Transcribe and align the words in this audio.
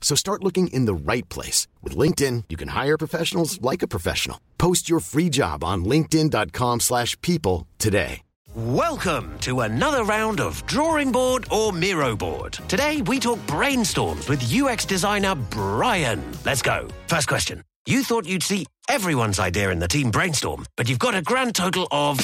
So 0.00 0.16
start 0.16 0.42
looking 0.42 0.66
in 0.68 0.86
the 0.86 0.94
right 0.94 1.28
place. 1.28 1.68
With 1.82 1.96
LinkedIn, 1.96 2.44
you 2.48 2.56
can 2.56 2.68
hire 2.68 2.98
professionals 2.98 3.62
like 3.62 3.82
a 3.84 3.88
professional. 3.88 4.40
Post 4.58 4.90
your 4.90 4.98
free 4.98 5.28
job 5.28 5.62
on 5.62 5.84
linkedin.com 5.84 6.80
slash 6.80 7.16
people 7.20 7.68
today. 7.78 8.22
Welcome 8.56 9.38
to 9.42 9.60
another 9.60 10.02
round 10.02 10.40
of 10.40 10.66
Drawing 10.66 11.12
Board 11.12 11.46
or 11.52 11.72
Miro 11.72 12.16
Board. 12.16 12.54
Today 12.66 13.00
we 13.00 13.20
talk 13.20 13.38
brainstorms 13.46 14.28
with 14.28 14.42
UX 14.52 14.84
designer 14.84 15.36
Brian. 15.36 16.20
Let's 16.44 16.60
go. 16.60 16.88
First 17.06 17.28
question. 17.28 17.62
You 17.86 18.02
thought 18.02 18.26
you'd 18.26 18.42
see 18.42 18.66
everyone's 18.88 19.38
idea 19.38 19.70
in 19.70 19.78
the 19.78 19.86
team 19.86 20.10
brainstorm, 20.10 20.66
but 20.76 20.88
you've 20.88 20.98
got 20.98 21.14
a 21.14 21.22
grand 21.22 21.54
total 21.54 21.86
of 21.92 22.18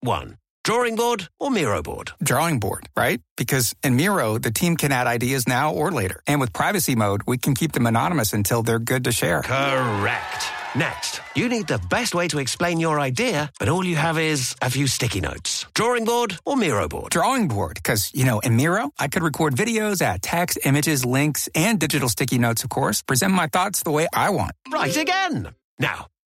one. 0.00 0.39
Drawing 0.62 0.94
board 0.94 1.28
or 1.38 1.50
Miro 1.50 1.82
board? 1.82 2.12
drawing 2.22 2.60
board, 2.60 2.86
right? 2.96 3.20
Because 3.36 3.74
in 3.82 3.96
Miro, 3.96 4.36
the 4.38 4.50
team 4.50 4.76
can 4.76 4.92
add 4.92 5.06
ideas 5.06 5.48
now 5.48 5.72
or 5.72 5.90
later. 5.90 6.22
And 6.26 6.38
with 6.38 6.52
privacy 6.52 6.94
mode, 6.94 7.22
we 7.26 7.38
can 7.38 7.54
keep 7.54 7.72
them 7.72 7.86
anonymous 7.86 8.34
until 8.34 8.62
they're 8.62 8.78
good 8.78 9.04
to 9.04 9.12
share. 9.12 9.40
Correct. 9.42 10.44
Next, 10.76 11.22
you 11.34 11.48
need 11.48 11.66
the 11.66 11.78
best 11.90 12.14
way 12.14 12.28
to 12.28 12.38
explain 12.38 12.78
your 12.78 13.00
idea, 13.00 13.50
but 13.58 13.68
all 13.70 13.84
you 13.84 13.96
have 13.96 14.18
is 14.18 14.54
a 14.62 14.68
few 14.70 14.86
sticky 14.86 15.20
notes. 15.22 15.66
Drawing 15.74 16.04
board 16.04 16.36
or 16.44 16.56
Miro 16.56 16.86
board? 16.88 17.10
Drawing 17.10 17.48
board, 17.48 17.74
because, 17.74 18.12
you 18.14 18.24
know, 18.26 18.38
in 18.40 18.54
Miro, 18.56 18.90
I 18.98 19.08
could 19.08 19.22
record 19.22 19.56
videos, 19.56 20.02
add 20.02 20.22
text, 20.22 20.58
images, 20.64 21.04
links, 21.04 21.48
and 21.54 21.80
digital 21.80 22.08
sticky 22.10 22.38
notes, 22.38 22.62
of 22.64 22.70
course, 22.70 23.02
present 23.02 23.32
my 23.32 23.46
thoughts 23.48 23.82
the 23.82 23.90
way 23.90 24.06
I 24.12 24.28
want. 24.30 24.52
Right 24.70 24.96
again. 24.96 25.54
Now, 25.78 26.06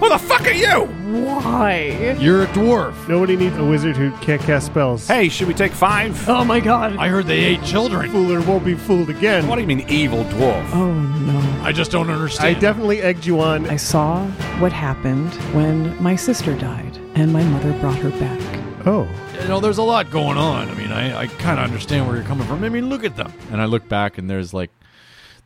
Who 0.00 0.10
the 0.10 0.18
fuck 0.18 0.42
are 0.42 0.52
you? 0.52 0.84
Why? 1.24 2.16
You're 2.20 2.42
a 2.42 2.46
dwarf. 2.48 3.08
Nobody 3.08 3.34
needs 3.34 3.56
a 3.56 3.64
wizard 3.64 3.96
who 3.96 4.10
can't 4.18 4.42
cast 4.42 4.66
spells. 4.66 5.08
Hey, 5.08 5.30
should 5.30 5.48
we 5.48 5.54
take 5.54 5.72
five? 5.72 6.28
Oh 6.28 6.44
my 6.44 6.60
god. 6.60 6.96
I 6.98 7.08
heard 7.08 7.26
they 7.26 7.38
ate 7.38 7.62
children. 7.62 8.10
Fooler 8.10 8.46
won't 8.46 8.64
be 8.64 8.74
fooled 8.74 9.08
again. 9.08 9.48
What 9.48 9.54
do 9.54 9.62
you 9.62 9.66
mean, 9.66 9.88
evil 9.88 10.24
dwarf? 10.24 10.70
Oh 10.74 10.92
no. 10.92 11.38
I 11.62 11.72
just 11.72 11.90
don't 11.90 12.10
understand. 12.10 12.44
I 12.44 12.48
understand. 12.48 12.60
definitely 12.60 13.00
egged 13.00 13.24
you 13.24 13.40
on. 13.40 13.66
I 13.70 13.76
saw 13.76 14.26
what 14.60 14.70
happened 14.70 15.32
when 15.54 16.00
my 16.02 16.14
sister 16.14 16.54
died 16.56 16.96
and 17.14 17.32
my 17.32 17.42
mother 17.44 17.72
brought 17.80 17.96
her 17.96 18.10
back. 18.10 18.40
Oh. 18.86 19.08
you 19.40 19.48
know, 19.48 19.60
there's 19.60 19.78
a 19.78 19.82
lot 19.82 20.10
going 20.10 20.36
on. 20.36 20.68
I 20.68 20.74
mean, 20.74 20.92
I, 20.92 21.22
I 21.22 21.26
kind 21.26 21.58
of 21.58 21.64
understand 21.64 22.06
where 22.06 22.16
you're 22.16 22.24
coming 22.24 22.46
from. 22.46 22.62
I 22.62 22.68
mean, 22.68 22.88
look 22.88 23.02
at 23.02 23.16
them. 23.16 23.32
And 23.50 23.60
I 23.60 23.64
look 23.64 23.88
back 23.88 24.18
and 24.18 24.28
there's 24.28 24.52
like 24.52 24.70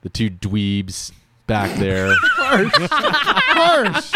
the 0.02 0.08
two 0.08 0.28
dweebs 0.28 1.12
back 1.50 1.76
there. 1.78 2.14
Harsh. 3.56 4.12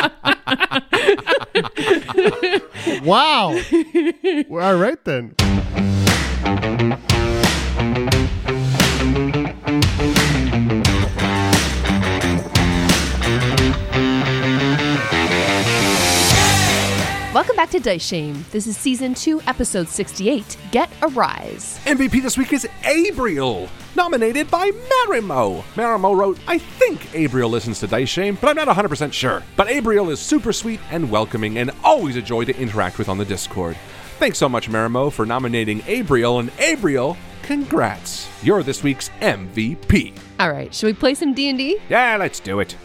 wow. 3.04 3.60
Well, 4.48 4.64
all 4.64 4.76
right 4.76 5.04
then. 5.04 5.34
Welcome 17.34 17.56
back 17.56 17.70
to 17.70 17.80
Dice 17.80 18.00
Shame. 18.00 18.44
This 18.52 18.68
is 18.68 18.76
season 18.76 19.12
2, 19.12 19.42
episode 19.48 19.88
68 19.88 20.56
Get 20.70 20.88
a 21.02 21.08
Rise. 21.08 21.80
MVP 21.84 22.22
this 22.22 22.38
week 22.38 22.52
is 22.52 22.64
Abriel, 22.84 23.68
nominated 23.97 24.50
by 24.50 24.71
Marimo. 24.71 25.62
Marimo 25.75 26.16
wrote, 26.16 26.38
I 26.47 26.59
think 26.59 27.00
Abriel 27.12 27.50
listens 27.50 27.81
to 27.81 27.87
Dice 27.87 28.09
Shame, 28.09 28.38
but 28.41 28.49
I'm 28.49 28.66
not 28.66 28.77
100% 28.77 29.12
sure. 29.12 29.43
But 29.56 29.69
Abriel 29.69 30.10
is 30.10 30.21
super 30.21 30.53
sweet 30.53 30.81
and 30.91 31.10
welcoming 31.10 31.59
and 31.59 31.71
always 31.82 32.16
a 32.16 32.22
joy 32.22 32.44
to 32.44 32.56
interact 32.56 32.99
with 32.99 33.09
on 33.09 33.19
the 33.19 33.25
Discord. 33.25 33.77
Thanks 34.19 34.38
so 34.38 34.49
much, 34.49 34.71
Marimo, 34.71 35.12
for 35.12 35.27
nominating 35.27 35.81
Abriel, 35.82 36.41
and 36.41 36.50
Abriel, 36.53 37.16
congrats. 37.43 38.28
You're 38.43 38.62
this 38.62 38.82
week's 38.82 39.10
MVP. 39.21 40.16
All 40.38 40.50
right, 40.50 40.75
should 40.75 40.87
we 40.87 40.93
play 40.94 41.15
some 41.15 41.34
D&D? 41.34 41.78
Yeah, 41.88 42.16
let's 42.16 42.41
do 42.41 42.61
it. 42.61 42.76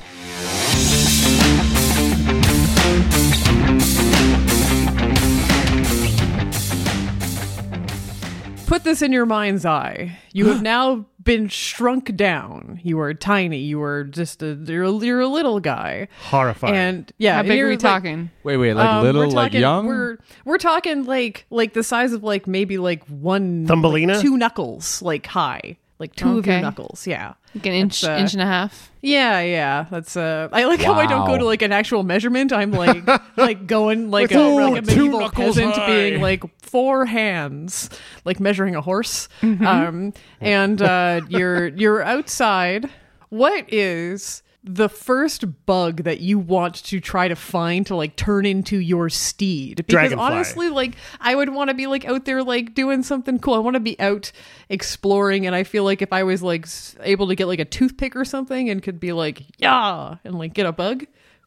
Put 8.69 8.83
this 8.83 9.01
in 9.01 9.11
your 9.11 9.25
mind's 9.25 9.65
eye. 9.65 10.17
You 10.31 10.45
have 10.49 10.61
now 10.75 11.05
been 11.23 11.47
shrunk 11.47 12.15
down. 12.15 12.79
You 12.83 12.99
are 12.99 13.13
tiny. 13.15 13.57
You 13.57 13.81
are 13.81 14.03
just 14.03 14.43
a 14.43 14.53
you're 14.53 14.83
a, 14.83 14.91
you're 14.93 15.21
a 15.21 15.27
little 15.27 15.59
guy. 15.59 16.07
Horrifying. 16.25 16.75
And 16.75 17.11
yeah, 17.17 17.33
How 17.33 17.39
and 17.39 17.47
big 17.47 17.59
are 17.61 17.65
we 17.65 17.71
like- 17.71 17.79
talking? 17.79 18.29
Wait, 18.43 18.57
wait, 18.57 18.75
like 18.75 18.87
Um, 18.87 19.03
little, 19.03 19.21
we're 19.21 19.27
like 19.27 19.53
young? 19.53 19.87
We're 19.87 20.17
we're 20.45 20.59
talking 20.59 21.05
like 21.05 21.45
like 21.49 21.73
the 21.73 21.81
size 21.83 22.13
of 22.13 22.23
like 22.23 22.45
maybe 22.45 22.77
like 22.77 23.03
one 23.07 23.65
Thumbelina? 23.65 24.13
like 24.13 24.21
two 24.21 24.37
knuckles, 24.37 25.01
like 25.01 25.25
high, 25.25 25.77
like 25.99 26.15
two 26.15 26.37
of 26.39 26.47
your 26.47 26.61
knuckles. 26.61 27.05
Yeah, 27.05 27.33
Like 27.53 27.65
an 27.65 27.73
inch, 27.73 28.03
uh, 28.03 28.11
inch 28.19 28.33
and 28.33 28.41
a 28.41 28.45
half. 28.45 28.89
Yeah, 29.01 29.41
yeah. 29.41 29.85
That's 29.91 30.15
uh. 30.17 30.49
I 30.51 30.63
like 30.65 30.81
how 30.81 30.93
I 30.93 31.05
don't 31.05 31.27
go 31.27 31.37
to 31.37 31.45
like 31.45 31.61
an 31.61 31.71
actual 31.71 32.03
measurement. 32.03 32.51
I'm 32.53 32.71
like 32.71 33.05
like 33.37 33.67
going 33.67 34.09
like 34.09 34.31
a, 34.31 34.39
Ooh, 34.39 34.55
like 34.71 34.83
a 34.83 34.85
medieval 34.85 35.19
knuckles 35.19 35.55
peasant, 35.57 35.75
high. 35.75 35.85
being 36.09 36.21
like 36.21 36.43
four 36.61 37.05
hands, 37.05 37.89
like 38.25 38.39
measuring 38.39 38.75
a 38.75 38.81
horse. 38.81 39.27
Mhm. 39.41 39.65
Um, 39.65 40.13
and 40.41 40.81
uh, 40.81 41.21
you're 41.29 41.67
you're 41.67 42.01
outside. 42.01 42.89
What 43.29 43.71
is 43.71 44.41
the 44.63 44.89
first 44.89 45.65
bug 45.65 46.03
that 46.03 46.19
you 46.19 46.37
want 46.37 46.75
to 46.75 46.99
try 46.99 47.29
to 47.29 47.35
find 47.35 47.85
to 47.87 47.95
like 47.95 48.15
turn 48.17 48.45
into 48.45 48.77
your 48.77 49.09
steed? 49.09 49.77
Because 49.77 49.91
Dragonfly. 49.93 50.25
honestly, 50.25 50.69
like 50.69 50.95
I 51.21 51.33
would 51.35 51.49
want 51.49 51.69
to 51.69 51.73
be 51.73 51.87
like 51.87 52.03
out 52.05 52.25
there 52.25 52.43
like 52.43 52.73
doing 52.75 53.01
something 53.03 53.39
cool. 53.39 53.53
I 53.53 53.59
want 53.59 53.75
to 53.75 53.79
be 53.79 53.97
out 53.99 54.31
exploring, 54.69 55.45
and 55.45 55.55
I 55.55 55.63
feel 55.63 55.83
like 55.83 56.01
if 56.01 56.11
I 56.13 56.23
was 56.23 56.41
like 56.43 56.67
able 57.01 57.27
to 57.27 57.35
get 57.35 57.47
like 57.47 57.59
a 57.59 57.65
toothpick 57.65 58.15
or 58.15 58.25
something 58.25 58.69
and 58.69 58.83
could 58.83 58.99
be 58.99 59.13
like 59.13 59.43
yeah 59.57 60.15
and 60.23 60.37
like 60.37 60.53
get 60.53 60.65
a 60.65 60.71
bug, 60.73 61.05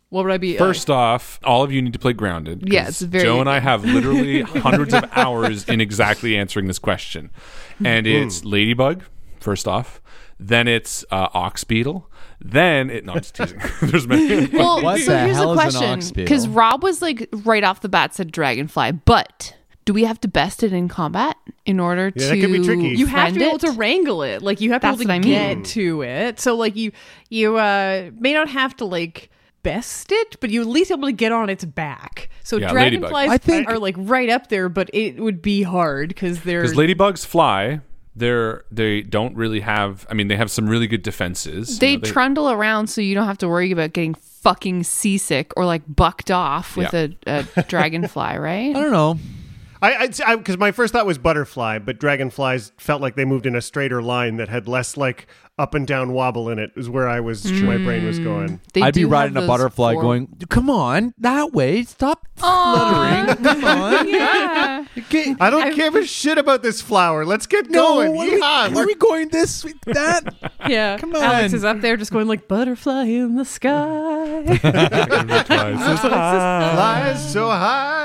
what 0.09 0.25
would 0.25 0.33
I 0.33 0.39
be? 0.39 0.57
uh, 0.59 0.65
First 0.65 0.91
off, 0.91 1.39
all 1.45 1.63
of 1.63 1.71
you 1.73 1.81
need 1.83 1.93
to 1.93 1.99
play 1.99 2.13
Grounded. 2.15 2.61
'cause 2.63 3.03
Yeah, 3.03 3.09
very- 3.09 3.25
Jo 3.25 3.41
and 3.41 3.49
I 3.49 3.61
have 3.61 3.85
literally 3.87 4.43
hundreds 4.43 4.95
of 4.95 5.05
hours 5.13 5.65
in 5.69 5.81
exactly 5.81 6.37
answering 6.37 6.67
this 6.67 6.79
question, 6.79 7.31
and 7.85 8.07
Hmm. 8.07 8.13
it's 8.13 8.45
ladybug. 8.45 9.05
First 9.41 9.67
off, 9.69 10.01
then 10.39 10.67
it's 10.69 11.05
uh, 11.11 11.29
ox 11.35 11.65
beetle. 11.65 12.09
Then 12.45 12.91
it 12.91 13.05
no, 13.05 13.13
I'm 13.15 13.19
just 13.21 13.35
teasing. 13.35 13.61
There's 13.83 14.07
many. 14.07 14.47
Well, 14.53 14.81
so 14.99 15.17
here's 15.17 15.37
the 15.39 15.55
question 15.55 16.01
because 16.15 16.49
Rob 16.49 16.83
was 16.83 17.01
like 17.03 17.29
right 17.45 17.63
off 17.65 17.81
the 17.81 17.89
bat 17.89 18.15
said 18.15 18.33
dragonfly, 18.33 18.93
but 19.05 19.55
do 19.85 19.93
we 19.93 20.05
have 20.05 20.21
to 20.21 20.29
best 20.29 20.63
it 20.63 20.73
in 20.73 20.89
combat 20.89 21.37
in 21.67 21.81
order 21.81 22.13
Yeah, 22.15 22.31
to? 22.31 22.37
that 22.37 22.41
could 22.41 22.53
be 22.53 22.65
tricky. 22.65 22.89
You 22.91 23.07
have 23.07 23.33
to 23.33 23.35
friend 23.35 23.39
be 23.39 23.45
able 23.45 23.57
it? 23.57 23.61
to 23.61 23.71
wrangle 23.73 24.23
it. 24.23 24.43
Like 24.43 24.61
you 24.61 24.73
have 24.73 24.81
to 24.83 24.87
That's 24.89 24.99
be 24.99 25.05
able 25.05 25.15
what 25.15 25.23
to 25.23 25.35
I 25.37 25.49
mean. 25.49 25.63
get 25.63 25.69
to 25.73 26.03
it. 26.03 26.41
So 26.41 26.55
like 26.57 26.77
you 26.77 26.93
you 27.31 27.57
uh 27.57 28.11
may 28.19 28.33
not 28.33 28.49
have 28.49 28.77
to 28.77 28.85
like 28.85 29.31
best 29.63 30.11
it, 30.11 30.37
but 30.41 30.51
you 30.51 30.61
at 30.61 30.67
least 30.67 30.91
able 30.91 31.07
to 31.07 31.13
get 31.13 31.31
on 31.33 31.49
its 31.49 31.65
back. 31.65 32.29
So 32.43 32.57
Yeah, 32.57 32.73
ladybug. 32.73 33.11
dragonflies 33.11 33.31
I 33.31 33.39
think- 33.39 33.69
are 33.69 33.79
like 33.79 33.95
right 33.99 34.29
up 34.29 34.49
there, 34.49 34.69
but 34.69 34.91
it 34.93 35.21
would 35.21 35.41
be 35.43 35.63
hard 35.63 36.09
because 36.09 36.43
they're 36.43 36.63
Because 36.63 36.77
ladybugs 36.77 37.25
fly, 37.25 37.81
they're 38.15 38.65
they 38.71 39.03
don't 39.03 39.35
really 39.37 39.61
have. 39.61 40.07
I 40.11 40.15
mean, 40.15 40.29
they 40.29 40.37
have 40.37 40.51
some 40.51 40.69
really 40.69 40.87
good 40.87 41.03
defenses. 41.03 41.79
They, 41.79 41.93
You 41.93 41.99
know, 41.99 42.05
trundle 42.05 42.51
around 42.51 42.89
so 42.89 43.01
you 43.01 43.15
don't 43.15 43.27
have 43.27 43.39
to 43.39 43.49
worry 43.49 43.71
about 43.73 43.93
getting 43.93 44.15
fucking 44.15 44.83
seasick 44.85 45.53
or 45.57 45.65
like 45.65 45.83
bucked 45.89 46.31
off 46.31 46.77
with 46.77 46.93
Yeah. 46.93 47.09
a, 47.27 47.45
a 47.57 47.63
dragonfly, 47.63 48.37
right? 48.39 48.75
I 48.75 48.81
don't 48.81 48.91
know. 48.93 49.19
I 49.83 50.37
because 50.37 50.59
my 50.59 50.71
first 50.71 50.93
thought 50.93 51.07
was 51.07 51.19
butterfly, 51.19 51.79
but 51.81 51.99
dragonflies 51.99 52.73
felt 52.79 53.03
like 53.03 53.17
they 53.17 53.25
moved 53.25 53.47
in 53.47 53.57
a 53.57 53.61
straighter 53.61 54.01
line 54.01 54.37
that 54.37 54.49
had 54.49 54.69
less 54.69 54.97
like 54.97 55.27
up 55.59 55.75
and 55.75 55.87
down 55.87 56.13
wobble 56.13 56.49
in 56.49 56.59
it. 56.59 56.71
Is 56.77 56.89
where 56.89 57.09
I 57.09 57.21
was 57.21 57.51
my 57.51 57.77
brain 57.77 58.05
was 58.05 58.19
mm. 58.19 58.25
going. 58.25 58.61
They 58.73 58.83
I'd 58.83 58.95
be 58.95 59.01
do 59.01 59.07
have 59.07 59.13
riding 59.13 59.37
a 59.37 59.41
those 59.41 59.49
butterfly 59.49 59.95
four- 59.95 60.03
going, 60.03 60.29
come 60.49 60.71
on, 60.71 61.15
that 61.19 61.53
way. 61.53 61.83
Stop 61.85 62.27
fluttering. 62.37 63.37
Come 63.43 63.65
on. 63.65 64.09
Yeah. 64.09 64.85
Get- 65.09 65.37
I 65.41 65.51
don't 65.51 65.75
give 65.75 65.95
a 65.95 66.05
shit 66.05 66.39
about 66.39 66.63
this 66.63 66.81
flower. 66.81 67.25
Let's 67.25 67.47
get 67.47 67.71
no, 67.71 67.97
going. 67.97 68.17
are 68.17 68.19
we, 68.19 68.41
Yeehaw. 68.41 68.77
are 68.77 68.87
we 68.87 68.95
going 68.95 69.29
this, 69.29 69.63
that? 69.87 70.35
Yeah. 70.69 70.97
Come 70.99 71.15
on. 71.17 71.23
Alex 71.23 71.53
on. 71.53 71.57
is 71.57 71.65
up 71.65 71.81
there 71.81 71.97
just 71.97 72.13
going 72.13 72.29
like 72.29 72.47
butterfly 72.47 73.05
in 73.05 73.35
the 73.35 73.45
sky. 73.45 74.59
Flies 75.47 77.33
so 77.33 77.49
high. 77.49 78.02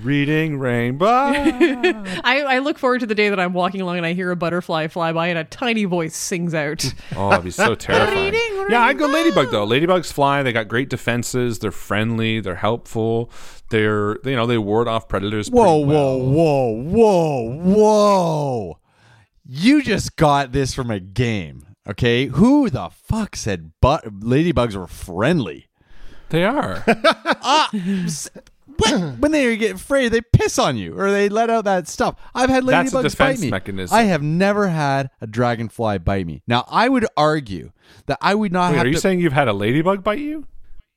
Reading 0.00 0.58
rainbow. 0.58 1.06
I, 1.06 2.44
I 2.46 2.58
look 2.58 2.78
forward 2.78 3.00
to 3.00 3.06
the 3.06 3.14
day 3.14 3.28
that 3.28 3.40
I'm 3.40 3.52
walking 3.52 3.80
along 3.80 3.96
and 3.98 4.06
I 4.06 4.12
hear 4.12 4.30
a 4.30 4.36
butterfly 4.36 4.88
fly 4.88 5.12
by 5.12 5.28
and 5.28 5.38
a 5.38 5.44
tiny 5.44 5.84
voice 5.84 6.16
sings 6.16 6.54
out. 6.54 6.84
Oh, 7.16 7.32
it'd 7.32 7.44
be 7.44 7.50
so 7.50 7.74
terrifying. 7.76 8.34
yeah, 8.68 8.82
I'd 8.82 8.98
go 8.98 9.06
ladybug 9.06 9.50
though. 9.50 9.66
Ladybugs 9.66 10.12
fly. 10.12 10.42
They 10.42 10.52
got 10.52 10.68
great 10.68 10.90
defenses. 10.90 11.60
They're 11.60 11.70
friendly. 11.70 12.40
They're 12.40 12.56
helpful. 12.56 13.30
They're 13.70 14.18
you 14.24 14.36
know 14.36 14.46
they 14.46 14.58
ward 14.58 14.86
off 14.88 15.08
predators. 15.08 15.50
Whoa, 15.50 15.78
well. 15.78 16.18
whoa, 16.20 16.72
whoa, 16.72 17.50
whoa, 17.52 17.56
whoa. 17.62 18.78
You 19.48 19.82
just 19.82 20.16
got 20.16 20.52
this 20.52 20.74
from 20.74 20.90
a 20.90 21.00
game, 21.00 21.66
okay? 21.88 22.26
Who 22.26 22.68
the 22.68 22.90
fuck 22.90 23.34
said 23.36 23.72
but 23.80 24.04
ladybugs 24.20 24.74
were 24.76 24.88
friendly? 24.88 25.68
They 26.30 26.44
are. 26.44 26.84
Ah, 26.86 27.70
s- 28.84 28.92
when, 28.92 29.16
when 29.20 29.32
they 29.32 29.56
get 29.56 29.76
afraid, 29.76 30.08
they 30.10 30.20
piss 30.20 30.58
on 30.58 30.76
you 30.76 30.98
or 30.98 31.10
they 31.10 31.28
let 31.28 31.50
out 31.50 31.64
that 31.64 31.88
stuff. 31.88 32.16
I've 32.34 32.50
had 32.50 32.64
That's 32.66 32.92
a 32.92 32.96
ladybugs 32.96 33.02
defense 33.02 33.16
bite 33.40 33.44
me. 33.44 33.50
mechanism. 33.50 33.96
I 33.96 34.02
have 34.04 34.22
never 34.22 34.68
had 34.68 35.10
a 35.20 35.26
dragonfly 35.26 35.98
bite 35.98 36.26
me. 36.26 36.42
Now, 36.46 36.64
I 36.68 36.88
would 36.88 37.06
argue 37.16 37.72
that 38.06 38.18
I 38.20 38.34
would 38.34 38.52
not 38.52 38.70
Wait, 38.70 38.76
have 38.78 38.84
are 38.86 38.88
you 38.88 38.94
to. 38.94 39.00
saying 39.00 39.20
you've 39.20 39.32
had 39.32 39.48
a 39.48 39.52
ladybug 39.52 40.02
bite 40.04 40.18
you? 40.18 40.46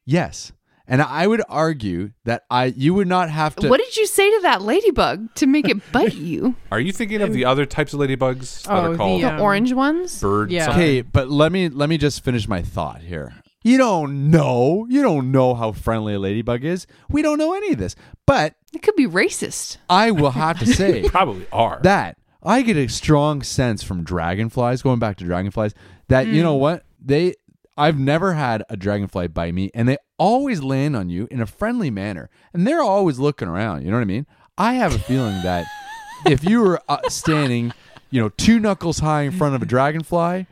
yes, 0.05 0.51
and 0.91 1.03
I 1.03 1.27
would 1.27 1.43
argue 1.47 2.13
that 2.25 2.45
I 2.49 2.65
you 2.65 2.95
would 2.95 3.07
not 3.07 3.29
have 3.29 3.55
to. 3.57 3.69
What 3.69 3.79
did 3.79 3.95
you 3.95 4.07
say 4.07 4.27
to 4.37 4.39
that 4.41 4.63
ladybug 4.63 5.35
to 5.35 5.45
make 5.45 5.69
it 5.69 5.77
bite 5.91 6.15
you? 6.15 6.55
Are 6.71 6.79
you 6.79 6.91
thinking 6.91 7.21
of 7.21 7.31
the 7.31 7.45
other 7.45 7.67
types 7.67 7.93
of 7.93 7.99
ladybugs 7.99 8.63
that 8.63 8.71
Oh, 8.71 8.75
are 8.77 8.89
the, 8.91 8.97
called 8.97 9.21
The 9.21 9.35
um, 9.35 9.39
orange 9.41 9.71
ones? 9.73 10.19
bird? 10.19 10.49
yeah. 10.51 10.65
something? 10.65 10.81
Okay, 10.81 11.01
but 11.01 11.29
let 11.29 11.51
me 11.51 11.69
let 11.69 11.89
me 11.89 11.99
just 11.99 12.23
finish 12.23 12.47
my 12.47 12.63
thought 12.63 13.01
here. 13.01 13.33
You 13.63 13.77
don't 13.77 14.31
know. 14.31 14.85
You 14.89 15.01
don't 15.01 15.31
know 15.31 15.53
how 15.53 15.71
friendly 15.73 16.13
a 16.13 16.19
ladybug 16.19 16.63
is. 16.63 16.87
We 17.09 17.21
don't 17.21 17.37
know 17.37 17.53
any 17.53 17.73
of 17.73 17.77
this. 17.77 17.95
But 18.25 18.55
It 18.73 18.81
could 18.81 18.95
be 18.95 19.05
racist. 19.07 19.77
I 19.89 20.11
will 20.11 20.31
have 20.31 20.59
to 20.59 20.65
say 20.65 21.07
Probably 21.09 21.45
are. 21.51 21.79
that 21.83 22.17
I 22.41 22.61
get 22.61 22.77
a 22.77 22.87
strong 22.87 23.41
sense 23.41 23.83
from 23.83 24.03
dragonflies, 24.03 24.81
going 24.81 24.99
back 24.99 25.17
to 25.17 25.25
dragonflies, 25.25 25.73
that 26.07 26.27
you 26.27 26.41
know 26.41 26.55
what? 26.55 26.85
They 27.03 27.33
I've 27.77 27.99
never 27.99 28.33
had 28.33 28.63
a 28.69 28.75
dragonfly 28.77 29.27
bite 29.27 29.53
me 29.53 29.71
and 29.73 29.87
they 29.87 29.97
always 30.17 30.61
land 30.61 30.95
on 30.95 31.09
you 31.09 31.27
in 31.31 31.41
a 31.41 31.45
friendly 31.45 31.89
manner. 31.89 32.29
And 32.53 32.65
they're 32.67 32.81
always 32.81 33.19
looking 33.19 33.47
around, 33.47 33.83
you 33.83 33.89
know 33.91 33.97
what 33.97 34.01
I 34.01 34.05
mean? 34.05 34.25
I 34.57 34.73
have 34.75 34.93
a 34.95 34.99
feeling 34.99 35.41
that 35.43 35.65
if 36.25 36.43
you 36.43 36.61
were 36.61 36.81
uh, 36.89 37.07
standing, 37.09 37.73
you 38.09 38.21
know, 38.21 38.29
two 38.29 38.59
knuckles 38.59 38.99
high 38.99 39.23
in 39.23 39.31
front 39.31 39.55
of 39.55 39.61
a 39.61 39.65
dragonfly, 39.65 40.45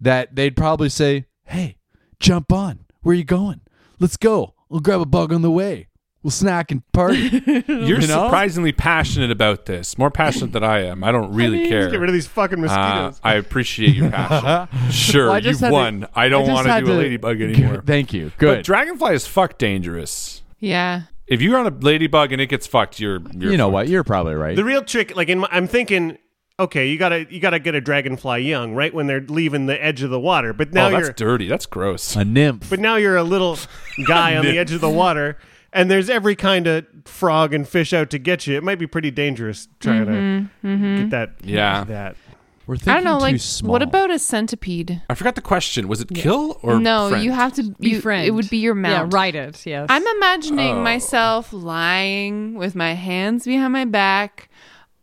that 0.00 0.34
they'd 0.34 0.56
probably 0.56 0.88
say, 0.88 1.26
"Hey, 1.44 1.76
jump 2.24 2.52
on. 2.52 2.80
Where 3.02 3.14
you 3.14 3.24
going? 3.24 3.60
Let's 4.00 4.16
go. 4.16 4.54
We'll 4.68 4.80
grab 4.80 5.00
a 5.00 5.06
bug 5.06 5.32
on 5.32 5.42
the 5.42 5.50
way. 5.50 5.88
We'll 6.22 6.30
snack 6.30 6.70
and 6.72 6.82
party." 6.92 7.18
You're 7.46 8.00
You 8.00 8.06
know? 8.06 8.24
surprisingly 8.24 8.72
passionate 8.72 9.30
about 9.30 9.66
this. 9.66 9.98
More 9.98 10.10
passionate 10.10 10.52
than 10.52 10.64
I 10.64 10.84
am. 10.84 11.04
I 11.04 11.12
don't 11.12 11.34
really 11.34 11.68
care. 11.68 11.82
Let's 11.82 11.92
get 11.92 12.00
rid 12.00 12.08
of 12.08 12.14
these 12.14 12.26
fucking 12.26 12.58
Uh, 12.58 12.62
mosquitoes. 12.62 13.20
I 13.22 13.34
appreciate 13.34 13.94
your 13.94 14.10
passion. 14.10 14.68
Sure, 14.90 15.26
Well, 15.26 15.34
I 15.34 15.38
you've 15.38 15.60
had 15.60 15.68
to- 15.68 15.72
won. 15.72 16.08
I 16.14 16.28
don't 16.30 16.48
I 16.48 16.52
want 16.54 16.66
to 16.66 16.72
had 16.72 16.84
do 16.86 16.92
a 16.92 16.94
ladybug 16.94 17.40
anymore. 17.42 17.82
Thank 17.84 18.14
you. 18.14 18.30
But 18.30 18.38
Good. 18.38 18.64
dragonfly 18.64 19.14
is 19.14 19.26
fuck 19.26 19.58
dangerous. 19.58 20.42
Yeah. 20.60 21.02
If 21.26 21.42
you're 21.42 21.58
on 21.58 21.66
a 21.66 21.70
ladybug 21.70 22.32
and 22.32 22.40
it 22.40 22.46
gets 22.46 22.66
fucked, 22.66 23.00
you're, 23.00 23.20
you're 23.32 23.50
you 23.52 23.58
know 23.58 23.66
fucked. 23.66 23.72
what? 23.74 23.88
You're 23.88 24.04
probably 24.04 24.34
right. 24.34 24.56
the 24.56 24.64
real 24.64 24.82
trick, 24.82 25.14
like 25.14 25.28
in 25.28 25.40
my, 25.40 25.48
I'm 25.50 25.66
thinking, 25.66 26.16
okay, 26.58 26.88
you 26.88 26.98
gotta 26.98 27.26
you 27.30 27.40
gotta 27.40 27.58
get 27.58 27.74
a 27.74 27.80
dragonfly 27.80 28.42
young, 28.42 28.74
right 28.74 28.92
when 28.92 29.06
they're 29.06 29.20
leaving 29.20 29.66
the 29.66 29.82
edge 29.82 30.02
of 30.02 30.10
the 30.10 30.20
water. 30.20 30.52
But 30.52 30.72
now 30.72 30.88
oh, 30.88 30.90
that's 30.90 31.04
you're 31.04 31.12
dirty. 31.12 31.48
That's 31.48 31.66
gross. 31.66 32.16
a 32.16 32.24
nymph. 32.24 32.70
but 32.70 32.80
now 32.80 32.96
you're 32.96 33.16
a 33.16 33.24
little 33.24 33.58
guy 34.06 34.36
on 34.36 34.44
the 34.44 34.58
edge 34.58 34.72
of 34.72 34.80
the 34.80 34.90
water, 34.90 35.38
and 35.72 35.90
there's 35.90 36.08
every 36.10 36.36
kind 36.36 36.66
of 36.66 36.86
frog 37.04 37.52
and 37.54 37.68
fish 37.68 37.92
out 37.92 38.10
to 38.10 38.18
get 38.18 38.46
you. 38.46 38.56
It 38.56 38.62
might 38.62 38.78
be 38.78 38.86
pretty 38.86 39.10
dangerous 39.10 39.68
trying 39.80 40.06
to 40.06 40.12
mm-hmm, 40.12 40.66
mm-hmm. 40.66 40.96
get 40.96 41.10
that. 41.10 41.30
Yeah. 41.42 41.84
that. 41.84 42.16
We're 42.66 42.76
thinking 42.76 42.92
I 42.92 42.96
don't 42.96 43.04
know. 43.04 43.18
too 43.18 43.32
Like, 43.32 43.40
small. 43.42 43.72
what 43.72 43.82
about 43.82 44.10
a 44.10 44.18
centipede? 44.18 45.02
I 45.10 45.14
forgot 45.14 45.34
the 45.34 45.42
question. 45.42 45.86
Was 45.86 46.00
it 46.00 46.08
kill 46.14 46.58
or 46.62 46.80
no, 46.80 47.10
friend? 47.10 47.22
you 47.22 47.30
have 47.32 47.52
to 47.54 47.62
Be 47.62 47.90
you, 47.90 48.00
friend. 48.00 48.26
It 48.26 48.30
would 48.30 48.48
be 48.48 48.56
your 48.56 48.74
mount. 48.74 49.12
Yeah, 49.12 49.18
ride 49.18 49.34
it. 49.34 49.66
Yes. 49.66 49.86
I'm 49.90 50.06
imagining 50.16 50.76
Oh. 50.76 50.82
myself 50.82 51.52
lying 51.52 52.54
with 52.54 52.74
my 52.74 52.94
hands 52.94 53.44
behind 53.44 53.74
my 53.74 53.84
back 53.84 54.48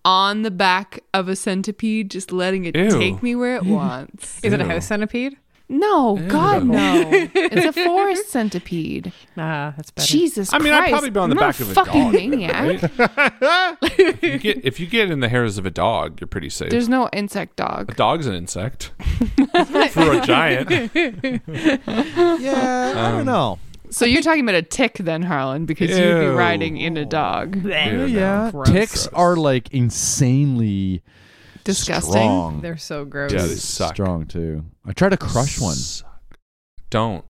on 0.03 0.41
the 0.41 0.51
back 0.51 0.99
of 1.13 1.27
a 1.29 1.35
centipede, 1.35 2.09
just 2.11 2.31
letting 2.31 2.65
it 2.65 2.75
Ew. 2.75 2.89
take 2.89 3.21
me 3.23 3.35
where 3.35 3.55
it 3.55 3.63
wants. 3.65 4.39
Is 4.43 4.53
it 4.53 4.59
a 4.61 4.63
Ew. 4.63 4.69
house 4.69 4.87
centipede? 4.87 5.37
No, 5.69 6.17
God, 6.27 6.65
no. 6.67 7.09
it's 7.33 7.65
a 7.65 7.71
forest 7.71 8.29
centipede. 8.29 9.13
Ah, 9.37 9.73
that's 9.77 9.89
better. 9.91 10.05
Jesus 10.05 10.51
I 10.53 10.57
mean, 10.59 10.73
Christ. 10.73 10.83
I'd 10.87 10.89
probably 10.91 11.09
be 11.11 11.19
on 11.21 11.29
the 11.29 11.35
I'm 11.35 11.39
back 11.39 11.59
not 11.59 11.61
of 11.61 11.71
a 11.71 11.73
fucking 11.73 12.01
dog. 12.03 12.13
maniac. 12.13 12.81
right? 12.99 13.77
if, 13.83 14.21
you 14.23 14.37
get, 14.37 14.65
if 14.65 14.79
you 14.81 14.87
get 14.87 15.09
in 15.09 15.21
the 15.21 15.29
hairs 15.29 15.57
of 15.57 15.65
a 15.65 15.71
dog, 15.71 16.19
you're 16.19 16.27
pretty 16.27 16.49
safe. 16.49 16.71
There's 16.71 16.89
no 16.89 17.09
insect 17.13 17.55
dog. 17.55 17.89
a 17.91 17.93
dog's 17.95 18.27
an 18.27 18.33
insect 18.33 18.91
for 19.91 20.11
a 20.11 20.19
giant. 20.25 20.69
Yeah, 20.93 21.77
I 21.87 22.99
Um, 23.05 23.15
don't 23.17 23.25
know. 23.25 23.59
So 23.91 24.05
you're 24.05 24.21
talking 24.21 24.41
about 24.41 24.55
a 24.55 24.61
tick 24.61 24.97
then, 24.99 25.21
Harlan, 25.21 25.65
because 25.65 25.89
you'd 25.89 26.19
be 26.19 26.25
Ew. 26.25 26.31
riding 26.33 26.77
in 26.77 26.95
a 26.95 27.05
dog. 27.05 27.57
Ew, 27.63 28.05
Yeah, 28.05 28.49
gross. 28.51 28.69
ticks 28.69 29.07
are 29.07 29.35
like 29.35 29.71
insanely 29.73 31.03
Disgusting. 31.65 32.13
strong. 32.13 32.61
They're 32.61 32.77
so 32.77 33.03
gross. 33.05 33.33
Yeah, 33.33 33.41
they 33.41 33.55
suck. 33.55 33.95
Strong 33.95 34.27
too. 34.27 34.63
I 34.85 34.93
tried 34.93 35.09
to 35.09 35.17
crush 35.17 35.59
one. 35.59 35.75
Don't. 36.89 37.25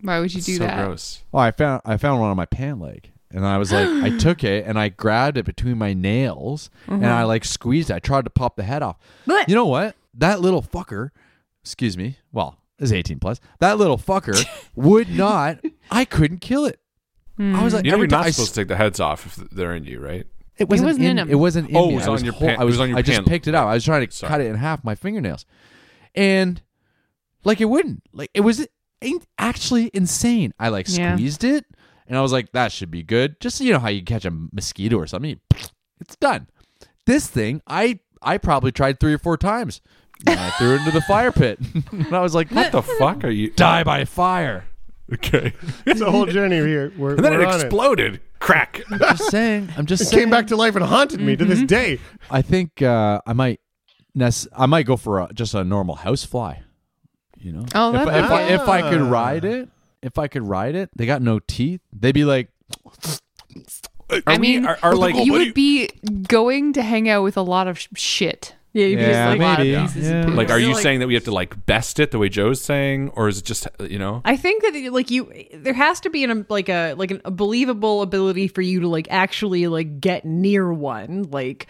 Why 0.00 0.20
would 0.20 0.32
you 0.32 0.38
It's 0.38 0.46
do 0.46 0.56
so 0.56 0.64
that? 0.64 0.84
gross. 0.86 1.22
Oh, 1.32 1.38
I 1.38 1.50
found 1.50 1.82
I 1.84 1.96
found 1.96 2.20
one 2.20 2.30
on 2.30 2.36
my 2.36 2.46
pant 2.46 2.80
leg, 2.80 3.10
and 3.30 3.46
I 3.46 3.58
was 3.58 3.72
like, 3.72 3.86
I 3.86 4.10
took 4.18 4.42
it 4.42 4.66
and 4.66 4.78
I 4.78 4.88
grabbed 4.88 5.36
it 5.36 5.44
between 5.44 5.78
my 5.78 5.92
nails, 5.92 6.70
and 6.86 7.04
I 7.06 7.20
mm-hmm. 7.20 7.28
like 7.28 7.44
squeezed 7.44 7.90
it. 7.90 7.94
I 7.94 7.98
tried 7.98 8.24
to 8.24 8.30
pop 8.30 8.56
the 8.56 8.62
head 8.62 8.82
off. 8.82 8.96
Blech. 9.26 9.48
You 9.48 9.54
know 9.54 9.66
what? 9.66 9.96
That 10.14 10.40
little 10.40 10.62
fucker. 10.62 11.10
Excuse 11.62 11.96
me. 11.96 12.18
Well, 12.32 12.58
is 12.78 12.92
18 12.92 13.18
plus. 13.18 13.40
That 13.60 13.78
little 13.78 13.98
fucker 13.98 14.44
would 14.74 15.08
not. 15.16 15.58
I 15.90 16.04
couldn't 16.04 16.40
kill 16.40 16.64
it. 16.66 16.80
I 17.38 17.62
was 17.62 17.72
hmm. 17.72 17.76
like, 17.76 17.84
You 17.84 17.90
know 17.90 17.96
every 17.98 18.04
you're 18.08 18.18
not 18.18 18.26
I 18.26 18.30
supposed 18.30 18.48
s- 18.50 18.54
to 18.54 18.60
take 18.62 18.68
the 18.68 18.76
heads 18.76 18.98
off 19.00 19.26
if 19.26 19.50
they're 19.50 19.74
in 19.74 19.84
you, 19.84 20.00
right? 20.00 20.26
It 20.56 20.70
wasn't, 20.70 20.86
wasn't 20.86 21.04
in, 21.04 21.10
in 21.12 21.18
him. 21.18 21.30
It 21.30 21.34
wasn't 21.34 21.68
in 21.68 21.76
Oh, 21.76 21.88
me. 21.88 21.92
it 21.92 21.96
was 21.96 22.06
I 22.06 22.12
on 22.12 22.24
your 22.24 22.32
hol- 22.32 22.46
pant- 22.48 22.58
I 22.58 22.62
it 22.62 22.64
was, 22.64 22.74
was 22.74 22.80
on 22.80 22.88
your 22.88 22.98
I 22.98 23.02
just 23.02 23.16
pant 23.16 23.28
picked 23.28 23.46
it 23.46 23.54
out. 23.54 23.68
I 23.68 23.74
was 23.74 23.84
trying 23.84 24.06
to 24.06 24.10
Sorry. 24.12 24.28
cut 24.30 24.40
it 24.40 24.46
in 24.46 24.54
half 24.56 24.82
my 24.84 24.94
fingernails, 24.94 25.44
and 26.14 26.62
like 27.44 27.60
it 27.60 27.66
wouldn't. 27.66 28.02
Like 28.12 28.30
it 28.32 28.40
was 28.40 28.66
in- 29.02 29.20
actually 29.38 29.90
insane. 29.92 30.54
I 30.58 30.68
like 30.70 30.86
Yeah. 30.88 31.14
squeezed 31.14 31.44
it, 31.44 31.66
and 32.06 32.16
I 32.16 32.22
was 32.22 32.32
like, 32.32 32.52
that 32.52 32.72
should 32.72 32.90
be 32.90 33.02
good. 33.02 33.38
Just 33.40 33.58
so 33.58 33.64
you 33.64 33.72
know 33.74 33.78
how 33.78 33.88
you 33.88 34.02
catch 34.02 34.24
a 34.24 34.30
mosquito 34.30 34.96
or 34.96 35.06
something, 35.06 35.30
you- 35.30 35.40
it's 36.00 36.16
done. 36.16 36.48
This 37.04 37.26
thing, 37.26 37.60
I 37.66 38.00
I 38.22 38.38
probably 38.38 38.72
tried 38.72 38.98
three 38.98 39.12
or 39.12 39.18
four 39.18 39.36
times. 39.36 39.82
And 40.26 40.38
I 40.40 40.50
threw 40.52 40.74
it 40.74 40.78
into 40.78 40.92
the 40.92 41.02
fire 41.02 41.32
pit, 41.32 41.58
and 41.92 42.12
I 42.14 42.20
was 42.20 42.34
like, 42.34 42.50
What 42.50 42.72
the 42.72 42.82
fuck 42.98 43.24
are 43.24 43.30
you? 43.30 43.50
die 43.50 43.84
by 43.84 44.04
fire. 44.04 44.64
Okay. 45.12 45.52
It's 45.86 46.00
a 46.00 46.10
whole 46.10 46.26
journey 46.26 46.56
here. 46.56 46.92
We're, 46.96 47.14
And 47.14 47.24
then 47.24 47.32
we're 47.34 47.42
it 47.42 47.48
on 47.48 47.60
exploded. 47.60 48.20
Crack. 48.40 48.82
I'm 48.90 48.98
just 48.98 49.30
saying. 49.30 49.68
I'm 49.76 49.86
just 49.86 50.02
It 50.02 50.06
saying. 50.06 50.22
came 50.24 50.30
back 50.30 50.48
to 50.48 50.56
life 50.56 50.74
and 50.76 50.84
haunted 50.84 51.20
me 51.20 51.36
to 51.36 51.44
this 51.44 51.62
day. 51.62 51.98
I 52.30 52.42
think 52.42 52.82
uh, 52.82 53.20
I 53.26 53.32
might 53.32 53.60
nec- 54.14 54.48
I 54.56 54.66
might 54.66 54.84
go 54.86 54.96
for 54.96 55.20
a, 55.20 55.28
just 55.32 55.54
a 55.54 55.64
normal 55.64 55.94
house 55.96 56.24
fly. 56.24 56.62
You 57.38 57.52
know, 57.52 57.66
Oh, 57.74 57.94
if, 57.94 58.04
that'd 58.04 58.24
if, 58.24 58.28
be 58.30 58.34
I, 58.34 58.42
if 58.54 58.68
I 58.68 58.90
could 58.90 59.00
ride 59.00 59.44
it, 59.44 59.68
if 60.02 60.18
I 60.18 60.26
could 60.28 60.42
ride 60.42 60.74
it, 60.74 60.90
they 60.96 61.06
got 61.06 61.22
no 61.22 61.38
teeth. 61.38 61.80
They'd 61.92 62.12
be 62.12 62.24
like, 62.24 62.48
Are 64.10 64.20
I 64.26 64.32
we- 64.34 64.38
mean, 64.38 64.66
are, 64.66 64.78
are 64.82 64.94
like 64.96 65.14
you 65.14 65.32
what 65.32 65.38
do 65.38 65.44
would 65.46 65.54
be 65.54 65.88
going 66.28 66.72
to 66.74 66.82
hang 66.82 67.08
out 67.08 67.22
with 67.22 67.36
a 67.36 67.42
lot 67.42 67.68
of 67.68 67.78
sh- 67.78 67.88
shit. 67.96 68.54
Yeah, 68.76 68.86
you'd 68.86 68.96
be 68.96 69.02
Yeah, 69.02 69.08
just 69.34 69.40
like, 69.40 69.58
maybe. 69.58 69.76
Pieces 69.80 70.08
Yeah. 70.10 70.26
Like, 70.26 70.50
are 70.50 70.58
you 70.58 70.72
Like- 70.74 70.82
saying 70.82 71.00
that 71.00 71.06
we 71.06 71.14
have 71.14 71.24
to 71.24 71.30
like 71.32 71.64
best 71.66 71.98
it 71.98 72.10
the 72.10 72.18
way 72.18 72.28
Jo's 72.28 72.60
saying, 72.60 73.10
or 73.16 73.26
is 73.28 73.38
it 73.38 73.44
just 73.44 73.66
you 73.80 73.98
know? 73.98 74.20
I 74.24 74.36
think 74.36 74.62
that 74.62 74.92
like 74.92 75.10
you, 75.10 75.32
there 75.54 75.72
has 75.74 75.98
to 76.00 76.10
be 76.10 76.24
an 76.24 76.44
like 76.50 76.68
a 76.68 76.92
like 76.94 77.10
an, 77.10 77.22
a 77.24 77.30
believable 77.30 78.02
ability 78.02 78.48
for 78.48 78.60
you 78.60 78.80
to 78.80 78.88
like 78.88 79.08
actually 79.10 79.66
like 79.66 80.00
get 80.00 80.24
near 80.26 80.70
one. 80.72 81.24
Like, 81.30 81.66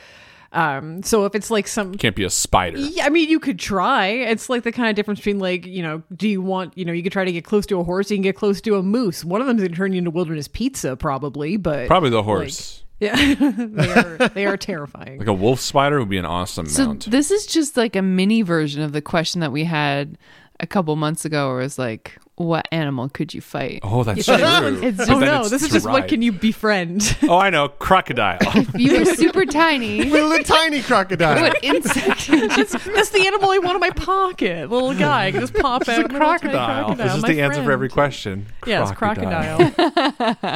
Um, 0.53 1.03
so 1.03 1.27
if 1.27 1.35
it's 1.35 1.51
like 1.51 1.69
some 1.69 1.95
Can't 1.97 2.17
be 2.17 2.25
a 2.25 2.31
spider. 2.31 2.79
yeah, 2.79 3.05
I 3.05 3.11
mean, 3.11 3.29
you 3.29 3.39
could 3.41 3.59
try. 3.59 4.07
It's 4.07 4.49
like 4.49 4.63
the 4.63 4.73
kind 4.73 4.89
of 4.89 4.95
difference 4.97 5.21
between 5.21 5.39
like, 5.39 5.67
you 5.67 5.83
know, 5.83 6.03
do 6.17 6.29
you 6.29 6.41
want, 6.41 6.79
you 6.79 6.85
know, 6.85 6.93
you 6.93 7.03
could 7.03 7.13
try 7.13 7.25
to 7.25 7.33
get 7.33 7.45
close 7.45 7.67
to 7.67 7.79
a 7.79 7.85
horse, 7.85 8.11
you 8.11 8.17
can 8.17 8.23
get 8.23 8.37
close 8.37 8.61
to 8.63 8.77
a 8.77 8.83
moose. 8.83 9.23
One 9.25 9.41
of 9.41 9.47
them's 9.49 9.61
going 9.61 9.73
to 9.73 9.77
turn 9.77 9.93
you 9.93 9.99
into 9.99 10.11
wilderness 10.11 10.49
pizza, 10.49 10.97
probably, 10.97 11.57
but 11.59 11.89
Probably 11.89 12.11
the 12.11 12.23
horse. 12.23 12.83
Yeah, 13.01 13.35
they 13.35 13.93
are 13.93 14.29
they 14.29 14.47
are 14.47 14.57
terrifying. 14.57 15.19
Like 15.19 15.29
a 15.29 15.33
wolf 15.33 15.61
spider 15.61 15.99
would 15.99 16.09
be 16.09 16.19
an 16.19 16.25
awesome 16.27 16.67
So 16.67 16.87
mount. 16.87 17.11
this 17.11 17.31
is 17.31 17.47
just 17.47 17.77
like 17.77 17.95
a 17.97 18.03
mini 18.03 18.43
version 18.43 18.83
of 18.83 18.93
the 18.93 19.03
question 19.03 19.41
that 19.43 19.53
we 19.53 19.65
had 19.65 20.17
a 20.59 20.67
couple 20.67 20.97
months 20.97 21.25
ago, 21.27 21.49
where 21.51 21.61
it 21.61 21.65
was 21.65 21.79
like, 21.79 22.17
"What 22.37 22.67
animal 22.73 23.11
could 23.11 23.35
you 23.35 23.43
fight?" 23.43 23.81
Oh, 23.83 24.03
that's 24.05 24.25
But 24.27 24.39
true. 24.39 24.81
It's 24.83 24.97
just, 24.97 25.11
oh 25.11 25.19
no, 25.19 25.41
it's 25.41 25.51
this 25.51 25.61
is 25.61 25.69
to 25.69 25.75
just 25.75 25.87
what 25.87 26.09
can 26.09 26.23
you 26.23 26.33
befriend? 26.33 27.15
Oh, 27.29 27.37
I 27.39 27.51
know, 27.51 27.69
crocodile. 27.69 28.39
you 28.75 28.99
were 29.01 29.05
super 29.05 29.45
tiny. 29.45 30.05
Little 30.05 30.39
tiny 30.45 30.81
crocodile. 30.81 31.43
What 31.43 31.63
insect? 31.63 32.29
that's, 32.29 32.73
that's 32.73 33.11
the 33.11 33.27
animal 33.27 33.51
I 33.51 33.59
want 33.59 33.75
in 33.75 33.81
my 33.81 33.91
pocket. 33.91 34.71
Little 34.71 34.95
guy 34.95 35.27
I 35.27 35.31
can 35.33 35.41
just 35.41 35.53
pop 35.55 35.83
It's 35.83 35.91
out. 35.91 35.99
a 35.99 36.05
and 36.05 36.13
little 36.15 36.27
tiny 36.29 36.39
crocodile. 36.41 36.85
crocodile, 36.85 37.07
This 37.07 37.17
is 37.17 37.23
my 37.23 37.29
the 37.33 37.43
answer 37.43 37.63
for 37.63 37.73
every 37.73 37.91
question. 37.91 38.47
Yes, 38.67 38.91
crocodile. 38.93 39.59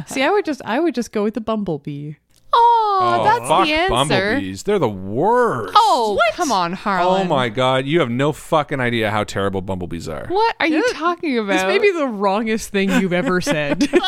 See, 0.07 0.23
I 0.23 0.31
would 0.31 0.47
just 0.47 0.63
I 0.65 0.81
would 0.81 0.95
just 0.95 1.13
go 1.13 1.25
with 1.25 1.35
the 1.35 1.41
bumblebee. 1.43 2.15
Oh, 2.53 3.23
that's 3.25 3.49
fuck 3.49 3.67
the 3.67 3.73
answer. 3.73 3.91
bumblebees. 3.91 4.63
They're 4.65 4.79
the 4.79 4.89
worst. 4.89 5.73
Oh, 5.77 6.19
come 6.33 6.53
on, 6.53 6.79
Oh 6.85 7.25
my 7.25 7.49
god, 7.49 7.87
you 7.87 8.01
have 8.01 8.11
no 8.11 8.33
fucking 8.33 8.81
idea 8.81 9.11
how 9.11 9.25
terrible 9.25 9.63
bumblebees 9.63 10.09
are. 10.09 10.27
What 10.29 10.57
are 10.61 10.67
you 10.67 10.87
talking 10.93 11.39
about? 11.39 11.53
This 11.53 11.65
may 11.65 11.79
be 11.79 11.93
the 11.93 12.07
wrongest 12.07 12.71
thing 12.71 12.91
you've 12.91 13.13
ever 13.13 13.41
said. 13.41 13.89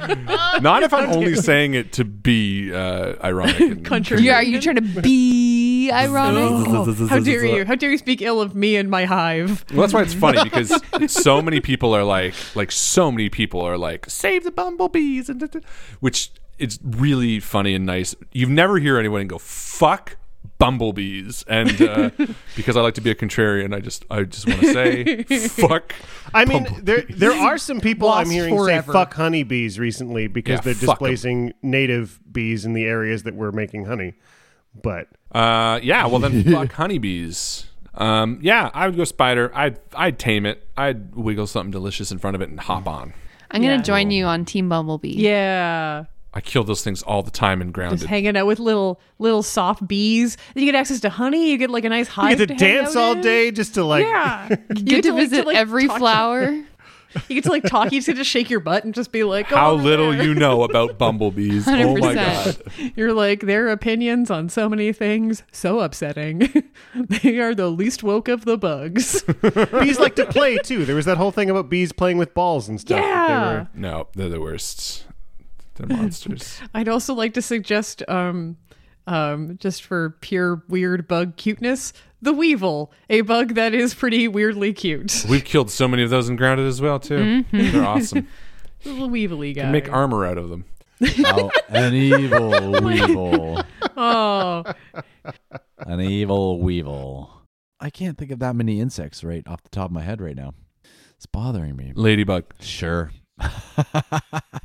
Not 0.60 0.82
if 0.82 0.92
I'm 0.92 1.10
only 1.10 1.34
saying 1.36 1.74
it 1.74 1.92
to 1.94 2.04
be 2.04 2.72
uh, 2.72 3.14
ironic. 3.22 3.60
and 3.60 3.84
Country. 3.84 4.22
Yeah, 4.22 4.36
are 4.36 4.42
you 4.42 4.60
trying 4.60 4.76
to 4.76 5.02
be 5.02 5.90
ironic? 5.90 6.66
Oh, 6.68 6.94
how 7.08 7.20
dare 7.20 7.44
you? 7.44 7.64
How 7.64 7.74
dare 7.74 7.90
you 7.90 7.98
speak 7.98 8.22
ill 8.22 8.40
of 8.40 8.54
me 8.54 8.76
and 8.76 8.90
my 8.90 9.04
hive? 9.04 9.64
Well, 9.70 9.80
that's 9.82 9.92
why 9.92 10.02
it's 10.02 10.14
funny 10.14 10.42
because 10.44 10.72
so 11.12 11.40
many 11.42 11.60
people 11.60 11.94
are 11.94 12.04
like, 12.04 12.34
like 12.54 12.72
so 12.72 13.10
many 13.10 13.28
people 13.28 13.60
are 13.60 13.78
like, 13.78 14.08
save 14.08 14.44
the 14.44 14.50
bumblebees, 14.50 15.28
and 15.28 15.40
da- 15.40 15.46
da- 15.46 15.60
which 16.00 16.32
it's 16.60 16.78
really 16.84 17.40
funny 17.40 17.74
and 17.74 17.86
nice. 17.86 18.14
You've 18.32 18.50
never 18.50 18.78
hear 18.78 18.98
anyone 18.98 19.26
go 19.26 19.38
fuck 19.38 20.16
bumblebees, 20.58 21.42
and 21.48 21.80
uh, 21.82 22.10
because 22.56 22.76
I 22.76 22.82
like 22.82 22.94
to 22.94 23.00
be 23.00 23.10
a 23.10 23.14
contrarian, 23.14 23.74
I 23.74 23.80
just 23.80 24.04
I 24.10 24.22
just 24.24 24.46
want 24.46 24.60
to 24.60 24.72
say 24.72 25.22
fuck. 25.48 25.94
I 26.34 26.44
mean, 26.44 26.66
there 26.82 27.02
there 27.08 27.32
are 27.32 27.58
some 27.58 27.80
people 27.80 28.08
I'm 28.10 28.28
hearing 28.30 28.56
forever. 28.56 28.92
say 28.92 28.92
"fuck 28.92 29.14
honeybees" 29.14 29.78
recently 29.78 30.26
because 30.28 30.58
Yeah, 30.58 30.60
they're 30.60 30.74
fuck 30.74 30.82
'em. 30.82 30.88
displacing 31.08 31.52
native 31.62 32.20
bees 32.30 32.64
in 32.64 32.74
the 32.74 32.84
areas 32.84 33.22
that 33.24 33.34
we're 33.34 33.52
making 33.52 33.86
honey. 33.86 34.14
But 34.82 35.08
Uh, 35.32 35.80
yeah, 35.82 36.06
well 36.06 36.20
then 36.20 36.44
fuck 36.52 36.72
honeybees. 36.72 37.66
Um, 37.94 38.38
yeah, 38.40 38.70
I 38.72 38.86
would 38.86 38.96
go 38.96 39.04
spider. 39.04 39.50
I'd 39.54 39.78
I'd 39.96 40.18
tame 40.18 40.46
it. 40.46 40.68
I'd 40.76 41.14
wiggle 41.14 41.46
something 41.48 41.70
delicious 41.72 42.12
in 42.12 42.18
front 42.18 42.36
of 42.36 42.40
it 42.42 42.48
and 42.50 42.60
hop 42.60 42.86
on. 42.86 43.12
I'm 43.50 43.62
gonna 43.62 43.76
Yeah. 43.76 43.82
join 43.82 44.10
you 44.12 44.26
on 44.26 44.44
Team 44.44 44.68
Bumblebee. 44.68 45.14
Yeah. 45.16 46.04
I 46.32 46.40
kill 46.40 46.62
those 46.62 46.82
things 46.84 47.02
all 47.02 47.22
the 47.24 47.30
time 47.32 47.60
and 47.60 47.70
Just 47.70 47.74
grounded. 47.74 48.08
hanging 48.08 48.36
out 48.36 48.46
with 48.46 48.60
little 48.60 49.00
little 49.18 49.42
soft 49.42 49.86
bees. 49.88 50.36
You 50.54 50.64
get 50.64 50.74
access 50.76 51.00
to 51.00 51.10
honey. 51.10 51.50
You 51.50 51.58
get 51.58 51.70
like 51.70 51.84
a 51.84 51.88
nice 51.88 52.06
high. 52.08 52.30
you 52.30 52.36
get 52.36 52.48
to 52.48 52.54
hang 52.54 52.84
dance 52.84 52.94
all 52.96 53.12
in. 53.12 53.20
day 53.20 53.50
just 53.50 53.74
to 53.74 53.84
like. 53.84 54.04
Yeah, 54.06 54.48
you 54.50 54.56
You 54.70 54.82
get 54.84 55.02
to 55.04 55.12
like, 55.12 55.28
visit 55.28 55.46
like, 55.46 55.56
every 55.56 55.86
flower. 55.88 56.62
You 57.28 57.34
get 57.34 57.42
to 57.42 57.50
like 57.50 57.64
talk. 57.64 57.90
You 57.90 57.98
just 57.98 58.06
get 58.06 58.18
to 58.18 58.22
shake 58.22 58.50
your 58.50 58.60
butt 58.60 58.84
and 58.84 58.94
just 58.94 59.10
be 59.10 59.24
like, 59.24 59.46
How 59.46 59.72
"Oh, 59.72 59.74
little 59.74 60.12
there." 60.12 60.22
you 60.22 60.32
know 60.32 60.62
about 60.62 60.96
bumblebees. 60.96 61.66
Oh 61.66 61.96
my 61.96 62.14
god. 62.14 62.56
You're 62.94 63.12
like 63.12 63.40
their 63.40 63.66
opinions 63.66 64.30
on 64.30 64.48
so 64.48 64.68
many 64.68 64.92
things 64.92 65.42
so 65.50 65.80
upsetting. 65.80 66.70
they 66.94 67.40
are 67.40 67.52
the 67.52 67.66
least 67.68 68.04
woke 68.04 68.28
of 68.28 68.44
the 68.44 68.56
bugs. 68.56 69.22
bees 69.80 69.98
like 69.98 70.14
to 70.14 70.26
play 70.26 70.58
too. 70.58 70.84
There 70.84 70.94
was 70.94 71.06
that 71.06 71.16
whole 71.16 71.32
thing 71.32 71.50
about 71.50 71.68
bees 71.68 71.90
playing 71.90 72.16
with 72.18 72.32
balls 72.32 72.68
and 72.68 72.80
stuff. 72.80 73.00
that 73.00 73.26
they 73.26 73.32
Yeah. 73.34 73.52
were- 73.62 73.68
No, 73.74 74.06
they're 74.14 74.28
the 74.28 74.40
worst. 74.40 75.04
They're 75.86 75.96
monsters. 75.96 76.60
I'd 76.74 76.88
also 76.88 77.14
like 77.14 77.34
to 77.34 77.42
suggest, 77.42 78.02
um, 78.08 78.56
um, 79.06 79.56
just 79.58 79.82
for 79.82 80.16
pure 80.20 80.62
weird 80.68 81.08
bug 81.08 81.36
cuteness, 81.36 81.92
the 82.22 82.32
weevil, 82.32 82.92
a 83.08 83.22
bug 83.22 83.54
that 83.54 83.72
is 83.74 83.94
pretty 83.94 84.28
weirdly 84.28 84.72
cute. 84.72 85.24
We've 85.28 85.44
killed 85.44 85.70
so 85.70 85.88
many 85.88 86.02
of 86.02 86.10
those 86.10 86.28
and 86.28 86.36
grounded 86.36 86.66
as 86.66 86.80
well 86.80 86.98
too. 87.00 87.44
They're 87.52 87.84
awesome. 87.84 88.26
The 88.82 88.92
little 88.92 89.10
weevily 89.10 89.54
guy. 89.54 89.60
Can 89.64 89.72
make 89.72 89.92
armor 89.92 90.24
out 90.24 90.38
of 90.38 90.48
them. 90.48 90.64
Oh, 91.26 91.50
an 91.68 91.92
evil 91.92 92.72
weevil. 92.82 93.62
oh, 93.94 94.64
An 95.80 96.00
evil 96.00 96.60
weevil. 96.62 97.30
I 97.78 97.90
can't 97.90 98.16
think 98.16 98.30
of 98.30 98.38
that 98.38 98.56
many 98.56 98.80
insects 98.80 99.22
right 99.22 99.46
off 99.46 99.62
the 99.62 99.68
top 99.68 99.90
of 99.90 99.92
my 99.92 100.00
head 100.00 100.22
right 100.22 100.34
now. 100.34 100.54
It's 101.14 101.26
bothering 101.26 101.76
me. 101.76 101.92
Ladybug. 101.94 102.44
Sure. 102.60 103.10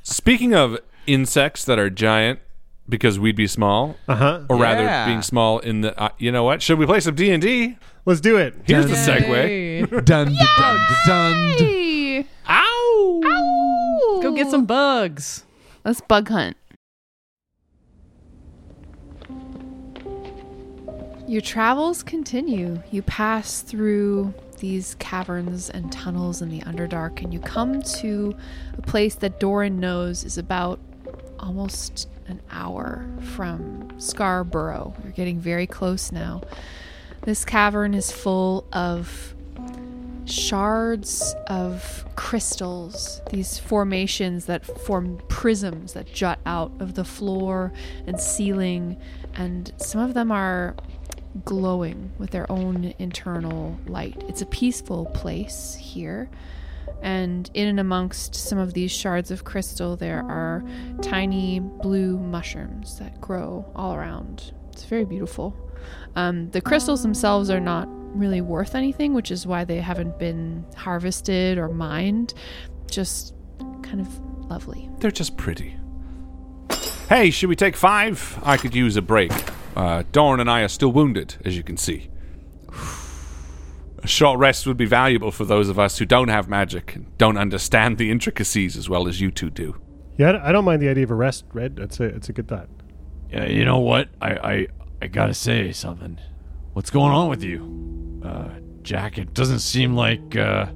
Speaking 0.04 0.54
of 0.54 0.78
insects 1.08 1.64
that 1.66 1.78
are 1.80 1.90
giant 1.90 2.40
because 2.88 3.18
we'd 3.20 3.36
be 3.36 3.48
small, 3.48 3.96
Uh-huh. 4.08 4.42
or 4.50 4.58
Yeah. 4.58 4.62
rather 4.64 5.06
being 5.10 5.22
small 5.22 5.60
in 5.60 5.82
the. 5.82 6.00
Uh, 6.00 6.10
you 6.20 6.32
know 6.32 6.44
what? 6.44 6.62
Should 6.62 6.78
we 6.80 6.86
play 6.86 7.00
some 7.00 7.16
D 7.16 7.32
and 7.32 7.42
D? 7.42 7.78
Let's 8.06 8.22
do 8.22 8.38
it. 8.38 8.54
Here's 8.66 8.86
the 8.86 8.92
Dun- 8.94 9.22
segue. 9.24 9.36
Hey. 9.44 9.82
Dun, 9.86 10.02
dun, 10.04 10.36
dun, 10.36 10.80
dun. 11.08 11.34
Hey. 11.58 12.28
Ow! 12.48 14.20
Go 14.22 14.32
get 14.36 14.50
some 14.52 14.66
bugs. 14.66 15.44
Let's 15.84 16.02
bug 16.02 16.30
hunt. 16.30 16.56
Your 21.28 21.42
travels 21.42 22.04
continue. 22.04 22.82
You 22.92 23.02
pass 23.02 23.62
through 23.62 24.34
these 24.60 24.96
caverns 25.00 25.70
and 25.72 25.92
tunnels 25.92 26.42
in 26.42 26.50
the 26.50 26.60
Underdark, 26.62 27.24
and 27.24 27.34
you 27.34 27.40
come 27.40 27.82
to 27.82 28.36
a 28.78 28.82
place 28.84 29.16
that 29.16 29.40
Doran 29.40 29.80
knows 29.80 30.24
is 30.24 30.38
about 30.38 30.80
almost 31.40 32.10
an 32.28 32.42
hour 32.52 33.06
from 33.36 33.90
Scarborough. 34.00 34.94
You're 35.04 35.12
getting 35.12 35.40
very 35.40 35.68
close 35.68 36.12
now. 36.12 36.42
This 37.22 37.46
cavern 37.46 37.94
is 37.94 38.12
full 38.12 38.66
of 38.72 39.34
shards 40.26 41.36
of 41.48 42.06
crystals, 42.16 43.22
these 43.30 43.60
formations 43.60 44.46
that 44.46 44.66
form 44.66 45.22
prisms 45.28 45.94
that 45.94 46.12
jut 46.12 46.40
out 46.46 46.72
of 46.80 46.96
the 46.96 47.06
floor 47.06 47.72
and 48.08 48.20
ceiling, 48.20 48.98
and 49.36 49.72
some 49.78 50.02
of 50.02 50.14
them 50.14 50.32
are 50.32 50.76
glowing 51.44 52.12
with 52.18 52.32
their 52.32 52.50
own 52.52 52.94
internal 52.98 53.78
light. 53.88 54.24
It's 54.28 54.42
a 54.42 54.48
peaceful 54.48 55.06
place 55.08 55.78
here. 55.80 56.30
And 57.02 57.50
in 57.54 57.68
and 57.68 57.80
amongst 57.80 58.36
some 58.36 58.58
of 58.58 58.74
these 58.74 58.92
shards 58.92 59.32
of 59.32 59.44
crystal, 59.44 59.96
there 59.96 60.24
are 60.30 60.64
tiny 61.02 61.60
blue 61.60 62.18
mushrooms 62.18 62.98
that 63.00 63.22
grow 63.22 63.66
all 63.76 63.94
around. 63.94 64.54
It's 64.72 64.86
very 64.86 65.06
beautiful. 65.06 65.56
Um, 66.16 66.50
the 66.52 66.62
crystals 66.62 67.04
themselves 67.04 67.50
are 67.50 67.60
not 67.60 67.88
really 68.18 68.42
worth 68.42 68.76
anything, 68.76 69.14
which 69.14 69.30
is 69.30 69.46
why 69.46 69.66
they 69.66 69.80
haven't 69.80 70.18
been 70.18 70.66
harvested 70.76 71.58
or 71.58 71.68
mined. 71.70 72.34
Just 72.90 73.36
kind 73.84 74.00
of 74.00 74.20
lovely. 74.50 74.90
They're 75.00 75.12
just 75.12 75.38
pretty. 75.38 75.76
Hey, 77.10 77.30
should 77.30 77.50
we 77.50 77.56
take 77.56 77.76
five? 77.76 78.40
I 78.44 78.58
could 78.58 78.74
use 78.74 78.98
a 78.98 79.02
break. 79.02 79.32
Uh, 79.76 80.04
and 80.16 80.50
I 80.50 80.62
are 80.62 80.68
still 80.68 80.92
wounded, 80.92 81.36
as 81.44 81.56
you 81.56 81.64
can 81.64 81.78
see. 81.78 82.10
A 84.04 84.08
short 84.08 84.40
rest 84.40 84.68
would 84.68 84.78
be 84.78 84.86
valuable 84.86 85.32
for 85.32 85.46
those 85.46 85.70
of 85.70 85.80
us 85.80 85.98
who 85.98 86.06
don't 86.06 86.28
have 86.28 86.48
magic 86.48 86.96
and 86.96 87.18
don't 87.18 87.38
understand 87.38 87.98
the 87.98 88.12
intricacies 88.12 88.78
as 88.78 88.88
well 88.90 89.08
as 89.08 89.20
you 89.22 89.32
two 89.32 89.50
do. 89.50 89.80
Yeah, 90.18 90.40
I 90.44 90.52
don't 90.52 90.66
mind 90.66 90.82
the 90.82 90.90
idea 90.90 91.04
of 91.04 91.12
a 91.12 91.16
rest, 91.16 91.46
Red. 91.54 91.76
That's 91.76 92.00
a 92.00 92.04
it's 92.06 92.30
a 92.30 92.34
good 92.34 92.48
thought. 92.48 92.70
Yeah, 93.30 93.46
you 93.46 93.66
know 93.66 93.80
what? 93.80 94.10
I 94.22 94.32
I 94.32 94.68
I 95.02 95.08
gotta 95.08 95.34
say 95.34 95.72
something. 95.72 96.20
What's 96.74 96.90
going 96.90 97.12
on 97.12 97.30
with 97.30 97.44
you, 97.44 98.22
uh, 98.24 98.50
Jack? 98.82 99.18
It 99.18 99.34
doesn't 99.34 99.60
seem 99.60 99.96
like 99.96 100.36
uh, 100.36 100.68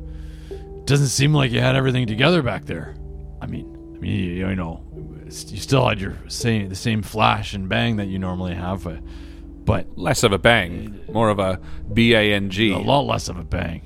doesn't 0.86 1.08
seem 1.08 1.34
like 1.34 1.52
you 1.52 1.62
had 1.62 1.76
everything 1.76 2.08
together 2.08 2.42
back 2.42 2.66
there. 2.66 2.96
I 3.42 3.48
mean, 3.48 3.66
I 3.96 4.00
mean, 4.00 4.12
you, 4.12 4.48
you 4.48 4.56
know, 4.56 4.84
you 5.26 5.58
still 5.58 5.88
had 5.88 6.02
your 6.02 6.18
same 6.28 6.68
the 6.70 6.76
same 6.76 7.02
flash 7.02 7.54
and 7.54 7.70
bang 7.70 7.98
that 7.98 8.08
you 8.08 8.20
normally 8.20 8.56
have, 8.56 8.84
but 8.84 9.00
but 9.66 9.98
Less 9.98 10.24
of 10.24 10.32
a 10.32 10.38
bang, 10.38 11.00
more 11.12 11.30
of 11.30 11.40
a 11.40 11.60
B 11.94 12.14
A 12.14 12.34
N 12.34 12.50
G. 12.50 12.72
a 12.72 12.78
lot 12.78 13.06
less 13.06 13.30
of 13.30 13.38
a 13.38 13.44
bang. 13.44 13.82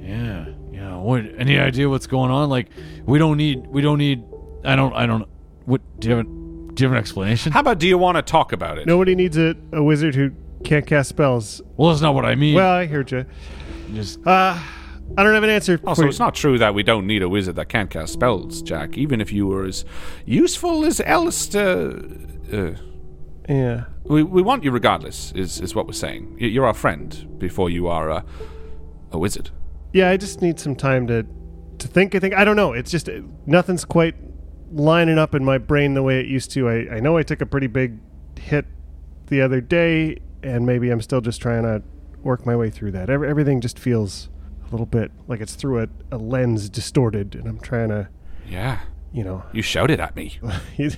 Yeah, 0.00 0.46
yeah. 0.70 0.96
What? 0.96 1.24
Any 1.36 1.58
idea 1.58 1.88
what's 1.88 2.06
going 2.06 2.30
on? 2.30 2.48
Like, 2.48 2.68
we 3.04 3.18
don't 3.18 3.36
need. 3.36 3.66
We 3.66 3.82
don't 3.82 3.98
need. 3.98 4.22
I 4.64 4.76
don't. 4.76 4.92
I 4.94 5.06
don't. 5.06 5.28
What? 5.64 5.80
Do 6.00 6.08
you 6.08 6.16
have? 6.16 6.26
A, 6.26 6.28
do 6.28 6.82
you 6.84 6.88
have 6.88 6.92
an 6.92 6.98
explanation? 6.98 7.52
How 7.52 7.60
about 7.60 7.78
do 7.78 7.86
you 7.88 7.98
want 7.98 8.16
to 8.16 8.22
talk 8.22 8.52
about 8.52 8.78
it? 8.78 8.86
Nobody 8.86 9.14
needs 9.14 9.36
a, 9.36 9.54
a 9.72 9.82
wizard 9.82 10.14
who 10.14 10.30
can't 10.64 10.86
cast 10.86 11.08
spells. 11.08 11.60
Well, 11.76 11.90
that's 11.90 12.00
not 12.02 12.14
what 12.14 12.24
I 12.24 12.34
mean. 12.34 12.54
Well, 12.54 12.70
I 12.72 12.86
heard 12.86 13.10
you. 13.10 13.26
just 13.94 14.24
Uh, 14.26 14.58
I 15.16 15.22
don't 15.22 15.34
have 15.34 15.42
an 15.42 15.50
answer. 15.50 15.80
Also, 15.84 16.02
for 16.02 16.08
it's 16.08 16.18
not 16.18 16.34
true 16.34 16.58
that 16.58 16.74
we 16.74 16.82
don't 16.82 17.06
need 17.06 17.22
a 17.22 17.28
wizard 17.28 17.56
that 17.56 17.68
can't 17.68 17.90
cast 17.90 18.12
spells, 18.12 18.62
Jack. 18.62 18.96
Even 18.96 19.20
if 19.20 19.32
you 19.32 19.46
were 19.46 19.64
as 19.64 19.84
useful 20.24 20.84
as 20.84 21.00
Alistair. 21.00 21.92
Uh, 22.52 22.70
Yeah. 23.48 23.84
We, 24.04 24.22
we 24.22 24.42
want 24.42 24.62
you 24.64 24.70
regardless, 24.70 25.32
is, 25.32 25.60
is 25.60 25.74
what 25.74 25.86
we're 25.86 25.92
saying. 25.94 26.36
You're 26.38 26.66
our 26.66 26.74
friend 26.74 27.38
before 27.38 27.70
you 27.70 27.86
are 27.88 28.10
a, 28.10 28.24
a 29.10 29.18
wizard. 29.18 29.50
Yeah, 29.92 30.10
I 30.10 30.16
just 30.16 30.42
need 30.42 30.60
some 30.60 30.76
time 30.76 31.06
to 31.06 31.26
to 31.78 31.88
think. 31.88 32.14
I 32.14 32.18
think 32.18 32.34
I 32.34 32.44
don't 32.44 32.56
know. 32.56 32.72
It's 32.72 32.90
just 32.90 33.08
nothing's 33.46 33.84
quite 33.84 34.14
lining 34.72 35.18
up 35.18 35.34
in 35.34 35.44
my 35.44 35.56
brain 35.58 35.94
the 35.94 36.02
way 36.02 36.20
it 36.20 36.26
used 36.26 36.50
to. 36.52 36.68
I, 36.68 36.96
I 36.96 37.00
know 37.00 37.16
I 37.16 37.22
took 37.22 37.40
a 37.40 37.46
pretty 37.46 37.68
big 37.68 37.98
hit 38.38 38.66
the 39.28 39.40
other 39.40 39.60
day, 39.62 40.18
and 40.42 40.66
maybe 40.66 40.90
I'm 40.90 41.00
still 41.00 41.20
just 41.22 41.40
trying 41.40 41.62
to 41.62 41.82
work 42.22 42.44
my 42.44 42.54
way 42.56 42.68
through 42.68 42.92
that. 42.92 43.08
Every, 43.08 43.28
everything 43.30 43.60
just 43.62 43.78
feels 43.78 44.28
a 44.66 44.70
little 44.70 44.86
bit 44.86 45.10
like 45.26 45.40
it's 45.40 45.54
through 45.54 45.82
a, 45.84 45.88
a 46.12 46.18
lens 46.18 46.68
distorted, 46.68 47.34
and 47.34 47.46
I'm 47.48 47.60
trying 47.60 47.88
to, 47.88 48.08
Yeah. 48.46 48.80
you 49.12 49.24
know, 49.24 49.44
You 49.52 49.62
shouted 49.62 50.00
at 50.00 50.16
me. 50.16 50.38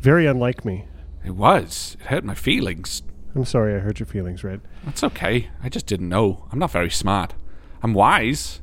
very 0.00 0.26
unlike 0.26 0.64
me. 0.64 0.86
It 1.24 1.32
was. 1.36 1.96
It 2.00 2.06
hurt 2.06 2.24
my 2.24 2.34
feelings. 2.34 3.02
I'm 3.34 3.44
sorry 3.44 3.74
I 3.74 3.78
hurt 3.78 4.00
your 4.00 4.06
feelings, 4.06 4.42
Red. 4.42 4.60
That's 4.84 5.04
okay. 5.04 5.50
I 5.62 5.68
just 5.68 5.86
didn't 5.86 6.08
know. 6.08 6.46
I'm 6.50 6.58
not 6.58 6.70
very 6.70 6.90
smart. 6.90 7.34
I'm 7.82 7.94
wise, 7.94 8.60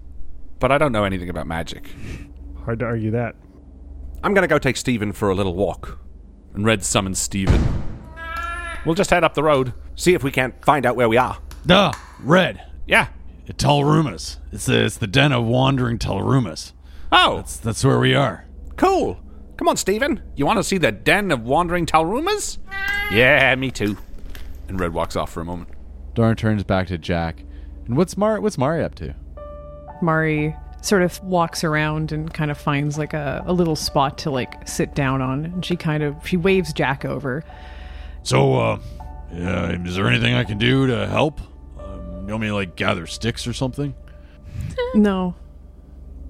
but 0.59 0.71
I 0.71 0.77
don't 0.77 0.91
know 0.91 1.03
anything 1.03 1.29
about 1.29 1.47
magic. 1.47 1.89
Hard 2.65 2.79
to 2.79 2.85
argue 2.85 3.11
that. 3.11 3.35
I'm 4.23 4.33
gonna 4.33 4.47
go 4.47 4.57
take 4.57 4.75
Steven 4.77 5.13
for 5.13 5.29
a 5.29 5.35
little 5.35 5.53
walk. 5.55 5.99
And 6.53 6.65
Red 6.65 6.83
summons 6.83 7.19
Steven. 7.19 7.61
We'll 8.85 8.95
just 8.95 9.09
head 9.09 9.23
up 9.23 9.33
the 9.33 9.43
road, 9.43 9.73
see 9.95 10.13
if 10.13 10.23
we 10.23 10.31
can't 10.31 10.63
find 10.65 10.85
out 10.85 10.95
where 10.95 11.09
we 11.09 11.17
are. 11.17 11.37
Duh, 11.65 11.91
Red. 12.19 12.61
Yeah. 12.87 13.07
Telrumas. 13.47 14.37
It's 14.51 14.65
the, 14.65 14.85
it's 14.85 14.97
the 14.97 15.07
den 15.07 15.31
of 15.31 15.45
wandering 15.45 15.99
Telrumas. 15.99 16.73
Oh, 17.11 17.37
That's, 17.37 17.57
that's 17.57 17.83
where 17.85 17.99
we 17.99 18.15
are. 18.15 18.45
cool. 18.77 19.19
Come 19.57 19.67
on, 19.69 19.77
Steven. 19.77 20.21
You 20.35 20.45
want 20.45 20.57
to 20.57 20.63
see 20.63 20.77
the 20.77 20.91
den 20.91 21.31
of 21.31 21.41
wandering 21.43 21.85
Talrumas? 21.85 22.57
Yeah, 23.11 23.53
me 23.55 23.71
too. 23.71 23.97
And 24.67 24.79
Red 24.79 24.93
walks 24.93 25.15
off 25.15 25.31
for 25.31 25.41
a 25.41 25.45
moment. 25.45 25.69
Doran 26.13 26.35
turns 26.35 26.63
back 26.63 26.87
to 26.87 26.97
Jack. 26.97 27.43
And 27.85 27.95
what's 27.95 28.17
Mar 28.17 28.41
what's 28.41 28.57
Mari 28.57 28.83
up 28.83 28.95
to? 28.95 29.13
Mari 30.01 30.55
sort 30.81 31.01
of 31.03 31.21
walks 31.23 31.63
around 31.63 32.11
and 32.11 32.33
kind 32.33 32.51
of 32.51 32.57
finds 32.57 32.97
like 32.97 33.13
a, 33.13 33.43
a 33.45 33.53
little 33.53 33.75
spot 33.75 34.17
to 34.19 34.29
like 34.31 34.67
sit 34.67 34.93
down 34.95 35.21
on. 35.21 35.45
And 35.45 35.65
she 35.65 35.75
kind 35.75 36.03
of 36.03 36.15
she 36.27 36.35
waves 36.37 36.73
Jack 36.73 37.05
over. 37.05 37.43
So, 38.23 38.55
uh, 38.55 38.79
yeah, 39.31 39.71
is 39.85 39.95
there 39.95 40.07
anything 40.07 40.33
I 40.33 40.43
can 40.43 40.57
do 40.57 40.87
to 40.87 41.07
help? 41.07 41.39
Um, 41.79 42.25
you 42.25 42.31
want 42.33 42.41
me 42.41 42.47
to, 42.47 42.55
like, 42.55 42.75
gather 42.75 43.05
sticks 43.05 43.45
or 43.45 43.53
something? 43.53 43.93
No. 44.95 45.35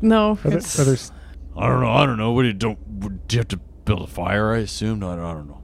No. 0.02 0.32
Are 0.32 0.36
there, 0.50 0.58
it's- 0.58 0.78
are 0.80 0.84
there 0.84 0.94
s- 0.96 1.12
I 1.58 1.70
don't 1.70 1.80
know. 1.82 1.92
I 1.92 2.06
don't 2.06 2.18
know. 2.18 2.32
What 2.34 2.42
do 2.42 2.48
you 2.50 2.54
don't? 2.54 3.00
Do 3.00 3.15
you 3.36 3.40
have 3.40 3.48
to 3.50 3.58
build 3.86 4.02
a 4.02 4.08
fire? 4.08 4.54
I 4.54 4.60
assumed. 4.60 5.04
I 5.04 5.16
don't, 5.16 5.26
I 5.26 5.34
don't 5.34 5.48
know. 5.48 5.62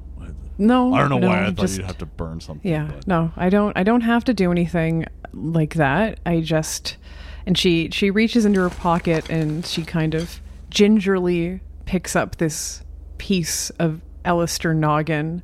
no. 0.58 0.94
I 0.94 1.00
don't 1.00 1.10
know 1.10 1.20
no, 1.20 1.28
why 1.28 1.42
I 1.42 1.46
thought 1.48 1.56
just- 1.58 1.78
you'd 1.78 1.86
have 1.86 1.98
to 2.00 2.06
burn 2.06 2.40
something. 2.40 2.70
Yeah, 2.70 2.86
but- 2.94 3.08
no, 3.08 3.32
I 3.36 3.50
don't. 3.50 3.76
I 3.78 3.84
don't 3.84 4.02
have 4.02 4.24
to 4.26 4.34
do 4.34 4.52
anything 4.52 5.06
like 5.34 5.76
that. 5.76 6.20
I 6.26 6.42
just, 6.42 6.98
and 7.46 7.58
she 7.58 7.90
she 7.92 8.12
reaches 8.12 8.46
into 8.46 8.60
her 8.62 8.70
pocket 8.70 9.30
and 9.30 9.66
she 9.66 9.84
kind 9.84 10.14
of 10.14 10.40
gingerly 10.70 11.62
picks 11.86 12.16
up 12.16 12.38
this 12.38 12.84
piece 13.18 13.70
of 13.72 14.02
Alistair 14.24 14.74
noggin 14.74 15.42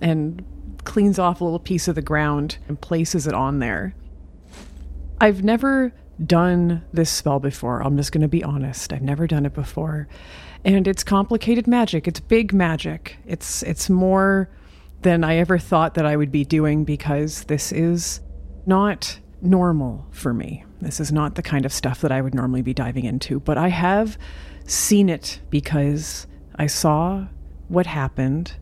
and 0.00 0.44
cleans 0.84 1.18
off 1.18 1.40
a 1.40 1.44
little 1.44 1.58
piece 1.60 1.86
of 1.88 1.94
the 1.94 2.02
ground 2.02 2.58
and 2.68 2.80
places 2.80 3.26
it 3.26 3.34
on 3.34 3.58
there. 3.60 3.94
I've 5.20 5.44
never 5.44 5.92
done 6.24 6.82
this 6.92 7.10
spell 7.10 7.38
before. 7.38 7.80
I'm 7.82 7.96
just 7.96 8.10
going 8.12 8.22
to 8.22 8.28
be 8.28 8.42
honest. 8.42 8.92
I've 8.92 9.02
never 9.02 9.26
done 9.26 9.46
it 9.46 9.54
before. 9.54 10.08
And 10.64 10.86
it's 10.86 11.02
complicated 11.02 11.66
magic. 11.66 12.06
It's 12.06 12.20
big 12.20 12.52
magic. 12.52 13.16
It's 13.26 13.62
it's 13.62 13.90
more 13.90 14.48
than 15.02 15.24
I 15.24 15.36
ever 15.36 15.58
thought 15.58 15.94
that 15.94 16.06
I 16.06 16.16
would 16.16 16.30
be 16.30 16.44
doing 16.44 16.84
because 16.84 17.44
this 17.44 17.72
is 17.72 18.20
not 18.66 19.18
normal 19.40 20.06
for 20.10 20.32
me. 20.32 20.64
This 20.80 21.00
is 21.00 21.12
not 21.12 21.34
the 21.34 21.42
kind 21.42 21.66
of 21.66 21.72
stuff 21.72 22.00
that 22.00 22.12
I 22.12 22.20
would 22.20 22.34
normally 22.34 22.62
be 22.62 22.72
diving 22.74 23.04
into, 23.04 23.40
but 23.40 23.58
I 23.58 23.68
have 23.68 24.16
seen 24.64 25.08
it 25.08 25.40
because 25.50 26.26
I 26.56 26.68
saw 26.68 27.26
what 27.68 27.86
happened 27.86 28.54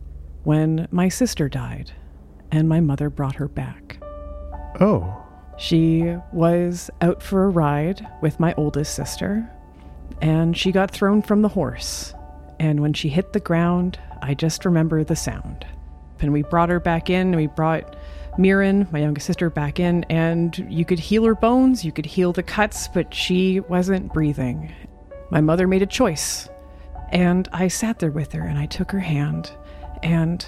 when 0.43 0.87
my 0.91 1.09
sister 1.09 1.47
died 1.47 1.91
and 2.51 2.67
my 2.67 2.79
mother 2.79 3.09
brought 3.09 3.35
her 3.35 3.47
back. 3.47 4.01
Oh. 4.79 5.17
She 5.57 6.15
was 6.33 6.89
out 7.01 7.21
for 7.21 7.43
a 7.43 7.49
ride 7.49 8.07
with 8.21 8.39
my 8.39 8.53
oldest 8.55 8.95
sister, 8.95 9.47
and 10.21 10.55
she 10.55 10.71
got 10.71 10.91
thrown 10.91 11.21
from 11.21 11.41
the 11.41 11.49
horse. 11.49 12.13
And 12.59 12.79
when 12.79 12.93
she 12.93 13.09
hit 13.09 13.33
the 13.33 13.39
ground, 13.39 13.99
I 14.21 14.33
just 14.33 14.65
remember 14.65 15.03
the 15.03 15.15
sound. 15.15 15.65
And 16.19 16.31
we 16.31 16.43
brought 16.43 16.69
her 16.69 16.79
back 16.79 17.09
in, 17.09 17.27
and 17.27 17.35
we 17.35 17.47
brought 17.47 17.95
Mirren, 18.37 18.87
my 18.91 18.99
youngest 18.99 19.25
sister, 19.25 19.49
back 19.49 19.79
in, 19.79 20.03
and 20.05 20.57
you 20.69 20.85
could 20.85 20.99
heal 20.99 21.25
her 21.25 21.35
bones, 21.35 21.83
you 21.83 21.91
could 21.91 22.05
heal 22.05 22.31
the 22.31 22.43
cuts, 22.43 22.87
but 22.87 23.13
she 23.13 23.59
wasn't 23.61 24.13
breathing. 24.13 24.71
My 25.31 25.41
mother 25.41 25.67
made 25.67 25.81
a 25.81 25.87
choice, 25.87 26.47
and 27.09 27.49
I 27.51 27.67
sat 27.67 27.99
there 27.99 28.11
with 28.11 28.31
her, 28.33 28.43
and 28.43 28.59
I 28.59 28.67
took 28.67 28.91
her 28.91 28.99
hand, 28.99 29.51
and 30.03 30.47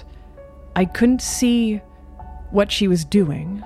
I 0.76 0.84
couldn't 0.84 1.22
see 1.22 1.78
what 2.50 2.70
she 2.70 2.86
was 2.86 3.04
doing 3.04 3.64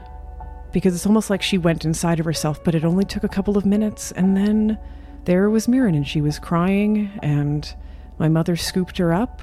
because 0.73 0.95
it's 0.95 1.07
almost 1.07 1.31
like 1.31 1.43
she 1.43 1.59
went 1.59 1.85
inside 1.85 2.21
of 2.21 2.27
herself, 2.27 2.63
but 2.65 2.75
it 2.75 2.85
only 2.85 3.05
took 3.05 3.25
a 3.25 3.29
couple 3.29 3.57
of 3.57 3.65
minutes. 3.65 4.13
And 4.13 4.37
then 4.37 4.79
there 5.29 5.51
was 5.51 5.69
Mirren, 5.69 5.95
and 5.95 6.09
she 6.09 6.23
was 6.23 6.39
crying, 6.39 7.11
and 7.23 7.75
my 8.19 8.31
mother 8.31 8.57
scooped 8.57 8.97
her 8.97 9.13
up, 9.13 9.43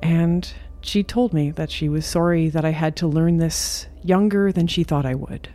and 0.00 0.52
she 0.82 1.02
told 1.02 1.34
me 1.34 1.50
that 1.50 1.68
she 1.68 1.88
was 1.88 2.06
sorry 2.06 2.48
that 2.48 2.64
I 2.64 2.70
had 2.70 2.94
to 2.98 3.08
learn 3.08 3.38
this 3.38 3.88
younger 4.04 4.52
than 4.52 4.68
she 4.68 4.84
thought 4.84 5.04
I 5.04 5.16
would. 5.16 5.48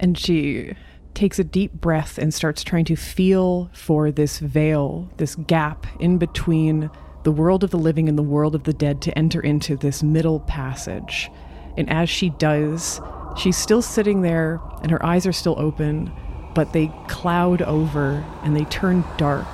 And 0.00 0.18
she 0.18 0.74
takes 1.14 1.38
a 1.38 1.44
deep 1.44 1.74
breath 1.74 2.18
and 2.18 2.34
starts 2.34 2.64
trying 2.64 2.84
to 2.86 2.96
feel 2.96 3.70
for 3.72 4.10
this 4.10 4.40
veil, 4.40 5.08
this 5.16 5.36
gap 5.36 5.86
in 6.00 6.18
between 6.18 6.90
the 7.22 7.30
world 7.30 7.62
of 7.62 7.70
the 7.70 7.78
living 7.78 8.08
and 8.08 8.18
the 8.18 8.22
world 8.24 8.56
of 8.56 8.64
the 8.64 8.72
dead 8.72 9.00
to 9.02 9.16
enter 9.16 9.40
into 9.40 9.76
this 9.76 10.02
middle 10.02 10.40
passage. 10.40 11.30
And 11.76 11.88
as 11.88 12.10
she 12.10 12.30
does, 12.30 13.00
she's 13.36 13.56
still 13.56 13.80
sitting 13.80 14.22
there 14.22 14.60
and 14.82 14.90
her 14.90 15.06
eyes 15.06 15.24
are 15.24 15.32
still 15.32 15.54
open, 15.56 16.10
but 16.54 16.72
they 16.72 16.92
cloud 17.08 17.62
over 17.62 18.24
and 18.42 18.56
they 18.56 18.64
turn 18.64 19.04
dark, 19.16 19.46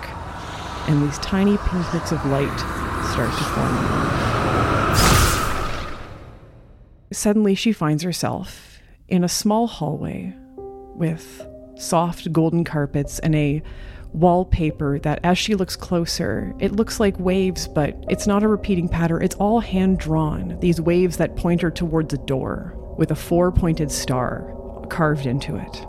and 0.88 1.02
these 1.02 1.18
tiny 1.18 1.56
pinpricks 1.58 2.12
of 2.12 2.24
light 2.26 2.58
start 3.12 3.30
to 3.36 3.44
form. 3.44 3.98
Suddenly, 7.10 7.54
she 7.54 7.72
finds 7.72 8.02
herself 8.02 8.78
in 9.08 9.24
a 9.24 9.28
small 9.28 9.66
hallway 9.66 10.34
with 10.94 11.46
soft 11.76 12.32
golden 12.32 12.64
carpets 12.64 13.18
and 13.20 13.34
a 13.34 13.62
wallpaper 14.12 14.98
that, 15.00 15.20
as 15.22 15.38
she 15.38 15.54
looks 15.54 15.76
closer, 15.76 16.54
it 16.58 16.72
looks 16.72 16.98
like 16.98 17.18
waves, 17.18 17.68
but 17.68 17.96
it's 18.08 18.26
not 18.26 18.42
a 18.42 18.48
repeating 18.48 18.88
pattern. 18.88 19.22
It's 19.22 19.36
all 19.36 19.60
hand 19.60 19.98
drawn. 19.98 20.58
These 20.60 20.80
waves 20.80 21.16
that 21.18 21.36
point 21.36 21.62
her 21.62 21.70
towards 21.70 22.12
a 22.14 22.18
door 22.18 22.74
with 22.98 23.10
a 23.10 23.14
four 23.14 23.52
pointed 23.52 23.90
star 23.90 24.54
carved 24.88 25.26
into 25.26 25.56
it. 25.56 25.86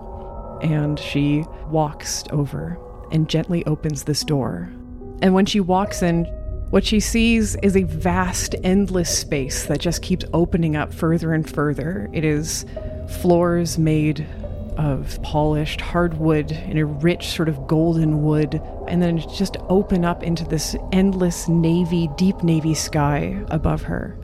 And 0.61 0.99
she 0.99 1.45
walks 1.67 2.23
over 2.31 2.77
and 3.11 3.29
gently 3.29 3.65
opens 3.65 4.03
this 4.03 4.23
door. 4.23 4.69
And 5.21 5.33
when 5.33 5.45
she 5.45 5.59
walks 5.59 6.01
in, 6.01 6.25
what 6.69 6.85
she 6.85 6.99
sees 6.99 7.55
is 7.57 7.75
a 7.75 7.83
vast, 7.83 8.55
endless 8.63 9.09
space 9.17 9.65
that 9.65 9.79
just 9.79 10.03
keeps 10.03 10.25
opening 10.33 10.75
up 10.75 10.93
further 10.93 11.33
and 11.33 11.49
further. 11.49 12.07
It 12.13 12.23
is 12.23 12.65
floors 13.21 13.79
made 13.79 14.27
of 14.77 15.21
polished 15.23 15.81
hardwood 15.81 16.51
in 16.51 16.77
a 16.77 16.85
rich 16.85 17.29
sort 17.29 17.49
of 17.49 17.67
golden 17.67 18.23
wood, 18.23 18.61
and 18.87 19.01
then 19.01 19.17
just 19.17 19.57
open 19.67 20.05
up 20.05 20.23
into 20.23 20.45
this 20.45 20.75
endless 20.91 21.49
navy, 21.49 22.07
deep 22.15 22.43
navy 22.43 22.73
sky 22.73 23.43
above 23.49 23.81
her. 23.81 24.17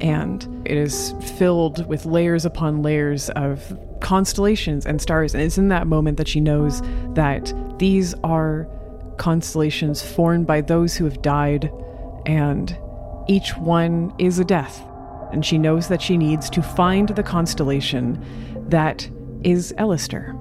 And 0.00 0.66
it 0.66 0.76
is 0.76 1.14
filled 1.36 1.86
with 1.86 2.06
layers 2.06 2.44
upon 2.44 2.82
layers 2.82 3.28
of 3.30 3.78
constellations 4.00 4.86
and 4.86 5.00
stars. 5.00 5.34
And 5.34 5.42
it's 5.42 5.58
in 5.58 5.68
that 5.68 5.86
moment 5.86 6.16
that 6.16 6.28
she 6.28 6.40
knows 6.40 6.80
that 7.14 7.52
these 7.78 8.14
are 8.24 8.66
constellations 9.18 10.02
formed 10.02 10.46
by 10.46 10.62
those 10.62 10.96
who 10.96 11.04
have 11.04 11.20
died, 11.20 11.70
and 12.24 12.76
each 13.28 13.56
one 13.56 14.14
is 14.18 14.38
a 14.38 14.44
death. 14.44 14.82
And 15.32 15.44
she 15.44 15.58
knows 15.58 15.88
that 15.88 16.02
she 16.02 16.16
needs 16.16 16.50
to 16.50 16.62
find 16.62 17.10
the 17.10 17.22
constellation 17.22 18.24
that 18.68 19.08
is 19.44 19.72
Alistair. 19.78 20.34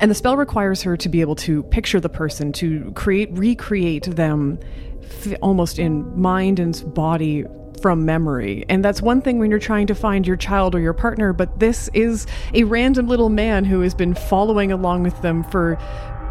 And 0.00 0.10
the 0.10 0.14
spell 0.14 0.36
requires 0.36 0.82
her 0.82 0.96
to 0.96 1.08
be 1.08 1.20
able 1.20 1.36
to 1.36 1.62
picture 1.64 2.00
the 2.00 2.08
person, 2.08 2.52
to 2.54 2.90
create, 2.92 3.30
recreate 3.32 4.04
them 4.16 4.58
f- 5.02 5.34
almost 5.40 5.78
in 5.78 6.20
mind 6.20 6.58
and 6.58 6.82
body 6.94 7.44
from 7.84 8.06
memory. 8.06 8.64
And 8.70 8.82
that's 8.82 9.02
one 9.02 9.20
thing 9.20 9.38
when 9.38 9.50
you're 9.50 9.58
trying 9.58 9.86
to 9.88 9.94
find 9.94 10.26
your 10.26 10.38
child 10.38 10.74
or 10.74 10.80
your 10.80 10.94
partner, 10.94 11.34
but 11.34 11.60
this 11.60 11.90
is 11.92 12.26
a 12.54 12.64
random 12.64 13.08
little 13.08 13.28
man 13.28 13.66
who 13.66 13.82
has 13.82 13.94
been 13.94 14.14
following 14.14 14.72
along 14.72 15.02
with 15.02 15.20
them 15.20 15.44
for 15.44 15.78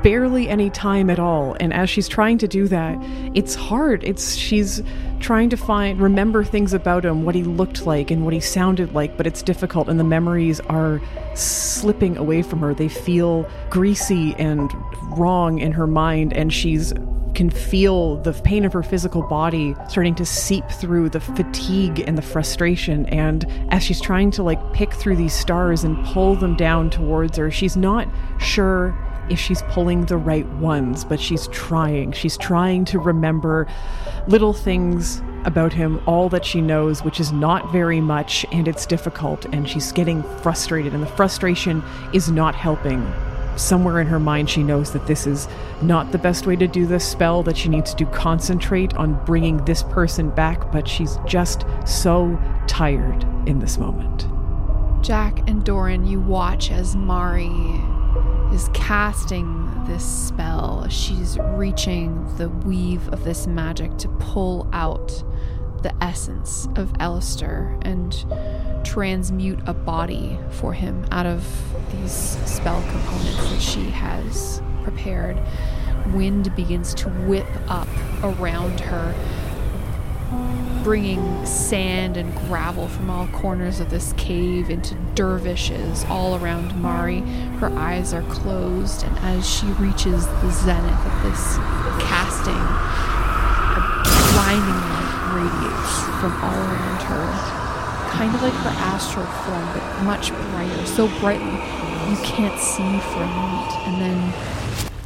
barely 0.02 0.50
any 0.50 0.72
time 0.72 1.12
at 1.12 1.20
all. 1.20 1.56
And 1.60 1.72
as 1.72 1.92
she's 1.92 2.08
trying 2.08 2.40
to 2.40 2.48
do 2.48 2.68
that, 2.70 2.98
it's 3.36 3.54
hard. 3.54 4.04
It's 4.04 4.34
she's 4.34 4.82
trying 5.20 5.52
to 5.52 5.56
find 5.56 6.02
remember 6.02 6.44
things 6.44 6.74
about 6.74 7.06
him, 7.06 7.24
what 7.24 7.36
he 7.36 7.44
looked 7.44 7.86
like 7.86 8.10
and 8.10 8.24
what 8.24 8.34
he 8.34 8.40
sounded 8.40 8.96
like, 8.96 9.16
but 9.16 9.28
it's 9.28 9.44
difficult 9.44 9.90
and 9.90 10.00
the 10.00 10.04
memories 10.04 10.60
are 10.62 11.00
slipping 11.36 12.18
away 12.18 12.42
from 12.42 12.62
her. 12.62 12.74
They 12.74 12.90
feel 12.90 13.48
greasy 13.70 14.34
and 14.40 14.74
wrong 15.16 15.60
in 15.60 15.72
her 15.74 15.86
mind 15.86 16.34
and 16.34 16.52
she's 16.52 16.94
can 17.34 17.50
feel 17.50 18.18
the 18.18 18.34
pain 18.34 18.66
of 18.66 18.74
her 18.74 18.84
physical 18.84 19.24
body 19.24 19.76
starting 19.88 20.16
to 20.16 20.26
seep 20.26 20.68
through 20.70 21.10
the 21.10 21.20
fatigue 21.20 22.04
and 22.06 22.18
the 22.18 22.22
frustration. 22.22 23.06
And 23.08 23.46
as 23.70 23.84
she's 23.84 24.02
trying 24.02 24.32
to 24.32 24.44
like 24.44 24.74
pick 24.74 24.94
through 24.94 25.16
these 25.16 25.34
stars 25.34 25.84
and 25.84 26.04
pull 26.06 26.36
them 26.36 26.56
down 26.56 26.90
towards 26.90 27.38
her 27.38 27.50
she's 27.52 27.76
not 27.76 28.08
sure 28.40 28.96
if 29.30 29.40
she's 29.40 29.62
pulling 29.64 30.06
the 30.06 30.18
right 30.18 30.48
ones 30.54 31.06
but 31.06 31.20
she's 31.20 31.48
trying. 31.48 32.12
She's 32.12 32.38
trying 32.38 32.86
to 32.86 33.00
remember 33.00 33.68
little 34.28 34.54
things 34.54 35.22
about 35.46 35.74
him 35.74 36.02
all 36.06 36.30
that 36.30 36.46
she 36.46 36.62
knows 36.62 37.04
which 37.04 37.20
is 37.20 37.32
not 37.32 37.72
very 37.72 38.00
much 38.00 38.46
and 38.52 38.68
it's 38.68 38.86
difficult 38.86 39.46
and 39.46 39.68
she's 39.68 39.92
getting 39.92 40.24
frustrated 40.42 40.94
and 40.94 41.04
the 41.04 41.08
frustration 41.08 41.84
is 42.14 42.32
not 42.32 42.56
helping 42.56 43.02
somewhere 43.56 44.00
in 44.00 44.08
her 44.08 44.20
mind 44.20 44.50
she 44.50 44.64
knows 44.64 44.92
that 44.94 45.06
this 45.08 45.28
is 45.28 45.48
not 45.82 46.12
the 46.12 46.18
best 46.18 46.46
way 46.46 46.56
to 46.56 46.68
do 46.68 46.86
this 46.86 47.08
spell 47.08 47.44
that 47.44 47.58
she 47.58 47.70
needs 47.70 47.94
to 47.94 48.06
concentrate 48.08 48.94
on 48.96 49.24
bringing 49.26 49.58
this 49.66 49.84
person 49.84 50.30
back 50.30 50.72
but 50.72 50.88
she's 50.88 51.18
just 51.26 51.66
so 51.86 52.40
tired 52.68 53.24
in 53.48 53.60
this 53.60 53.78
moment 53.78 54.28
Jack 55.04 55.40
and 55.50 55.66
Doran, 55.66 56.06
you 56.06 56.22
watch 56.22 56.72
as 56.72 56.96
Mari 56.96 57.52
is 58.54 58.70
casting 58.74 59.70
this 59.86 60.06
spell. 60.06 60.88
She's 60.88 61.38
reaching 61.38 62.26
the 62.38 62.48
weave 62.48 63.10
of 63.10 63.26
this 63.26 63.46
magic 63.46 63.98
to 63.98 64.08
pull 64.08 64.70
out 64.72 65.22
the 65.84 65.94
essence 66.04 66.68
of 66.76 66.92
Alistair 67.00 67.78
and 67.84 68.26
transmute 68.84 69.60
a 69.66 69.74
body 69.74 70.38
for 70.50 70.74
him 70.74 71.06
out 71.12 71.26
of 71.26 71.46
these 71.92 72.12
spell 72.12 72.82
components 72.90 73.50
that 73.50 73.62
she 73.62 73.90
has 73.90 74.62
prepared. 74.84 75.38
Wind 76.14 76.54
begins 76.56 76.94
to 76.96 77.10
whip 77.10 77.48
up 77.68 77.88
around 78.24 78.80
her, 78.80 79.14
bringing 80.84 81.46
sand 81.46 82.18
and 82.18 82.36
gravel 82.48 82.88
from 82.88 83.10
all 83.10 83.28
corners 83.28 83.80
of 83.80 83.90
this 83.90 84.14
cave 84.14 84.70
into 84.70 84.96
dervishes 85.16 86.04
all 86.06 86.36
around 86.36 86.76
Mari. 86.82 87.22
Her 87.60 87.70
eyes 87.78 88.14
are 88.14 88.24
closed, 88.24 89.04
and 89.04 89.18
as 89.20 89.50
she 89.50 89.68
reaches 89.68 90.26
the 90.26 90.52
zenith 90.52 91.06
of 91.06 91.24
this 91.24 91.56
casting, 92.04 92.54
a 93.76 94.04
blinding 94.34 94.93
radiates 95.44 96.00
from 96.20 96.32
all 96.42 96.56
around 96.56 97.02
her, 97.04 98.10
kind 98.12 98.34
of 98.34 98.42
like 98.42 98.54
her 98.54 98.70
astral 98.70 99.26
form, 99.26 99.66
but 99.74 100.04
much 100.04 100.32
brighter, 100.32 100.86
so 100.86 101.08
brightly 101.20 101.60
you 102.10 102.18
can't 102.24 102.60
see 102.60 103.00
for 103.00 103.24
a 103.24 103.28
moment. 103.28 103.72
And 103.88 104.02
then, 104.02 104.34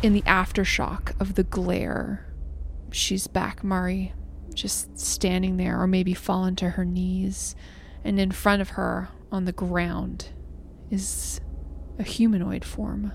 in 0.04 0.14
the 0.14 0.22
aftershock 0.24 1.20
of 1.20 1.36
the 1.36 1.44
glare, 1.44 2.26
she's 2.92 3.28
back, 3.28 3.64
Mari, 3.64 4.14
just 4.54 5.00
standing 5.00 5.58
there, 5.58 5.82
or 5.82 5.88
maybe 5.88 6.14
fallen 6.14 6.56
to 6.58 6.72
her 6.72 6.86
knees. 6.86 7.56
And 8.04 8.20
in 8.20 8.32
front 8.32 8.62
of 8.62 8.70
her, 8.70 9.10
on 9.32 9.46
the 9.46 9.52
ground, 9.52 10.30
is 10.90 11.42
a 12.00 12.04
humanoid 12.04 12.64
form. 12.64 13.12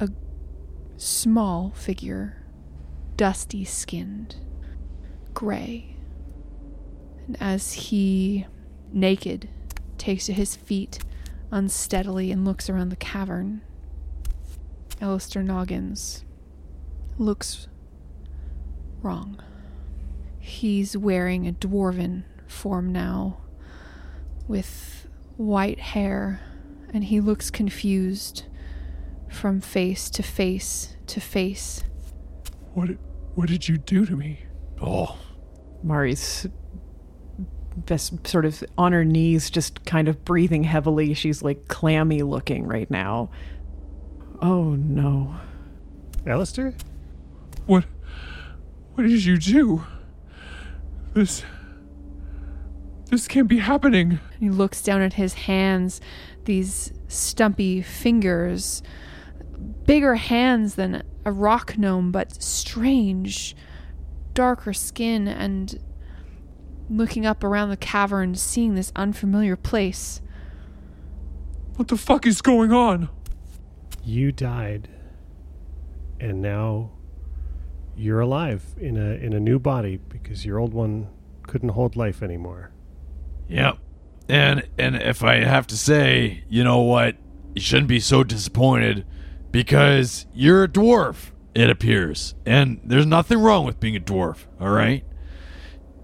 A 0.00 0.08
small 0.96 1.72
figure, 1.74 2.44
dusty 3.16 3.64
skinned, 3.64 4.36
gray. 5.34 5.91
And 7.26 7.36
as 7.40 7.72
he, 7.72 8.46
naked, 8.92 9.48
takes 9.98 10.26
to 10.26 10.32
his 10.32 10.56
feet 10.56 10.98
unsteadily 11.50 12.32
and 12.32 12.44
looks 12.44 12.68
around 12.68 12.88
the 12.88 12.96
cavern, 12.96 13.62
Alistair 15.00 15.42
Noggins 15.42 16.24
looks 17.18 17.68
wrong. 19.02 19.40
He's 20.38 20.96
wearing 20.96 21.46
a 21.46 21.52
dwarven 21.52 22.24
form 22.46 22.92
now, 22.92 23.38
with 24.48 25.08
white 25.36 25.78
hair, 25.78 26.40
and 26.92 27.04
he 27.04 27.20
looks 27.20 27.50
confused 27.50 28.44
from 29.28 29.60
face 29.60 30.10
to 30.10 30.22
face 30.22 30.96
to 31.06 31.20
face. 31.20 31.84
What 32.74 32.90
what 33.34 33.48
did 33.48 33.68
you 33.68 33.78
do 33.78 34.04
to 34.04 34.16
me? 34.16 34.40
Oh, 34.80 35.18
Mari's 35.82 36.46
best 37.76 38.26
sort 38.26 38.44
of 38.44 38.62
on 38.76 38.92
her 38.92 39.04
knees, 39.04 39.50
just 39.50 39.84
kind 39.84 40.08
of 40.08 40.24
breathing 40.24 40.64
heavily. 40.64 41.14
She's 41.14 41.42
like 41.42 41.68
clammy 41.68 42.22
looking 42.22 42.66
right 42.66 42.90
now. 42.90 43.30
Oh 44.40 44.74
no. 44.74 45.36
Alistair? 46.26 46.74
What 47.66 47.84
what 48.94 49.04
did 49.04 49.24
you 49.24 49.38
do? 49.38 49.84
This 51.14 51.44
this 53.10 53.28
can't 53.28 53.48
be 53.48 53.58
happening. 53.58 54.20
He 54.40 54.48
looks 54.48 54.82
down 54.82 55.02
at 55.02 55.12
his 55.14 55.34
hands, 55.34 56.00
these 56.44 56.92
stumpy 57.08 57.82
fingers, 57.82 58.82
bigger 59.84 60.14
hands 60.14 60.76
than 60.76 61.02
a 61.24 61.30
rock 61.30 61.76
gnome, 61.76 62.10
but 62.10 62.42
strange, 62.42 63.54
darker 64.34 64.72
skin, 64.72 65.28
and 65.28 65.78
looking 66.90 67.26
up 67.26 67.44
around 67.44 67.70
the 67.70 67.76
cavern, 67.76 68.34
seeing 68.34 68.74
this 68.74 68.92
unfamiliar 68.96 69.56
place. 69.56 70.20
What 71.76 71.88
the 71.88 71.96
fuck 71.96 72.26
is 72.26 72.42
going 72.42 72.72
on? 72.72 73.08
You 74.04 74.32
died, 74.32 74.88
and 76.20 76.42
now 76.42 76.90
you're 77.96 78.20
alive 78.20 78.74
in 78.78 78.96
a 78.96 79.14
in 79.14 79.32
a 79.32 79.40
new 79.40 79.58
body 79.58 79.96
because 79.96 80.44
your 80.44 80.58
old 80.58 80.74
one 80.74 81.08
couldn't 81.42 81.70
hold 81.70 81.96
life 81.96 82.22
anymore. 82.22 82.72
Yep. 83.48 83.78
And 84.28 84.68
and 84.78 84.96
if 84.96 85.22
I 85.22 85.44
have 85.44 85.66
to 85.68 85.76
say, 85.76 86.44
you 86.48 86.64
know 86.64 86.80
what? 86.80 87.16
You 87.54 87.60
shouldn't 87.60 87.88
be 87.88 88.00
so 88.00 88.24
disappointed 88.24 89.06
because 89.50 90.26
you're 90.34 90.64
a 90.64 90.68
dwarf, 90.68 91.30
it 91.54 91.68
appears. 91.68 92.34
And 92.46 92.80
there's 92.82 93.06
nothing 93.06 93.38
wrong 93.38 93.66
with 93.66 93.78
being 93.78 93.96
a 93.96 94.00
dwarf, 94.00 94.46
all 94.60 94.70
right? 94.70 95.04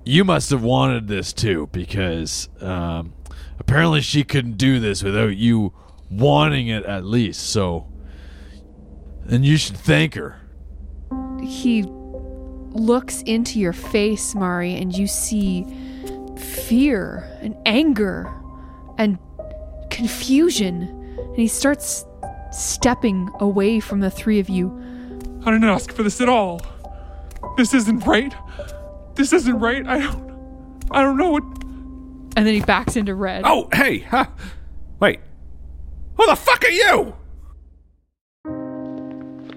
You 0.09 0.25
must 0.25 0.49
have 0.49 0.63
wanted 0.63 1.07
this 1.07 1.35
too 1.35 1.69
because 1.71 2.49
um, 2.63 3.13
apparently 3.59 4.01
she 4.01 4.25
couldn't 4.25 4.57
do 4.57 4.81
this 4.81 5.03
without 5.03 5.37
you 5.37 5.75
wanting 6.11 6.69
it 6.69 6.87
at 6.87 7.05
least. 7.05 7.51
So 7.51 7.87
and 9.29 9.45
you 9.45 9.59
should 9.59 9.77
thank 9.77 10.15
her. 10.15 10.41
He 11.43 11.85
looks 11.87 13.21
into 13.21 13.59
your 13.61 13.75
face, 13.75 14.35
Mari, 14.35 14.77
and 14.77 14.97
you 14.97 15.07
see 15.07 15.67
fear 16.39 17.29
and 17.43 17.55
anger 17.67 18.33
and 18.97 19.19
confusion. 19.91 20.85
And 21.19 21.37
he 21.37 21.49
starts 21.49 22.07
stepping 22.51 23.29
away 23.41 23.79
from 23.79 24.01
the 24.01 24.11
three 24.11 24.41
of 24.41 24.49
you. 24.49 24.71
I 25.45 25.51
didn't 25.51 25.65
ask 25.65 25.93
for 25.93 26.03
this 26.03 26.23
at 26.23 26.31
all. 26.31 26.63
This 27.59 27.75
isn't 27.75 28.07
right. 28.07 28.33
This 29.19 29.33
isn't 29.33 29.59
right. 29.59 29.85
I 29.85 29.99
don't 29.99 30.87
I 30.93 31.03
don't 31.03 31.17
know 31.17 31.31
what 31.31 31.43
And 31.43 32.47
then 32.47 32.55
he 32.55 32.61
backs 32.61 32.95
into 32.95 33.17
red. 33.17 33.43
Oh, 33.45 33.69
hey, 33.73 33.99
huh? 33.99 34.27
Wait. 35.01 35.19
Who 36.17 36.27
the 36.27 36.37
fuck 36.37 36.65
are 36.65 36.71
you? 36.71 37.15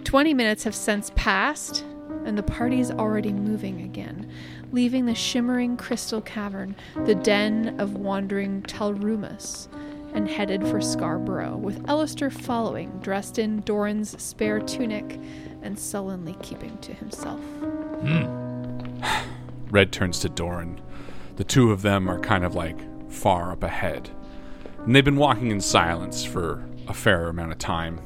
20 0.04 0.34
minutes 0.34 0.64
have 0.64 0.74
since 0.74 1.12
passed, 1.16 1.86
and 2.26 2.36
the 2.36 2.44
party 2.44 2.80
is 2.80 2.90
already 2.90 3.32
moving 3.32 3.84
again, 3.84 4.32
leaving 4.72 5.06
the 5.06 5.14
shimmering 5.14 5.78
crystal 5.78 6.22
cavern, 6.22 6.76
the 7.06 7.16
den 7.16 7.80
of 7.80 7.94
wandering 7.94 8.64
Talrumas, 8.64 9.68
and 10.16 10.28
headed 10.28 10.68
for 10.68 10.82
Scarborough, 10.82 11.56
with 11.56 11.88
Alistair 11.88 12.32
following, 12.32 12.90
dressed 13.02 13.38
in 13.38 13.62
Doran's 13.62 14.20
spare 14.22 14.60
tunic 14.60 15.20
and 15.62 15.78
sullenly 15.78 16.36
keeping 16.42 16.78
to 16.80 16.94
himself. 16.94 17.40
Hmm. 18.02 18.42
Red 19.72 19.92
turns 19.92 20.20
to 20.20 20.30
Doran. 20.30 20.80
The 21.38 21.44
two 21.44 21.72
of 21.72 21.82
them 21.82 22.10
are 22.10 22.20
kind 22.20 22.44
of 22.44 22.56
like 22.56 22.78
far 23.10 23.52
up 23.52 23.64
ahead. 23.64 24.10
And 24.80 24.96
they've 24.96 25.06
been 25.06 25.16
walking 25.16 25.50
in 25.52 25.62
silence 25.62 26.24
for 26.24 26.64
a 26.88 26.94
fair 26.94 27.28
amount 27.30 27.52
of 27.52 27.58
time. 27.58 28.02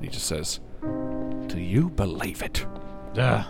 He 0.00 0.08
just 0.08 0.26
says, 0.26 0.60
Do 0.82 1.58
you 1.58 1.88
believe 1.90 2.42
it? 2.42 2.66
Uh, 3.16 3.44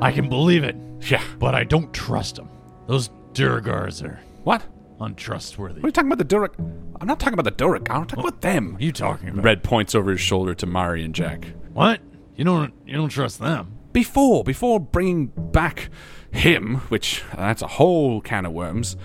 I 0.00 0.12
can 0.12 0.28
believe 0.28 0.64
it, 0.64 0.76
Yeah. 1.00 1.22
but 1.38 1.54
I 1.54 1.64
don't 1.64 1.92
trust 1.92 2.36
them. 2.36 2.48
Those 2.86 3.10
Duergars 3.32 4.02
are 4.04 4.20
What? 4.44 4.62
untrustworthy. 5.00 5.80
What 5.80 5.84
are 5.84 5.88
you 5.88 5.92
talking 5.92 6.08
about 6.12 6.18
the 6.18 6.24
Duergar? 6.24 6.54
I'm 7.00 7.06
not 7.08 7.18
talking 7.20 7.34
about 7.34 7.44
the 7.44 7.50
Duergar. 7.50 7.92
I'm 7.94 8.06
talking 8.06 8.20
about 8.24 8.40
them. 8.40 8.72
What 8.74 8.80
are 8.82 8.84
you 8.84 8.92
talking 8.92 9.28
about? 9.30 9.44
Red 9.44 9.62
points 9.62 9.94
over 9.94 10.12
his 10.12 10.20
shoulder 10.20 10.54
to 10.54 10.66
Mari 10.66 11.04
and 11.04 11.14
Jack. 11.14 11.46
What? 11.72 12.00
You 12.36 12.44
don't 12.44 12.72
you 12.86 12.94
don't 12.94 13.08
trust 13.08 13.38
them? 13.40 13.73
Before, 13.94 14.44
before 14.44 14.78
bringing 14.78 15.28
back 15.28 15.88
him, 16.30 16.76
which 16.88 17.22
uh, 17.32 17.36
that's 17.36 17.62
a 17.62 17.66
whole 17.66 18.20
can 18.20 18.44
of 18.44 18.52
worms. 18.52 18.96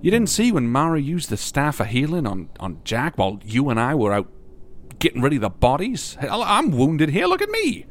You 0.00 0.10
didn't 0.10 0.30
see 0.30 0.50
when 0.50 0.66
Mara 0.66 1.00
used 1.00 1.28
the 1.28 1.36
staff 1.36 1.78
of 1.78 1.88
healing 1.88 2.26
on, 2.26 2.48
on 2.58 2.80
Jack 2.82 3.18
while 3.18 3.38
you 3.44 3.68
and 3.68 3.78
I 3.78 3.94
were 3.94 4.12
out 4.12 4.28
getting 4.98 5.20
rid 5.20 5.34
of 5.34 5.42
the 5.42 5.50
bodies? 5.50 6.16
Hell, 6.18 6.42
I'm 6.42 6.70
wounded 6.70 7.10
here. 7.10 7.26
Look 7.26 7.42
at 7.42 7.50
me. 7.50 7.86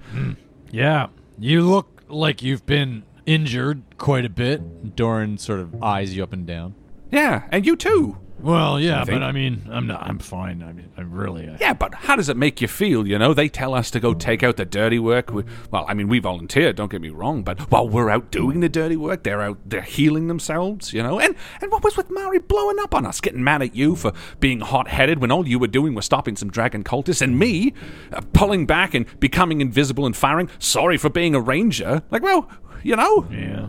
Yeah. 0.71 1.07
You 1.37 1.61
look 1.61 2.01
like 2.09 2.41
you've 2.41 2.65
been 2.65 3.03
injured 3.25 3.83
quite 3.97 4.25
a 4.25 4.29
bit. 4.29 4.95
Doran 4.95 5.37
sort 5.37 5.59
of 5.59 5.83
eyes 5.83 6.15
you 6.15 6.23
up 6.23 6.33
and 6.33 6.47
down. 6.47 6.73
Yeah, 7.11 7.43
and 7.51 7.65
you 7.65 7.75
too. 7.75 8.17
Well, 8.41 8.79
yeah, 8.79 9.01
I 9.01 9.05
think- 9.05 9.19
but 9.19 9.23
I 9.23 9.31
mean, 9.31 9.61
I'm 9.71 9.87
not. 9.87 10.01
I'm 10.03 10.19
fine. 10.19 10.63
I 10.63 10.73
mean, 10.73 10.89
I'm 10.97 11.11
really. 11.11 11.47
I, 11.49 11.57
Yeah, 11.59 11.73
but 11.73 11.93
how 11.93 12.15
does 12.15 12.29
it 12.29 12.37
make 12.37 12.61
you 12.61 12.67
feel? 12.67 13.07
You 13.07 13.17
know, 13.19 13.33
they 13.33 13.47
tell 13.49 13.73
us 13.73 13.91
to 13.91 13.99
go 13.99 14.13
take 14.13 14.43
out 14.43 14.57
the 14.57 14.65
dirty 14.65 14.99
work. 14.99 15.31
We, 15.31 15.43
well, 15.69 15.85
I 15.87 15.93
mean, 15.93 16.07
we 16.07 16.19
volunteer. 16.19 16.73
Don't 16.73 16.91
get 16.91 17.01
me 17.01 17.09
wrong, 17.09 17.43
but 17.43 17.59
while 17.71 17.87
we're 17.87 18.09
out 18.09 18.31
doing 18.31 18.59
the 18.59 18.69
dirty 18.69 18.95
work, 18.95 19.23
they're 19.23 19.41
out 19.41 19.57
they're 19.65 19.81
healing 19.81 20.27
themselves. 20.27 20.93
You 20.93 21.03
know, 21.03 21.19
and 21.19 21.35
and 21.61 21.71
what 21.71 21.83
was 21.83 21.95
with 21.97 22.09
Mari 22.09 22.39
blowing 22.39 22.79
up 22.79 22.95
on 22.95 23.05
us, 23.05 23.21
getting 23.21 23.43
mad 23.43 23.61
at 23.61 23.75
you 23.75 23.95
for 23.95 24.13
being 24.39 24.61
hot 24.61 24.87
headed 24.87 25.19
when 25.19 25.31
all 25.31 25.47
you 25.47 25.59
were 25.59 25.67
doing 25.67 25.93
was 25.93 26.05
stopping 26.05 26.35
some 26.35 26.49
dragon 26.49 26.83
cultists, 26.83 27.21
and 27.21 27.37
me 27.37 27.73
uh, 28.11 28.21
pulling 28.33 28.65
back 28.65 28.93
and 28.93 29.05
becoming 29.19 29.61
invisible 29.61 30.05
and 30.05 30.15
firing. 30.15 30.49
Sorry 30.59 30.97
for 30.97 31.09
being 31.09 31.35
a 31.35 31.39
ranger. 31.39 32.01
Like, 32.09 32.23
well, 32.23 32.49
you 32.83 32.95
know. 32.95 33.27
Yeah. 33.31 33.67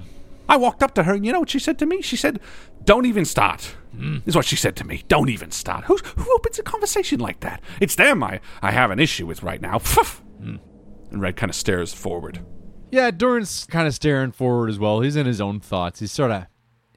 I 0.48 0.56
walked 0.56 0.82
up 0.82 0.94
to 0.94 1.04
her, 1.04 1.14
and 1.14 1.24
you 1.24 1.32
know 1.32 1.40
what 1.40 1.50
she 1.50 1.58
said 1.58 1.78
to 1.78 1.86
me? 1.86 2.02
She 2.02 2.16
said, 2.16 2.40
"Don't 2.84 3.06
even 3.06 3.24
start." 3.24 3.74
Hmm. 3.96 4.18
Is 4.26 4.34
what 4.34 4.46
she 4.46 4.56
said 4.56 4.74
to 4.76 4.84
me. 4.84 5.04
Don't 5.08 5.28
even 5.28 5.50
start. 5.50 5.84
Who 5.84 5.96
who 6.16 6.34
opens 6.34 6.58
a 6.58 6.62
conversation 6.62 7.20
like 7.20 7.40
that? 7.40 7.60
It's 7.80 7.94
them 7.94 8.22
I 8.22 8.40
I 8.62 8.70
have 8.72 8.90
an 8.90 8.98
issue 8.98 9.26
with 9.26 9.42
right 9.42 9.60
now. 9.60 9.80
Hmm. 10.42 10.56
And 11.12 11.20
Red 11.20 11.36
kind 11.36 11.50
of 11.50 11.54
stares 11.54 11.94
forward. 11.94 12.40
Yeah, 12.90 13.12
Doran's 13.12 13.64
kind 13.70 13.86
of 13.86 13.94
staring 13.94 14.32
forward 14.32 14.70
as 14.70 14.78
well. 14.80 15.00
He's 15.02 15.14
in 15.14 15.24
his 15.24 15.40
own 15.40 15.60
thoughts. 15.60 16.00
He's 16.00 16.10
sort 16.10 16.32
of, 16.32 16.46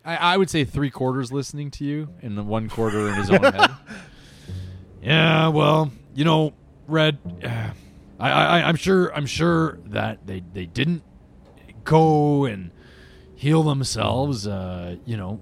I, 0.03 0.15
I 0.15 0.37
would 0.37 0.49
say, 0.49 0.65
three 0.65 0.89
quarters 0.89 1.31
listening 1.31 1.69
to 1.71 1.85
you, 1.85 2.09
and 2.23 2.35
the 2.35 2.41
one 2.43 2.67
quarter 2.69 3.07
in 3.07 3.13
his 3.13 3.29
own 3.29 3.43
head. 3.43 3.69
Yeah, 5.01 5.49
well, 5.49 5.91
you 6.15 6.25
know, 6.25 6.53
Red, 6.87 7.19
uh, 7.43 7.69
I, 8.19 8.31
I, 8.31 8.61
I'm 8.67 8.75
sure, 8.75 9.13
I'm 9.15 9.27
sure 9.27 9.77
that 9.85 10.25
they, 10.25 10.41
they 10.53 10.65
didn't 10.65 11.03
go 11.83 12.45
and 12.45 12.71
heal 13.35 13.63
themselves, 13.63 14.47
uh, 14.47 14.95
you 15.05 15.17
know, 15.17 15.39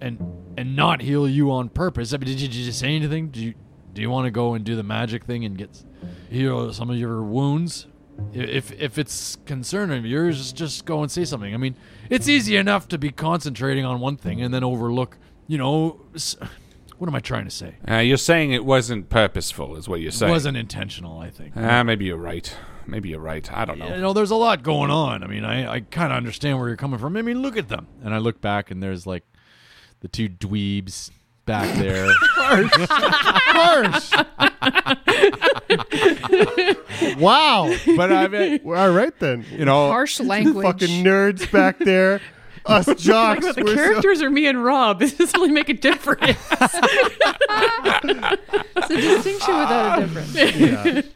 and 0.00 0.18
and 0.56 0.76
not 0.76 1.00
heal 1.02 1.28
you 1.28 1.50
on 1.50 1.68
purpose. 1.68 2.12
I 2.12 2.18
mean, 2.18 2.26
did 2.28 2.40
you, 2.40 2.48
did 2.48 2.56
you 2.56 2.72
say 2.72 2.94
anything? 2.94 3.28
Do 3.30 3.40
you 3.44 3.54
do 3.92 4.02
you 4.02 4.10
want 4.10 4.26
to 4.26 4.30
go 4.30 4.54
and 4.54 4.64
do 4.64 4.74
the 4.76 4.82
magic 4.82 5.24
thing 5.24 5.44
and 5.44 5.56
get 5.56 5.82
heal 6.30 6.72
some 6.72 6.90
of 6.90 6.96
your 6.96 7.22
wounds? 7.22 7.86
If 8.32 8.70
if 8.80 8.98
it's 8.98 9.36
concern 9.44 9.90
of 9.90 10.04
yours, 10.06 10.52
just 10.52 10.84
go 10.84 11.02
and 11.02 11.10
say 11.10 11.24
something. 11.24 11.52
I 11.52 11.56
mean, 11.56 11.74
it's 12.10 12.28
easy 12.28 12.56
enough 12.56 12.86
to 12.88 12.98
be 12.98 13.10
concentrating 13.10 13.84
on 13.84 14.00
one 14.00 14.16
thing 14.16 14.40
and 14.40 14.52
then 14.54 14.62
overlook, 14.64 15.16
you 15.48 15.58
know. 15.58 16.00
s- 16.14 16.36
What 16.98 17.08
am 17.08 17.14
I 17.16 17.20
trying 17.20 17.44
to 17.44 17.50
say? 17.50 17.74
Uh, 17.90 17.96
you're 17.96 18.16
saying 18.16 18.52
it 18.52 18.64
wasn't 18.64 19.08
purposeful, 19.10 19.74
is 19.76 19.88
what 19.88 20.00
you're 20.00 20.12
saying. 20.12 20.30
It 20.30 20.32
wasn't 20.32 20.56
intentional, 20.56 21.18
I 21.18 21.28
think. 21.28 21.52
Ah, 21.56 21.82
maybe 21.82 22.04
you're 22.04 22.16
right. 22.16 22.56
Maybe 22.86 23.08
you're 23.10 23.20
right. 23.20 23.50
I 23.52 23.64
don't 23.64 23.78
know. 23.78 23.88
You 23.94 24.00
know, 24.00 24.12
there's 24.12 24.30
a 24.30 24.36
lot 24.36 24.62
going 24.62 24.90
on. 24.90 25.22
I 25.22 25.26
mean, 25.26 25.44
I, 25.44 25.66
I 25.74 25.80
kind 25.80 26.12
of 26.12 26.16
understand 26.16 26.58
where 26.58 26.68
you're 26.68 26.76
coming 26.76 26.98
from. 26.98 27.16
I 27.16 27.22
mean, 27.22 27.42
look 27.42 27.56
at 27.56 27.68
them. 27.68 27.86
And 28.02 28.14
I 28.14 28.18
look 28.18 28.40
back, 28.40 28.70
and 28.70 28.82
there's 28.82 29.06
like 29.06 29.24
the 30.00 30.08
two 30.08 30.28
dweebs 30.28 31.10
back 31.46 31.74
there. 31.76 32.08
Harsh. 32.36 34.10
Harsh. 34.10 34.12
wow. 37.18 37.74
But 37.96 38.12
I 38.12 38.28
mean, 38.28 38.60
Well, 38.64 38.80
all 38.80 38.90
right 38.94 39.18
then. 39.18 39.44
you 39.50 39.64
know, 39.64 39.88
Harsh 39.90 40.20
language. 40.20 40.64
Fucking 40.64 41.04
nerds 41.04 41.50
back 41.50 41.78
there. 41.78 42.20
Us 42.66 42.86
Like 42.88 42.96
jocks. 42.98 43.54
the 43.54 43.62
we're 43.62 43.68
so- 43.68 43.74
characters 43.74 44.22
are 44.22 44.30
me 44.30 44.46
and 44.46 44.64
Rob. 44.64 45.00
Does 45.00 45.14
this 45.18 45.34
really 45.34 45.50
make 45.52 45.68
a 45.68 45.74
difference? 45.74 46.38
It's 48.76 48.90
a 48.90 48.96
distinction 48.96 49.56
without 49.58 50.02
a 50.02 50.06
difference. 50.06 51.06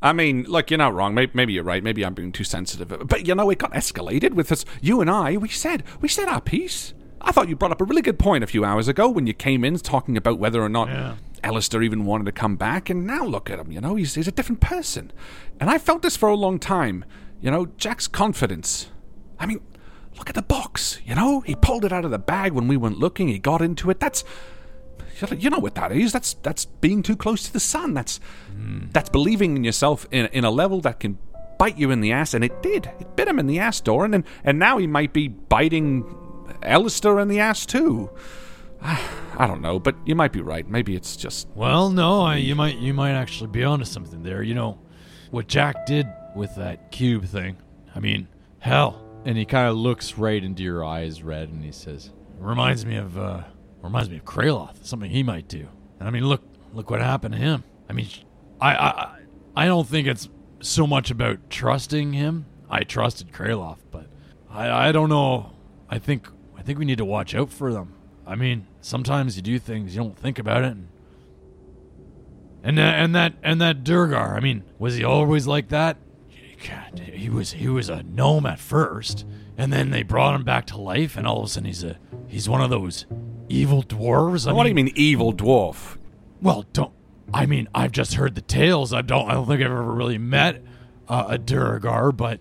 I 0.00 0.12
mean, 0.12 0.44
look, 0.44 0.70
you're 0.70 0.78
not 0.78 0.94
wrong. 0.94 1.14
Maybe, 1.14 1.32
maybe 1.34 1.52
you're 1.52 1.64
right. 1.64 1.82
Maybe 1.82 2.04
I'm 2.04 2.14
being 2.14 2.30
too 2.32 2.44
sensitive. 2.44 3.06
But 3.08 3.26
you 3.26 3.34
know, 3.34 3.50
it 3.50 3.58
got 3.58 3.72
escalated 3.72 4.34
with 4.34 4.52
us. 4.52 4.64
You 4.80 5.00
and 5.00 5.10
I, 5.10 5.36
we 5.36 5.48
said, 5.48 5.82
we 6.00 6.08
said 6.08 6.28
our 6.28 6.40
piece. 6.40 6.94
I 7.20 7.32
thought 7.32 7.48
you 7.48 7.56
brought 7.56 7.72
up 7.72 7.80
a 7.80 7.84
really 7.84 8.02
good 8.02 8.18
point 8.18 8.44
a 8.44 8.46
few 8.46 8.64
hours 8.64 8.86
ago 8.86 9.08
when 9.08 9.26
you 9.26 9.34
came 9.34 9.64
in 9.64 9.76
talking 9.78 10.16
about 10.16 10.38
whether 10.38 10.62
or 10.62 10.68
not 10.68 10.88
Yeah. 10.88 11.16
Alistair 11.42 11.82
even 11.82 12.04
wanted 12.04 12.24
to 12.26 12.32
come 12.32 12.56
back. 12.56 12.88
And 12.90 13.06
now 13.06 13.24
look 13.24 13.50
at 13.50 13.58
him. 13.58 13.72
You 13.72 13.80
know, 13.80 13.96
he's 13.96 14.14
he's 14.14 14.28
a 14.28 14.32
different 14.32 14.60
person. 14.60 15.12
And 15.58 15.68
I 15.68 15.78
felt 15.78 16.02
this 16.02 16.16
for 16.16 16.28
a 16.28 16.36
long 16.36 16.58
time. 16.60 17.04
You 17.40 17.50
know, 17.50 17.66
Jack's 17.76 18.06
confidence. 18.06 18.90
I 19.38 19.46
mean, 19.46 19.60
look 20.16 20.28
at 20.28 20.34
the 20.36 20.42
box. 20.42 21.00
You 21.04 21.16
know, 21.16 21.40
he 21.40 21.54
pulled 21.56 21.84
it 21.84 21.92
out 21.92 22.04
of 22.04 22.10
the 22.12 22.18
bag 22.18 22.52
when 22.52 22.68
we 22.68 22.76
weren't 22.76 22.98
looking. 22.98 23.26
He 23.28 23.38
got 23.40 23.62
into 23.62 23.90
it. 23.90 23.98
That's 23.98 24.22
you 25.38 25.50
know 25.50 25.58
what 25.58 25.74
that 25.74 25.92
is? 25.92 26.12
That's 26.12 26.34
that's 26.34 26.64
being 26.64 27.02
too 27.02 27.16
close 27.16 27.42
to 27.44 27.52
the 27.52 27.60
sun. 27.60 27.94
That's 27.94 28.20
that's 28.92 29.10
believing 29.10 29.56
in 29.56 29.64
yourself 29.64 30.06
in 30.10 30.26
in 30.26 30.44
a 30.44 30.50
level 30.50 30.80
that 30.82 31.00
can 31.00 31.18
bite 31.58 31.76
you 31.76 31.90
in 31.90 32.00
the 32.00 32.12
ass, 32.12 32.34
and 32.34 32.44
it 32.44 32.62
did. 32.62 32.86
It 33.00 33.16
bit 33.16 33.28
him 33.28 33.38
in 33.38 33.46
the 33.46 33.58
ass, 33.58 33.80
Doran, 33.80 34.14
and 34.14 34.24
and 34.44 34.58
now 34.58 34.78
he 34.78 34.86
might 34.86 35.12
be 35.12 35.28
biting 35.28 36.04
Alistair 36.62 37.18
in 37.20 37.28
the 37.28 37.40
ass 37.40 37.66
too. 37.66 38.10
I 38.80 39.46
don't 39.46 39.60
know, 39.60 39.78
but 39.78 39.96
you 40.04 40.14
might 40.14 40.32
be 40.32 40.40
right. 40.40 40.68
Maybe 40.68 40.96
it's 40.96 41.16
just 41.16 41.48
Well, 41.54 41.90
no, 41.90 42.22
I, 42.22 42.36
you 42.36 42.54
might 42.54 42.78
you 42.78 42.94
might 42.94 43.12
actually 43.12 43.48
be 43.48 43.64
onto 43.64 43.84
something 43.84 44.22
there. 44.22 44.42
You 44.42 44.54
know, 44.54 44.78
what 45.30 45.48
Jack 45.48 45.86
did 45.86 46.06
with 46.34 46.54
that 46.56 46.90
cube 46.90 47.24
thing. 47.24 47.56
I 47.94 48.00
mean, 48.00 48.28
hell, 48.60 49.04
and 49.24 49.36
he 49.36 49.44
kind 49.44 49.68
of 49.68 49.76
looks 49.76 50.16
right 50.16 50.42
into 50.42 50.62
your 50.62 50.84
eyes, 50.84 51.22
Red, 51.22 51.48
and 51.48 51.64
he 51.64 51.72
says, 51.72 52.10
reminds 52.38 52.86
me 52.86 52.96
of 52.96 53.18
uh 53.18 53.42
reminds 53.82 54.10
me 54.10 54.16
of 54.16 54.24
Kraloth. 54.24 54.84
Something 54.84 55.10
he 55.10 55.22
might 55.22 55.48
do. 55.48 55.68
And 55.98 56.08
I 56.08 56.10
mean, 56.10 56.24
look 56.26 56.42
look 56.72 56.90
what 56.90 57.00
happened 57.00 57.34
to 57.34 57.40
him. 57.40 57.64
I 57.88 57.92
mean, 57.92 58.08
I 58.60 58.74
I 58.76 59.18
I 59.56 59.66
don't 59.66 59.86
think 59.86 60.06
it's 60.06 60.28
so 60.60 60.86
much 60.86 61.10
about 61.10 61.50
trusting 61.50 62.12
him. 62.12 62.46
I 62.70 62.84
trusted 62.84 63.32
Kraloth, 63.32 63.78
but 63.90 64.06
I 64.50 64.88
I 64.88 64.92
don't 64.92 65.08
know. 65.08 65.52
I 65.88 65.98
think 65.98 66.28
I 66.56 66.62
think 66.62 66.78
we 66.78 66.84
need 66.84 66.98
to 66.98 67.04
watch 67.04 67.34
out 67.34 67.50
for 67.50 67.72
them. 67.72 67.94
I 68.26 68.34
mean, 68.34 68.66
sometimes 68.80 69.36
you 69.36 69.42
do 69.42 69.58
things 69.58 69.94
you 69.94 70.02
don't 70.02 70.18
think 70.18 70.38
about 70.38 70.64
it. 70.64 70.72
And 70.72 70.88
and 72.62 72.76
that, 72.76 72.94
and 72.98 73.14
that 73.14 73.34
and 73.42 73.60
that 73.60 73.84
Duergar. 73.84 74.36
I 74.36 74.40
mean, 74.40 74.64
was 74.78 74.96
he 74.96 75.04
always 75.04 75.46
like 75.46 75.68
that? 75.68 75.96
God, 76.66 76.98
he 76.98 77.30
was 77.30 77.52
he 77.52 77.68
was 77.68 77.88
a 77.88 78.02
gnome 78.02 78.46
at 78.46 78.58
first, 78.58 79.24
and 79.56 79.72
then 79.72 79.90
they 79.90 80.02
brought 80.02 80.34
him 80.34 80.44
back 80.44 80.66
to 80.66 80.80
life, 80.80 81.16
and 81.16 81.26
all 81.26 81.38
of 81.38 81.46
a 81.46 81.48
sudden 81.48 81.66
he's 81.66 81.84
a 81.84 81.98
he's 82.26 82.48
one 82.48 82.60
of 82.60 82.70
those 82.70 83.06
evil 83.48 83.82
dwarves. 83.82 84.48
I 84.48 84.52
what 84.52 84.64
do 84.64 84.68
you 84.68 84.74
mean 84.74 84.92
evil 84.94 85.32
dwarf? 85.32 85.96
Well, 86.40 86.64
don't. 86.72 86.92
I 87.32 87.46
mean, 87.46 87.68
I've 87.74 87.92
just 87.92 88.14
heard 88.14 88.34
the 88.34 88.40
tales. 88.40 88.92
I 88.92 89.02
don't. 89.02 89.28
I 89.28 89.34
don't 89.34 89.46
think 89.46 89.60
I've 89.60 89.70
ever 89.70 89.82
really 89.82 90.18
met 90.18 90.62
uh, 91.08 91.26
a 91.28 91.38
Duergar, 91.38 92.12
but 92.12 92.40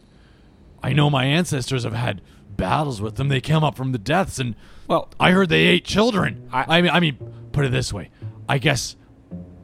I 0.83 0.93
know 0.93 1.09
my 1.09 1.25
ancestors 1.25 1.83
have 1.83 1.93
had 1.93 2.21
battles 2.55 3.01
with 3.01 3.15
them. 3.15 3.29
They 3.29 3.41
came 3.41 3.63
up 3.63 3.75
from 3.75 3.91
the 3.91 3.97
depths, 3.97 4.39
and 4.39 4.55
well, 4.87 5.09
I 5.19 5.31
heard 5.31 5.49
they 5.49 5.63
ate 5.63 5.85
children. 5.85 6.49
I, 6.51 6.81
mean, 6.81 6.91
I 6.91 6.99
mean, 6.99 7.17
put 7.51 7.65
it 7.65 7.71
this 7.71 7.91
way. 7.91 8.09
I 8.47 8.57
guess 8.57 8.95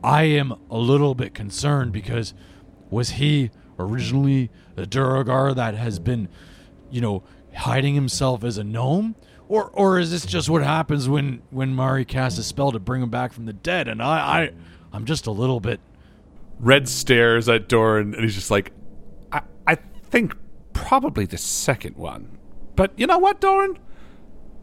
I 0.04 0.24
am 0.24 0.54
a 0.70 0.78
little 0.78 1.16
bit 1.16 1.34
concerned 1.34 1.94
because 1.94 2.34
was 2.90 3.12
he 3.12 3.52
originally 3.80 4.50
a 4.76 4.86
Duergar 4.86 5.54
that 5.54 5.76
has 5.76 6.00
been, 6.00 6.28
you 6.92 7.02
know, 7.02 7.24
hiding 7.56 7.96
himself 7.96 8.44
as 8.44 8.58
a 8.58 8.64
gnome? 8.64 9.16
Or, 9.48 9.70
or 9.72 10.00
is 10.00 10.12
this 10.12 10.26
just 10.26 10.50
what 10.50 10.64
happens 10.64 11.10
when, 11.10 11.42
when 11.52 11.74
Mari 11.74 12.06
casts 12.06 12.40
a 12.40 12.44
spell 12.44 12.72
to 12.72 12.80
bring 12.80 13.02
him 13.02 13.10
back 13.10 13.34
from 13.34 13.46
the 13.46 13.54
dead? 13.54 13.88
And 13.88 14.02
I, 14.02 14.42
I 14.44 14.52
I'm 14.94 15.06
just 15.06 15.28
a 15.28 15.32
little 15.32 15.60
bit 15.60 15.80
Red 16.60 16.88
stares 16.88 17.50
at 17.50 17.68
Doran 17.68 18.14
and 18.14 18.24
he's 18.24 18.36
just 18.36 18.52
like, 18.52 18.72
I, 19.32 19.42
I 19.68 19.76
think 19.76 20.36
probably 20.72 21.26
the 21.26 21.38
second 21.38 21.96
one. 21.98 22.38
But 22.76 22.92
you 22.98 23.08
know 23.08 23.18
what, 23.18 23.42
Doran? 23.42 23.78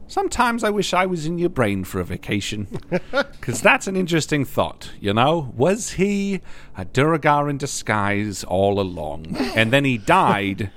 Sometimes 0.06 0.64
I 0.64 0.70
wish 0.70 0.92
I 0.92 1.06
was 1.06 1.26
in 1.26 1.38
your 1.38 1.50
brain 1.50 1.84
for 1.84 2.00
a 2.00 2.04
vacation. 2.04 2.66
Because 3.40 3.62
that's 3.62 3.86
an 3.86 3.96
interesting 3.96 4.44
thought, 4.44 4.92
you 5.00 5.14
know? 5.14 5.52
Was 5.56 5.92
he 5.92 6.42
a 6.76 6.84
Duergar 6.84 7.48
in 7.48 7.56
disguise 7.56 8.44
all 8.44 8.78
along? 8.78 9.34
And 9.54 9.72
then 9.72 9.84
he 9.84 9.96
died 9.96 10.70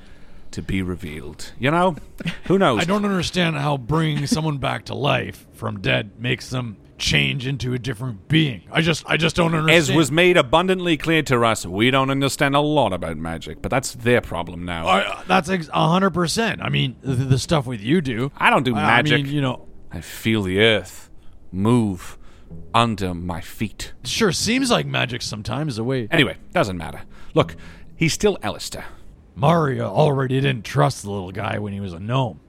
to 0.53 0.61
be 0.61 0.81
revealed. 0.81 1.51
You 1.59 1.71
know? 1.71 1.95
Who 2.45 2.57
knows? 2.57 2.81
I 2.81 2.85
don't 2.85 3.05
understand 3.05 3.57
how 3.57 3.77
bringing 3.77 4.25
someone 4.27 4.57
back 4.57 4.85
to 4.85 4.95
life 4.95 5.45
from 5.53 5.81
dead 5.81 6.19
makes 6.19 6.49
them 6.49 6.77
change 6.97 7.45
into 7.47 7.73
a 7.73 7.79
different 7.79 8.27
being. 8.29 8.61
I 8.71 8.81
just 8.81 9.03
I 9.07 9.17
just 9.17 9.35
don't 9.35 9.53
understand. 9.53 9.77
As 9.77 9.91
was 9.91 10.11
made 10.11 10.37
abundantly 10.37 10.95
clear 10.95 11.21
to 11.23 11.43
us, 11.43 11.65
we 11.65 11.91
don't 11.91 12.09
understand 12.09 12.55
a 12.55 12.59
lot 12.61 12.93
about 12.93 13.17
magic, 13.17 13.61
but 13.61 13.69
that's 13.71 13.93
their 13.93 14.21
problem 14.21 14.63
now. 14.63 14.87
I, 14.87 15.23
that's 15.27 15.49
ex- 15.49 15.69
a 15.73 15.89
hundred 15.89 16.11
percent. 16.11 16.61
I 16.61 16.69
mean, 16.69 16.95
the, 17.01 17.15
the 17.15 17.39
stuff 17.39 17.65
with 17.65 17.81
you 17.81 17.99
do. 17.99 18.31
I 18.37 18.49
don't 18.49 18.63
do 18.63 18.75
I- 18.75 18.81
magic. 18.81 19.19
I 19.19 19.23
mean, 19.23 19.33
you 19.33 19.41
know, 19.41 19.67
I 19.91 20.01
feel 20.01 20.43
the 20.43 20.59
earth 20.61 21.09
move 21.51 22.17
under 22.73 23.13
my 23.13 23.41
feet. 23.41 23.93
sure 24.03 24.31
seems 24.31 24.69
like 24.71 24.85
magic 24.85 25.21
sometimes. 25.23 25.75
The 25.75 25.83
way 25.83 26.07
Anyway, 26.11 26.37
doesn't 26.53 26.77
matter. 26.77 27.01
Look, 27.33 27.55
he's 27.95 28.13
still 28.13 28.37
Alistair. 28.43 28.85
Mario 29.35 29.87
already 29.87 30.39
didn't 30.39 30.65
trust 30.65 31.03
the 31.03 31.11
little 31.11 31.31
guy 31.31 31.57
when 31.59 31.73
he 31.73 31.79
was 31.79 31.93
a 31.93 31.99
gnome. 31.99 32.39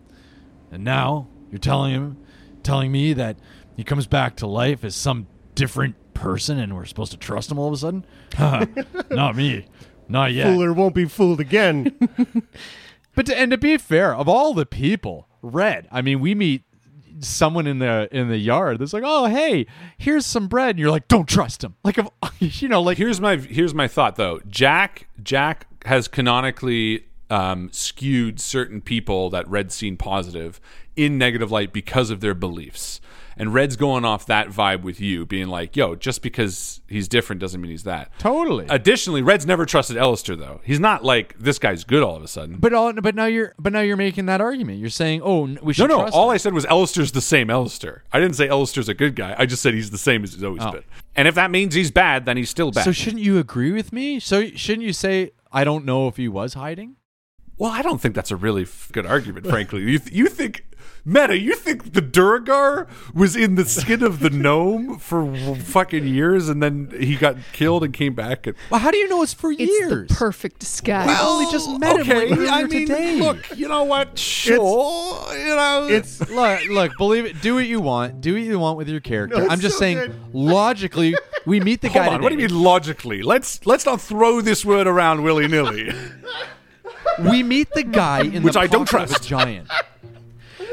And 0.70 0.84
now 0.84 1.28
you're 1.50 1.58
telling 1.58 1.92
him 1.92 2.16
telling 2.62 2.90
me 2.90 3.12
that 3.12 3.36
he 3.76 3.84
comes 3.84 4.06
back 4.06 4.36
to 4.36 4.46
life 4.46 4.84
as 4.84 4.94
some 4.94 5.26
different 5.54 5.96
person 6.14 6.58
and 6.58 6.74
we're 6.74 6.84
supposed 6.86 7.12
to 7.12 7.18
trust 7.18 7.50
him 7.50 7.58
all 7.58 7.68
of 7.68 7.74
a 7.74 7.76
sudden? 7.76 8.04
Not 9.10 9.36
me. 9.36 9.66
Not 10.08 10.32
yet. 10.32 10.46
Fooler 10.46 10.74
won't 10.74 10.94
be 10.94 11.06
fooled 11.06 11.40
again. 11.40 11.96
But 13.14 13.26
to, 13.26 13.38
and 13.38 13.50
to 13.52 13.58
be 13.58 13.76
fair, 13.78 14.14
of 14.14 14.28
all 14.28 14.54
the 14.54 14.66
people, 14.66 15.28
Red. 15.40 15.88
I 15.90 16.02
mean, 16.02 16.20
we 16.20 16.34
meet 16.34 16.62
someone 17.20 17.66
in 17.66 17.78
the 17.78 18.08
in 18.10 18.28
the 18.28 18.38
yard 18.38 18.78
that's 18.78 18.92
like, 18.92 19.04
"Oh, 19.06 19.26
hey, 19.26 19.66
here's 19.98 20.26
some 20.26 20.48
bread," 20.48 20.70
and 20.70 20.78
you're 20.78 20.90
like, 20.90 21.08
"Don't 21.08 21.28
trust 21.28 21.62
him." 21.62 21.74
Like, 21.84 21.98
if, 21.98 22.08
you 22.62 22.68
know, 22.68 22.82
like 22.82 22.98
here's 22.98 23.20
my 23.20 23.36
here's 23.36 23.74
my 23.74 23.88
thought 23.88 24.16
though. 24.16 24.40
Jack 24.48 25.08
Jack 25.22 25.66
has 25.86 26.08
canonically 26.08 27.04
um, 27.30 27.68
skewed 27.72 28.40
certain 28.40 28.80
people 28.80 29.30
that 29.30 29.48
Red's 29.48 29.74
seen 29.74 29.96
positive 29.96 30.60
in 30.96 31.18
negative 31.18 31.50
light 31.50 31.72
because 31.72 32.10
of 32.10 32.20
their 32.20 32.34
beliefs. 32.34 33.00
And 33.36 33.52
Red's 33.52 33.76
going 33.76 34.04
off 34.04 34.26
that 34.26 34.48
vibe 34.48 34.82
with 34.82 35.00
you, 35.00 35.26
being 35.26 35.48
like, 35.48 35.76
yo, 35.76 35.94
just 35.96 36.22
because 36.22 36.80
he's 36.88 37.08
different 37.08 37.40
doesn't 37.40 37.60
mean 37.60 37.70
he's 37.70 37.82
that. 37.84 38.10
Totally. 38.18 38.66
Additionally, 38.68 39.22
Red's 39.22 39.44
never 39.46 39.66
trusted 39.66 39.96
Alistair 39.96 40.36
though. 40.36 40.60
He's 40.64 40.78
not 40.80 41.04
like, 41.04 41.36
this 41.38 41.58
guy's 41.58 41.84
good 41.84 42.02
all 42.02 42.14
of 42.16 42.22
a 42.22 42.28
sudden. 42.28 42.58
But 42.58 42.72
all, 42.72 42.92
but 42.92 43.14
now 43.14 43.26
you're 43.26 43.54
but 43.58 43.72
now 43.72 43.80
you're 43.80 43.96
making 43.96 44.26
that 44.26 44.40
argument. 44.40 44.78
You're 44.78 44.90
saying, 44.90 45.20
"Oh, 45.24 45.42
we 45.42 45.54
No, 45.62 45.72
should 45.72 45.88
no. 45.88 45.98
trust 46.00 46.14
All 46.14 46.30
him. 46.30 46.34
I 46.34 46.36
said 46.36 46.52
was 46.54 46.64
Alistair's 46.66 47.12
the 47.12 47.20
same 47.20 47.50
Alistair. 47.50 48.04
I 48.12 48.20
didn't 48.20 48.36
say 48.36 48.48
Alistair's 48.48 48.88
a 48.88 48.94
good 48.94 49.16
guy. 49.16 49.34
I 49.38 49.46
just 49.46 49.62
said 49.62 49.74
he's 49.74 49.90
the 49.90 49.98
same 49.98 50.22
as 50.24 50.34
he's 50.34 50.44
always 50.44 50.62
Oh. 50.62 50.70
been. 50.72 50.84
And 51.16 51.26
if 51.28 51.34
that 51.34 51.50
means 51.50 51.74
he's 51.74 51.90
bad, 51.90 52.26
then 52.26 52.36
he's 52.36 52.50
still 52.50 52.70
bad. 52.70 52.84
So 52.84 52.92
shouldn't 52.92 53.22
you 53.22 53.38
agree 53.38 53.72
with 53.72 53.92
me? 53.92 54.20
So 54.20 54.46
shouldn't 54.50 54.84
you 54.86 54.92
say, 54.92 55.30
"I 55.52 55.64
don't 55.64 55.84
know 55.84 56.06
if 56.08 56.16
he 56.16 56.28
was 56.28 56.54
hiding"? 56.54 56.96
Well, 57.56 57.70
I 57.70 57.82
don't 57.82 58.00
think 58.00 58.14
that's 58.16 58.32
a 58.32 58.36
really 58.36 58.62
f- 58.62 58.90
good 58.92 59.06
argument, 59.06 59.46
frankly. 59.46 59.82
You, 59.82 59.98
th- 60.00 60.12
you 60.12 60.26
think, 60.26 60.64
Meta, 61.06 61.38
you 61.38 61.54
think 61.54 61.92
the 61.92 62.00
Duergar 62.00 62.86
was 63.14 63.36
in 63.36 63.56
the 63.56 63.66
skin 63.66 64.02
of 64.02 64.20
the 64.20 64.30
gnome 64.30 64.98
for 64.98 65.36
fucking 65.56 66.06
years 66.06 66.48
and 66.48 66.62
then 66.62 66.90
he 66.98 67.14
got 67.16 67.36
killed 67.52 67.84
and 67.84 67.92
came 67.92 68.14
back? 68.14 68.46
And, 68.46 68.56
Well, 68.70 68.80
how 68.80 68.90
do 68.90 68.96
you 68.96 69.06
know 69.08 69.22
it's 69.22 69.34
for 69.34 69.52
It's 69.52 69.60
years? 69.60 70.08
the 70.08 70.14
perfect 70.14 70.60
disguise. 70.60 71.06
We've 71.08 71.18
only 71.20 71.52
just 71.52 71.68
met 71.78 72.00
okay, 72.00 72.28
him 72.28 72.44
like 72.46 72.50
I 72.50 72.62
mean, 72.64 72.86
today. 72.88 73.20
look, 73.20 73.36
you 73.54 73.68
know 73.68 73.84
what? 73.84 74.18
Sure, 74.18 74.56
you 75.36 75.54
know. 75.54 75.88
it's 75.90 76.20
look, 76.30 76.66
look, 76.70 76.92
believe 76.96 77.26
it. 77.26 77.42
Do 77.42 77.56
what 77.56 77.66
you 77.66 77.80
want. 77.80 78.22
Do 78.22 78.32
what 78.32 78.42
you 78.42 78.58
want 78.58 78.78
with 78.78 78.88
your 78.88 79.00
character. 79.00 79.38
No, 79.40 79.48
I'm 79.48 79.60
just 79.60 79.74
so 79.76 79.80
saying, 79.80 79.98
good. 79.98 80.14
logically, 80.32 81.14
we 81.44 81.60
meet 81.60 81.82
the 81.82 81.88
Hold 81.90 82.06
guy. 82.06 82.14
on, 82.14 82.22
what 82.22 82.30
do 82.32 82.40
you 82.40 82.48
mean 82.48 82.62
logically? 82.62 83.20
Let's 83.22 83.66
let's 83.66 83.84
not 83.84 84.00
throw 84.00 84.40
this 84.40 84.64
word 84.64 84.86
around 84.86 85.22
willy 85.22 85.48
nilly. 85.48 85.92
We 87.18 87.42
meet 87.42 87.70
the 87.72 87.82
guy 87.84 88.22
in 88.22 88.42
Which 88.42 88.54
the 88.54 88.60
I 88.60 88.66
don't 88.66 88.88
pocket 88.88 89.04
of 89.04 89.08
trust. 89.10 89.24
a 89.26 89.28
giant. 89.28 89.68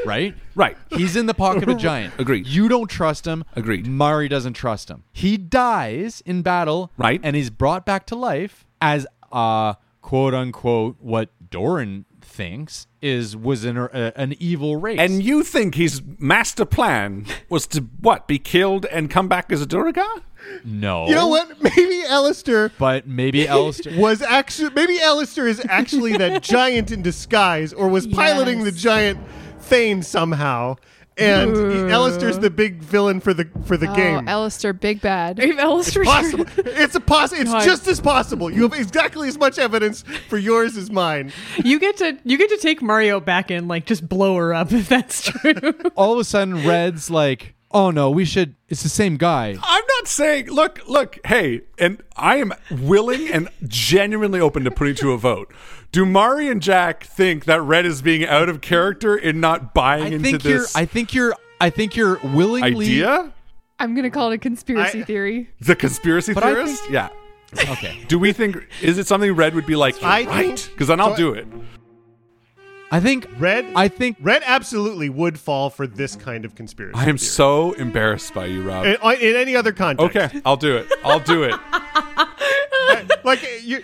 Right? 0.04 0.34
right. 0.54 0.76
He's 0.90 1.16
in 1.16 1.26
the 1.26 1.34
pocket 1.34 1.62
of 1.62 1.68
a 1.68 1.74
giant. 1.90 2.14
Agreed. 2.18 2.46
You 2.46 2.68
don't 2.68 2.88
trust 2.88 3.26
him. 3.26 3.44
Agreed. 3.54 3.86
Mari 3.86 4.28
doesn't 4.28 4.54
trust 4.54 4.90
him. 4.90 5.04
He 5.12 5.36
dies 5.36 6.22
in 6.26 6.42
battle. 6.42 6.90
Right. 6.96 7.20
And 7.22 7.36
he's 7.36 7.50
brought 7.50 7.86
back 7.86 8.06
to 8.06 8.14
life 8.16 8.64
as 8.80 9.06
uh 9.30 9.74
quote 10.00 10.34
unquote 10.34 10.96
what 11.00 11.30
Doran 11.50 12.04
thinks 12.20 12.86
is 13.00 13.36
was 13.36 13.64
an 13.64 13.76
uh, 13.78 14.10
an 14.16 14.34
evil 14.40 14.76
race. 14.76 14.98
And 14.98 15.22
you 15.22 15.42
think 15.44 15.74
his 15.76 16.02
master 16.18 16.64
plan 16.64 17.26
was 17.48 17.66
to 17.68 17.80
what? 18.00 18.26
Be 18.26 18.38
killed 18.38 18.86
and 18.86 19.10
come 19.10 19.28
back 19.28 19.52
as 19.52 19.60
a 19.62 19.66
Duergar? 19.66 20.22
no. 20.64 21.06
You 21.06 21.14
know 21.14 21.28
what? 21.28 21.62
Maybe 21.62 22.02
Alistair 22.08 22.72
But 22.78 23.06
maybe 23.06 23.46
Alistair 23.48 23.96
was 23.98 24.22
actually 24.22 24.70
maybe 24.70 25.00
Alistair 25.00 25.46
is 25.46 25.64
actually 25.68 26.16
that 26.16 26.42
giant 26.42 26.90
in 26.90 27.02
disguise, 27.02 27.72
or 27.72 27.88
was 27.88 28.06
piloting 28.08 28.60
the 28.64 28.72
Yes. 28.72 28.80
giant 28.82 29.20
Thane 29.72 30.02
somehow. 30.02 30.76
And 31.18 31.90
Alistair's 31.90 32.38
the 32.38 32.48
big 32.48 32.82
villain 32.82 33.20
for 33.20 33.34
the 33.34 33.48
for 33.64 33.76
the 33.76 33.90
oh, 33.90 33.94
game. 33.94 34.26
Alistair, 34.28 34.72
big 34.72 35.02
bad. 35.02 35.38
If 35.38 35.58
Alistair 35.58 36.04
possible. 36.04 36.46
It's 36.56 36.94
a 36.94 37.00
poss- 37.00 37.32
It's 37.32 37.50
God. 37.50 37.64
just 37.64 37.86
as 37.86 38.00
possible. 38.00 38.50
You 38.50 38.62
have 38.62 38.72
exactly 38.72 39.28
as 39.28 39.38
much 39.38 39.58
evidence 39.58 40.02
for 40.28 40.38
yours 40.38 40.76
as 40.76 40.90
mine. 40.90 41.32
you 41.62 41.78
get 41.78 41.98
to 41.98 42.18
you 42.24 42.38
get 42.38 42.48
to 42.50 42.56
take 42.56 42.80
Mario 42.80 43.20
back 43.20 43.50
and 43.50 43.68
like 43.68 43.84
just 43.84 44.08
blow 44.08 44.36
her 44.36 44.54
up 44.54 44.72
if 44.72 44.88
that's 44.88 45.22
true. 45.22 45.54
all 45.96 46.14
of 46.14 46.18
a 46.18 46.24
sudden 46.24 46.66
Red's 46.66 47.10
like, 47.10 47.54
"Oh 47.74 47.90
no, 47.90 48.10
we 48.10 48.24
should 48.24 48.54
it's 48.68 48.82
the 48.82 48.88
same 48.88 49.16
guy." 49.16 49.56
I'm 49.62 49.84
not 49.98 50.08
saying. 50.08 50.46
Look, 50.50 50.80
look. 50.88 51.18
Hey, 51.26 51.62
and 51.78 52.02
I 52.16 52.36
am 52.36 52.52
willing 52.70 53.28
and 53.28 53.48
genuinely 53.66 54.40
open 54.40 54.64
to 54.64 54.70
putting 54.70 54.94
to 54.96 55.12
a 55.12 55.18
vote. 55.18 55.52
Do 55.92 56.06
Mari 56.06 56.48
and 56.48 56.62
Jack 56.62 57.04
think 57.04 57.44
that 57.44 57.60
Red 57.62 57.84
is 57.84 58.00
being 58.02 58.26
out 58.26 58.48
of 58.48 58.60
character 58.60 59.16
in 59.16 59.40
not 59.40 59.74
buying 59.74 60.04
I 60.04 60.06
into 60.16 60.18
think 60.30 60.44
you're 60.44 60.58
this 60.60 60.74
I 60.76 60.84
think 60.86 61.12
you're 61.14 61.34
I 61.60 61.70
think 61.70 61.96
you're 61.96 62.18
willingly 62.24 62.86
idea? 62.86 63.32
I'm 63.78 63.94
gonna 63.94 64.10
call 64.10 64.30
it 64.30 64.36
a 64.36 64.38
conspiracy 64.38 65.00
I- 65.02 65.04
theory. 65.04 65.50
The 65.60 65.76
conspiracy 65.76 66.32
But 66.34 66.44
theorist? 66.44 66.80
think- 66.82 66.92
yeah. 66.92 67.08
Okay. 67.70 67.98
Do 68.08 68.18
we 68.18 68.32
think 68.32 68.56
is 68.80 68.96
it 68.96 69.06
something 69.06 69.30
Red 69.34 69.54
would 69.54 69.66
be 69.66 69.76
like? 69.76 70.00
You're 70.00 70.10
I 70.10 70.22
right, 70.24 70.68
because 70.72 70.88
then 70.88 71.00
I'll 71.00 71.10
so- 71.14 71.16
do 71.16 71.32
it. 71.34 71.46
I 72.92 73.00
think 73.00 73.26
Red, 73.38 73.66
I 73.74 73.88
think 73.88 74.18
Red 74.20 74.42
absolutely 74.44 75.08
would 75.08 75.40
fall 75.40 75.70
for 75.70 75.86
this 75.86 76.14
kind 76.14 76.44
of 76.44 76.54
conspiracy. 76.54 76.94
I 76.94 77.04
am 77.04 77.16
theory. 77.16 77.18
so 77.18 77.72
embarrassed 77.72 78.34
by 78.34 78.44
you, 78.46 78.62
Rob. 78.62 78.84
in, 78.84 78.96
uh, 79.02 79.16
in 79.18 79.34
any 79.34 79.56
other 79.56 79.72
context. 79.72 80.14
Okay, 80.16 80.40
I'll 80.44 80.58
do 80.58 80.76
it. 80.76 80.92
I'll 81.02 81.18
do 81.18 81.42
it. 81.44 81.54
like 83.24 83.40
you, 83.62 83.82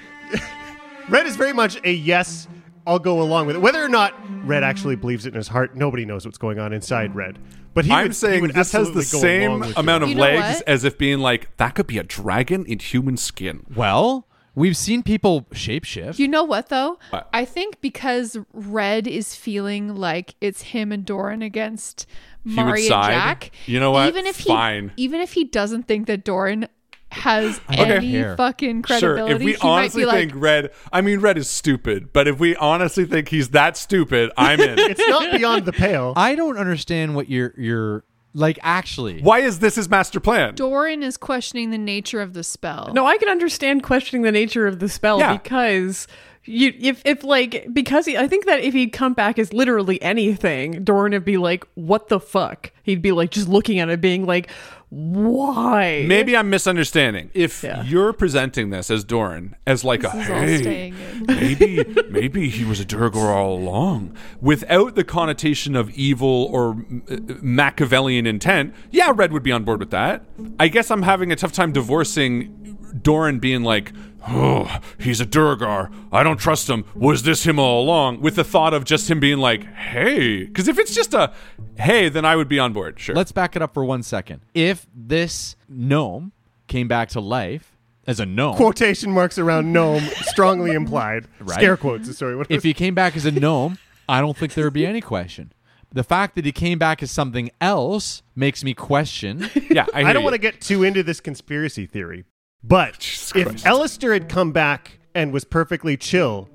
Red 1.08 1.26
is 1.26 1.36
very 1.36 1.52
much 1.54 1.80
a 1.84 1.90
yes. 1.92 2.46
I'll 2.86 2.98
go 2.98 3.20
along 3.20 3.46
with 3.46 3.56
it. 3.56 3.58
Whether 3.60 3.82
or 3.82 3.88
not 3.88 4.14
Red 4.46 4.62
actually 4.62 4.96
believes 4.96 5.26
it 5.26 5.30
in 5.30 5.34
his 5.36 5.48
heart, 5.48 5.74
nobody 5.74 6.04
knows 6.04 6.24
what's 6.24 6.38
going 6.38 6.58
on 6.58 6.72
inside 6.72 7.14
Red. 7.14 7.38
But 7.74 7.84
he 7.86 7.92
I'm 7.92 8.04
would, 8.04 8.10
he 8.10 8.14
saying 8.14 8.42
would 8.42 8.54
this 8.54 8.72
has 8.72 8.92
the 8.92 9.02
same 9.02 9.62
amount 9.76 10.02
you. 10.02 10.04
of 10.04 10.08
You 10.10 10.14
know 10.16 10.20
legs 10.22 10.58
what? 10.58 10.68
as 10.68 10.84
if 10.84 10.98
being 10.98 11.18
like 11.20 11.54
that 11.58 11.74
could 11.74 11.86
be 11.86 11.96
a 11.98 12.02
dragon 12.02 12.64
in 12.66 12.78
human 12.78 13.16
skin. 13.16 13.64
well, 13.74 14.26
we've 14.58 14.76
seen 14.76 15.02
people 15.02 15.42
shapeshift. 15.52 16.18
You 16.18 16.28
know 16.28 16.44
what 16.44 16.68
though? 16.68 16.98
What? 17.10 17.28
I 17.32 17.44
think 17.44 17.80
because 17.80 18.36
Red 18.52 19.06
is 19.06 19.34
feeling 19.34 19.94
like 19.96 20.34
it's 20.40 20.62
him 20.62 20.92
and 20.92 21.04
Doran 21.04 21.42
against 21.42 22.06
would 22.44 22.54
Mari 22.54 22.80
and 22.80 22.88
side. 22.88 23.12
Jack. 23.12 23.50
You 23.66 23.80
know 23.80 23.92
what? 23.92 24.08
Even 24.08 24.26
if 24.26 24.36
Fine. 24.40 24.92
he 24.96 25.04
even 25.04 25.20
if 25.20 25.32
he 25.32 25.44
doesn't 25.44 25.84
think 25.84 26.06
that 26.08 26.24
Doran 26.24 26.68
has 27.10 27.58
don't 27.70 27.90
any 27.90 28.12
care. 28.12 28.36
fucking 28.36 28.84
Sure, 28.84 28.98
credibility, 28.98 29.34
if 29.34 29.40
we 29.40 29.52
he 29.52 29.58
might 29.66 29.70
honestly 29.70 30.02
be 30.02 30.06
like, 30.06 30.16
think 30.30 30.32
Red, 30.34 30.70
I 30.92 31.00
mean 31.00 31.20
Red 31.20 31.38
is 31.38 31.48
stupid, 31.48 32.12
but 32.12 32.28
if 32.28 32.38
we 32.38 32.54
honestly 32.56 33.06
think 33.06 33.28
he's 33.28 33.50
that 33.50 33.76
stupid, 33.78 34.30
I'm 34.36 34.60
in. 34.60 34.78
It's 34.90 35.00
not 35.08 35.32
beyond 35.36 35.64
the 35.64 35.72
pale. 35.72 36.12
I 36.16 36.34
don't 36.34 36.58
understand 36.58 37.14
what 37.14 37.28
you're 37.30 37.54
you're 37.56 38.04
like 38.34 38.58
actually. 38.62 39.20
Why 39.22 39.40
is 39.40 39.58
this 39.60 39.74
his 39.76 39.88
master 39.88 40.20
plan? 40.20 40.54
Doran 40.54 41.02
is 41.02 41.16
questioning 41.16 41.70
the 41.70 41.78
nature 41.78 42.20
of 42.20 42.34
the 42.34 42.44
spell. 42.44 42.92
no, 42.94 43.06
I 43.06 43.16
can 43.18 43.28
understand 43.28 43.82
questioning 43.82 44.22
the 44.22 44.32
nature 44.32 44.66
of 44.66 44.78
the 44.78 44.88
spell 44.88 45.18
Yeah. 45.18 45.32
because 45.36 46.06
you 46.44 46.72
if 46.80 47.02
if 47.04 47.24
like 47.24 47.66
because 47.72 48.06
he, 48.06 48.16
I 48.16 48.26
think 48.26 48.46
that 48.46 48.60
if 48.60 48.72
he'd 48.72 48.92
come 48.92 49.12
back 49.12 49.38
as 49.38 49.52
literally 49.52 50.00
anything, 50.00 50.82
Doran 50.84 51.12
would 51.12 51.24
be 51.24 51.36
like, 51.36 51.64
"What 51.74 52.08
the 52.08 52.18
fuck?" 52.20 52.70
He'd 52.82 53.02
be 53.02 53.12
like 53.12 53.30
just 53.30 53.48
looking 53.48 53.80
at 53.80 53.90
it, 53.90 54.00
being 54.00 54.24
like, 54.24 54.50
"Why?" 54.90 56.04
Maybe 56.06 56.36
I'm 56.36 56.50
misunderstanding. 56.50 57.30
If 57.34 57.62
Yeah. 57.62 57.82
you're 57.84 58.12
presenting 58.12 58.70
this 58.70 58.90
as 58.90 59.04
Doran 59.04 59.54
as 59.66 59.84
like 59.84 60.00
This 60.02 60.14
a 60.14 60.20
hey, 60.22 60.92
maybe 61.26 61.84
maybe 62.10 62.48
he 62.48 62.64
was 62.64 62.80
a 62.80 62.84
Duergar 62.84 63.30
all 63.32 63.54
along, 63.58 64.16
without 64.40 64.94
the 64.94 65.04
connotation 65.04 65.76
of 65.76 65.90
evil 65.90 66.48
or 66.52 66.84
uh, 67.10 67.16
Machiavellian 67.42 68.26
intent, 68.26 68.74
yeah, 68.90 69.12
Red 69.14 69.32
would 69.32 69.42
be 69.42 69.52
on 69.52 69.64
board 69.64 69.80
with 69.80 69.90
that. 69.90 70.24
I 70.58 70.68
guess 70.68 70.90
I'm 70.90 71.02
having 71.02 71.32
a 71.32 71.36
tough 71.36 71.52
time 71.52 71.72
divorcing 71.72 72.77
Doran 73.08 73.38
being 73.38 73.62
like, 73.62 73.94
oh, 74.28 74.80
he's 74.98 75.18
a 75.18 75.24
Duergar. 75.24 75.90
I 76.12 76.22
don't 76.22 76.36
trust 76.36 76.68
him. 76.68 76.84
Was 76.94 77.22
this 77.22 77.46
him 77.46 77.58
all 77.58 77.82
along? 77.82 78.20
With 78.20 78.36
the 78.36 78.44
thought 78.44 78.74
of 78.74 78.84
just 78.84 79.10
him 79.10 79.18
being 79.18 79.38
like, 79.38 79.64
hey, 79.64 80.44
because 80.44 80.68
if 80.68 80.78
it's 80.78 80.94
just 80.94 81.14
a 81.14 81.32
hey, 81.78 82.10
then 82.10 82.26
I 82.26 82.36
would 82.36 82.50
be 82.50 82.58
on 82.58 82.74
board. 82.74 83.00
Sure. 83.00 83.14
Let's 83.14 83.32
back 83.32 83.56
it 83.56 83.62
up 83.62 83.72
for 83.72 83.82
one 83.82 84.02
second. 84.02 84.42
If 84.52 84.86
this 84.94 85.56
gnome 85.70 86.32
came 86.66 86.86
back 86.86 87.08
to 87.10 87.20
life 87.20 87.78
as 88.06 88.20
a 88.20 88.26
gnome, 88.26 88.56
Quotation 88.56 89.10
marks 89.10 89.38
around 89.38 89.72
gnome, 89.72 90.02
strongly 90.24 90.72
implied. 90.72 91.26
Right. 91.40 91.54
Scare 91.54 91.78
quotes. 91.78 92.14
Sorry. 92.14 92.36
What 92.36 92.50
if 92.50 92.62
he 92.62 92.74
came 92.74 92.94
back 92.94 93.16
as 93.16 93.24
a 93.24 93.32
gnome, 93.32 93.78
I 94.06 94.20
don't 94.20 94.36
think 94.36 94.52
there 94.52 94.64
would 94.64 94.74
be 94.74 94.84
any 94.84 95.00
question. 95.00 95.54
The 95.90 96.04
fact 96.04 96.34
that 96.34 96.44
he 96.44 96.52
came 96.52 96.78
back 96.78 97.02
as 97.02 97.10
something 97.10 97.50
else 97.58 98.22
makes 98.36 98.62
me 98.62 98.74
question. 98.74 99.48
yeah, 99.70 99.86
I, 99.94 100.04
I 100.04 100.12
don't 100.12 100.24
want 100.24 100.34
to 100.34 100.38
get 100.38 100.60
too 100.60 100.82
into 100.82 101.02
this 101.02 101.20
conspiracy 101.20 101.86
theory, 101.86 102.26
but 102.62 102.98
Jesus 102.98 103.34
if 103.34 103.48
Christ. 103.48 103.66
Alistair 103.66 104.12
had 104.12 104.28
come 104.28 104.52
back 104.52 104.98
and 105.14 105.32
was 105.32 105.44
perfectly 105.44 105.96
chill 105.96 106.48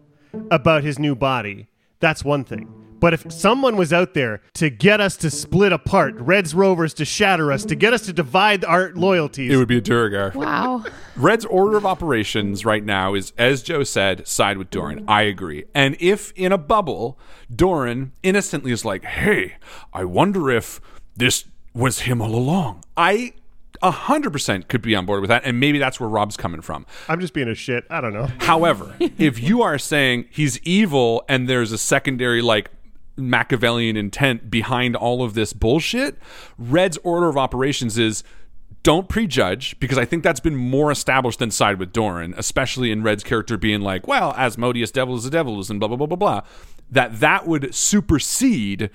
about 0.51 0.83
his 0.83 0.97
new 0.99 1.15
body, 1.15 1.67
that's 1.99 2.23
one 2.23 2.43
thing. 2.43 2.83
But 2.99 3.13
if 3.13 3.29
someone 3.33 3.75
was 3.75 3.91
out 3.91 4.13
there 4.13 4.39
to 4.53 4.69
get 4.69 5.01
us 5.01 5.17
to 5.17 5.29
split 5.29 5.73
apart, 5.73 6.15
Red's 6.15 6.55
rovers 6.55 6.93
to 6.93 7.03
shatter 7.03 7.51
us, 7.51 7.65
to 7.65 7.75
get 7.75 7.91
us 7.91 8.03
to 8.05 8.13
divide 8.13 8.63
our 8.63 8.93
loyalties, 8.95 9.51
It 9.51 9.57
would 9.57 9.67
be 9.67 9.79
a 9.79 9.81
Duergar. 9.81 10.31
Wow. 10.33 10.85
Red's 11.17 11.43
order 11.43 11.75
of 11.75 11.85
operations 11.85 12.63
right 12.63 12.81
now 12.81 13.13
is, 13.13 13.33
as 13.37 13.61
Jo 13.61 13.83
said, 13.83 14.25
side 14.25 14.57
with 14.57 14.69
Doran. 14.69 15.03
I 15.05 15.23
agree. 15.23 15.65
And 15.75 15.97
if 15.99 16.31
in 16.37 16.53
a 16.53 16.57
bubble, 16.57 17.19
Doran 17.53 18.13
innocently 18.23 18.71
is 18.71 18.85
like, 18.85 19.03
hey, 19.03 19.55
I 19.91 20.05
wonder 20.05 20.49
if 20.49 20.79
this 21.13 21.43
was 21.73 22.01
him 22.01 22.21
all 22.21 22.33
along. 22.33 22.85
I 22.95 23.33
100% 23.83 24.67
could 24.67 24.81
be 24.81 24.95
on 24.95 25.05
board 25.05 25.21
with 25.21 25.29
that. 25.29 25.43
And 25.45 25.59
maybe 25.59 25.77
that's 25.77 25.99
where 25.99 26.09
Rob's 26.09 26.37
coming 26.37 26.61
from. 26.61 26.85
I'm 27.07 27.19
just 27.19 27.33
being 27.33 27.49
a 27.49 27.55
shit. 27.55 27.85
I 27.89 28.01
don't 28.01 28.13
know. 28.13 28.27
However, 28.39 28.95
if 28.99 29.41
you 29.41 29.61
are 29.61 29.77
saying 29.77 30.25
he's 30.31 30.59
evil 30.59 31.23
and 31.27 31.47
there's 31.47 31.71
a 31.71 31.77
secondary, 31.77 32.41
like, 32.41 32.71
Machiavellian 33.15 33.95
intent 33.95 34.49
behind 34.49 34.95
all 34.95 35.23
of 35.23 35.35
this 35.35 35.53
bullshit, 35.53 36.17
Red's 36.57 36.97
order 37.03 37.29
of 37.29 37.37
operations 37.37 37.97
is 37.97 38.23
don't 38.81 39.07
prejudge 39.07 39.79
because 39.79 39.97
I 39.97 40.05
think 40.05 40.23
that's 40.23 40.39
been 40.39 40.55
more 40.55 40.91
established 40.91 41.39
than 41.39 41.51
side 41.51 41.79
with 41.79 41.93
Doran, 41.93 42.33
especially 42.37 42.91
in 42.91 43.01
Red's 43.01 43.23
character 43.23 43.57
being 43.57 43.81
like, 43.81 44.07
well, 44.07 44.33
Asmodeus 44.33 44.91
devil 44.91 45.15
is 45.15 45.25
a 45.25 45.29
devil 45.29 45.59
is 45.59 45.69
and 45.69 45.79
blah 45.79 45.87
blah 45.87 45.97
blah 45.97 46.07
blah 46.07 46.17
blah. 46.17 46.41
That 46.91 47.19
that 47.21 47.47
would 47.47 47.73
supersede 47.73 48.89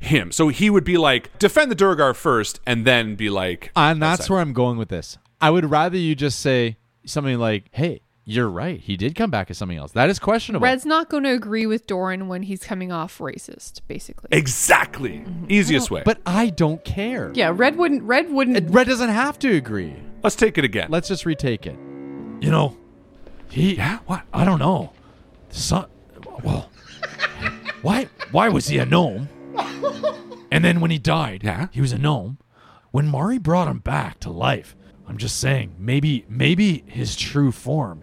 him. 0.00 0.32
So 0.32 0.48
he 0.48 0.70
would 0.70 0.84
be 0.84 0.96
like, 0.96 1.38
defend 1.38 1.70
the 1.70 1.76
Duergar 1.76 2.14
first, 2.14 2.60
and 2.66 2.86
then 2.86 3.14
be 3.14 3.30
like, 3.30 3.70
And 3.76 4.02
that's 4.02 4.22
outside. 4.22 4.32
where 4.32 4.40
I'm 4.42 4.52
going 4.52 4.78
with 4.78 4.88
this. 4.88 5.18
I 5.40 5.50
would 5.50 5.70
rather 5.70 5.96
you 5.96 6.14
just 6.14 6.40
say 6.40 6.76
something 7.06 7.38
like, 7.38 7.64
"Hey, 7.72 8.02
you're 8.24 8.48
right. 8.48 8.78
He 8.78 8.96
did 8.96 9.14
come 9.14 9.30
back 9.30 9.50
as 9.50 9.58
something 9.58 9.78
else." 9.78 9.92
That 9.92 10.10
is 10.10 10.18
questionable. 10.18 10.64
Red's 10.64 10.84
not 10.84 11.08
going 11.08 11.22
to 11.24 11.30
agree 11.30 11.66
with 11.66 11.86
Doran 11.86 12.28
when 12.28 12.42
he's 12.42 12.62
coming 12.62 12.92
off 12.92 13.18
racist, 13.18 13.80
basically. 13.88 14.28
exactly 14.32 15.20
mm-hmm. 15.20 15.46
easiest 15.48 15.90
way. 15.90 16.02
but 16.04 16.20
I 16.26 16.50
don't 16.50 16.84
care. 16.84 17.30
Yeah, 17.34 17.52
Red 17.54 17.76
wouldn't. 17.76 18.02
Red 18.02 18.30
wouldn't. 18.30 18.70
Red 18.70 18.86
doesn't 18.86 19.08
have 19.08 19.38
to 19.40 19.56
agree. 19.56 19.96
Let's 20.22 20.36
take 20.36 20.58
it 20.58 20.64
again. 20.64 20.88
Let's 20.90 21.08
just 21.08 21.24
retake 21.24 21.66
it. 21.66 21.78
You 22.40 22.50
know, 22.50 22.76
he. 23.48 23.76
Yeah, 23.76 24.00
what? 24.06 24.22
I 24.32 24.44
don't 24.44 24.58
know. 24.58 24.92
Son, 25.48 25.86
well, 26.44 26.70
why? 27.82 28.08
Why 28.30 28.50
was 28.50 28.68
he 28.68 28.76
a 28.78 28.84
gnome? 28.84 29.28
And 30.52 30.64
then 30.64 30.80
when 30.80 30.90
he 30.90 30.98
died, 30.98 31.42
Yeah? 31.44 31.68
he 31.70 31.80
was 31.80 31.92
a 31.92 31.98
gnome. 31.98 32.38
When 32.90 33.06
Mari 33.06 33.38
brought 33.38 33.68
him 33.68 33.78
back 33.78 34.18
to 34.20 34.30
life, 34.30 34.74
I'm 35.06 35.16
just 35.16 35.38
saying, 35.38 35.74
maybe, 35.78 36.24
maybe 36.28 36.82
his 36.86 37.14
true 37.16 37.52
form 37.52 38.02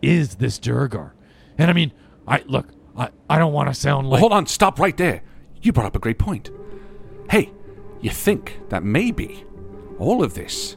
is 0.00 0.36
this 0.36 0.58
Duergar. 0.58 1.12
And 1.58 1.70
I 1.70 1.74
mean, 1.74 1.92
I 2.26 2.42
look, 2.46 2.68
I, 2.96 3.10
I 3.28 3.38
don't 3.38 3.52
want 3.52 3.68
to 3.68 3.74
sound 3.74 4.04
Well, 4.06 4.12
like. 4.12 4.20
hold 4.20 4.32
on, 4.32 4.46
stop 4.46 4.78
right 4.78 4.96
there. 4.96 5.22
You 5.60 5.72
brought 5.72 5.86
up 5.86 5.96
a 5.96 5.98
great 5.98 6.18
point. 6.18 6.50
Hey, 7.30 7.52
you 8.00 8.10
think 8.10 8.58
that 8.70 8.82
maybe 8.82 9.44
all 9.98 10.22
of 10.24 10.34
this 10.34 10.76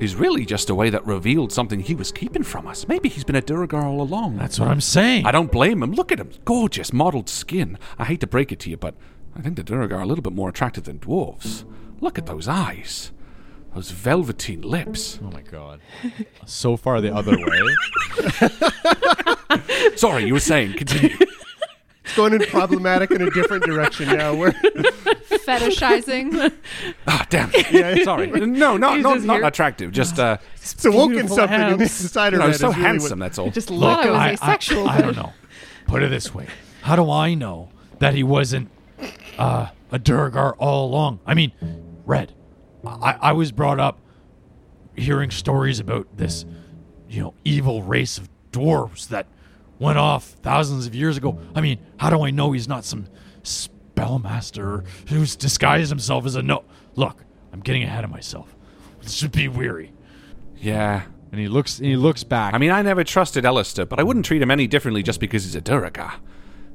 is 0.00 0.16
really 0.16 0.44
just 0.44 0.68
a 0.70 0.74
way 0.74 0.90
that 0.90 1.06
revealed 1.06 1.52
something 1.52 1.80
he 1.80 1.94
was 1.94 2.10
keeping 2.10 2.42
from 2.42 2.66
us? 2.66 2.88
Maybe 2.88 3.08
he's 3.08 3.24
been 3.24 3.36
a 3.36 3.42
Duergar 3.42 3.84
all 3.84 4.00
along. 4.00 4.36
That's 4.38 4.58
what 4.58 4.68
I'm 4.68 4.80
saying. 4.80 5.26
I 5.26 5.30
don't 5.32 5.52
blame 5.52 5.82
him. 5.82 5.92
Look 5.92 6.10
at 6.10 6.18
him. 6.18 6.30
Gorgeous, 6.44 6.92
mottled 6.92 7.28
skin. 7.28 7.78
I 7.98 8.04
hate 8.06 8.20
to 8.20 8.26
break 8.26 8.50
it 8.52 8.58
to 8.60 8.70
you, 8.70 8.76
but 8.76 8.94
I 9.36 9.40
think 9.40 9.56
the 9.56 9.62
Duergar 9.64 9.98
are 9.98 10.02
a 10.02 10.06
little 10.06 10.22
bit 10.22 10.32
more 10.32 10.48
attractive 10.48 10.84
than 10.84 10.98
dwarves. 10.98 11.64
Look 12.00 12.18
at 12.18 12.26
those 12.26 12.48
eyes. 12.48 13.10
Those 13.74 13.90
velveteen 13.90 14.62
lips. 14.62 15.18
Oh 15.22 15.30
my 15.30 15.42
god. 15.42 15.80
so 16.46 16.76
far 16.76 17.00
the 17.00 17.14
other 17.14 17.36
way. 17.36 17.60
Sorry, 19.96 20.24
you 20.26 20.34
were 20.34 20.40
saying. 20.40 20.74
Continue. 20.74 21.16
It's 22.04 22.14
going 22.16 22.34
in 22.34 22.40
problematic 22.42 23.10
in 23.10 23.22
a 23.22 23.30
different 23.30 23.64
direction 23.64 24.08
now. 24.08 24.34
We're 24.34 24.52
Fetishizing. 24.52 26.52
Ah, 27.06 27.26
damn. 27.30 27.50
Yeah, 27.70 28.02
sorry. 28.04 28.26
No, 28.28 28.76
not 28.76 28.96
He's 28.96 29.02
not, 29.04 29.20
not 29.22 29.36
here. 29.36 29.44
attractive. 29.46 29.92
Just 29.92 30.18
uh, 30.18 30.36
it's 30.56 30.84
awoken 30.84 31.28
something 31.28 31.54
in 31.54 31.60
hands. 31.60 31.76
the 31.78 31.82
inside 31.84 32.32
you 32.32 32.38
of 32.38 32.40
know, 32.40 32.46
Red. 32.46 32.52
he's 32.52 32.60
so 32.60 32.70
is 32.70 32.76
really 32.76 32.86
handsome. 32.88 33.18
what- 33.18 33.24
That's 33.26 33.38
all. 33.38 33.50
Just 33.50 33.68
Thought 33.68 33.78
look. 33.78 33.98
I 34.00 34.10
was 34.10 34.18
I, 34.20 34.32
asexual. 34.32 34.88
I, 34.88 34.96
I 34.96 35.00
don't 35.00 35.16
know. 35.16 35.32
Put 35.86 36.02
it 36.02 36.10
this 36.10 36.34
way: 36.34 36.46
How 36.82 36.96
do 36.96 37.10
I 37.10 37.34
know 37.34 37.70
that 38.00 38.14
he 38.14 38.22
wasn't 38.22 38.68
uh, 39.38 39.68
a 39.90 39.98
Duergar 39.98 40.54
all 40.58 40.86
along? 40.86 41.20
I 41.26 41.34
mean, 41.34 41.52
Red. 42.06 42.32
I, 42.86 43.16
I 43.20 43.32
was 43.32 43.50
brought 43.52 43.80
up 43.80 43.98
hearing 44.96 45.30
stories 45.30 45.80
about 45.80 46.06
this, 46.16 46.44
you 47.08 47.20
know, 47.22 47.34
evil 47.44 47.82
race 47.82 48.18
of 48.18 48.28
dwarves 48.52 49.08
that 49.08 49.26
went 49.78 49.98
off 49.98 50.24
thousands 50.42 50.86
of 50.86 50.94
years 50.94 51.16
ago. 51.16 51.38
I 51.54 51.60
mean, 51.60 51.78
how 51.98 52.10
do 52.10 52.22
I 52.24 52.30
know 52.30 52.52
he's 52.52 52.68
not 52.68 52.84
some 52.84 53.06
spellmaster 53.42 54.84
who's 55.08 55.36
disguised 55.36 55.90
himself 55.90 56.26
as 56.26 56.36
a 56.36 56.42
no? 56.42 56.64
Look, 56.94 57.24
I'm 57.52 57.60
getting 57.60 57.82
ahead 57.82 58.04
of 58.04 58.10
myself. 58.10 58.54
This 59.02 59.12
should 59.14 59.32
be 59.32 59.48
weary. 59.48 59.92
Yeah. 60.56 61.02
and 61.32 61.40
he 61.40 61.48
looks 61.48 61.78
and 61.78 61.86
he 61.86 61.96
looks 61.96 62.22
back. 62.24 62.54
I 62.54 62.58
mean, 62.58 62.70
I 62.70 62.82
never 62.82 63.04
trusted 63.04 63.44
Alistair, 63.44 63.86
but 63.86 63.98
I 63.98 64.02
wouldn't 64.02 64.24
treat 64.24 64.40
him 64.40 64.50
any 64.50 64.66
differently 64.66 65.02
just 65.02 65.20
because 65.20 65.44
he's 65.44 65.54
a 65.54 65.60
Duergar. 65.60 66.14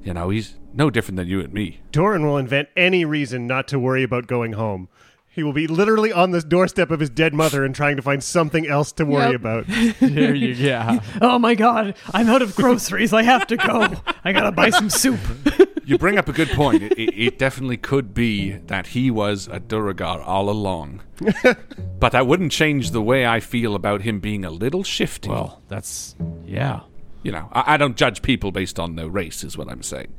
You 0.04 0.14
know, 0.14 0.30
he's 0.30 0.56
no 0.74 0.89
different 0.89 1.18
than 1.18 1.28
you 1.28 1.39
and 1.41 1.54
me. 1.54 1.82
Doran 1.91 2.26
will 2.26 2.38
invent 2.38 2.70
any 2.78 3.06
reason 3.06 3.47
not 3.47 3.68
to 3.70 3.80
worry 3.80 4.04
about 4.04 4.28
going 4.28 4.54
home. 4.54 4.88
He 5.32 5.43
will 5.43 5.54
be 5.54 5.68
literally 5.68 6.12
on 6.12 6.32
the 6.32 6.41
doorstep 6.41 6.89
of 6.91 7.00
his 7.00 7.10
dead 7.10 7.34
mother 7.34 7.64
and 7.64 7.74
trying 7.74 7.95
to 7.97 8.02
find 8.02 8.22
something 8.24 8.68
else 8.68 8.91
to 8.93 9.06
worry 9.06 9.32
Yep. 9.32 9.36
about. 9.39 9.66
there 10.00 10.34
you 10.34 10.50
yeah. 10.50 11.00
Oh 11.22 11.38
my 11.39 11.56
god, 11.56 11.95
I'm 12.14 12.28
out 12.30 12.41
of 12.41 12.56
groceries. 12.56 13.14
I 13.14 13.24
have 13.24 13.45
to 13.47 13.58
go. 13.58 13.88
I 14.24 14.34
gotta 14.34 14.52
buy 14.52 14.70
some 14.70 14.89
soup. 14.89 15.20
You 15.86 15.97
bring 15.97 16.20
up 16.20 16.28
a 16.30 16.34
good 16.34 16.50
point. 16.50 16.84
It, 16.84 16.91
it, 17.00 17.18
it 17.20 17.39
definitely 17.39 17.78
could 17.78 18.14
be 18.14 18.52
that 18.68 18.88
he 18.88 19.10
was 19.10 19.47
a 19.52 19.60
Duergar 19.60 20.22
all 20.22 20.47
along. 20.47 21.02
but 22.00 22.12
that 22.12 22.28
wouldn't 22.28 22.52
change 22.52 22.91
the 22.91 23.02
way 23.02 23.26
I 23.26 23.39
feel 23.39 23.74
about 23.74 24.04
him 24.04 24.20
being 24.20 24.45
a 24.45 24.52
little 24.52 24.84
shifty. 24.84 25.30
Well, 25.30 25.64
that's 25.68 26.16
yeah. 26.45 26.82
You 27.24 27.32
know, 27.32 27.49
I, 27.51 27.74
I 27.74 27.78
don't 27.78 27.97
judge 27.97 28.22
people 28.22 28.51
based 28.51 28.80
on 28.80 28.95
their 28.95 29.09
race, 29.09 29.43
is 29.43 29.57
what 29.57 29.70
I'm 29.70 29.84
saying. 29.84 30.13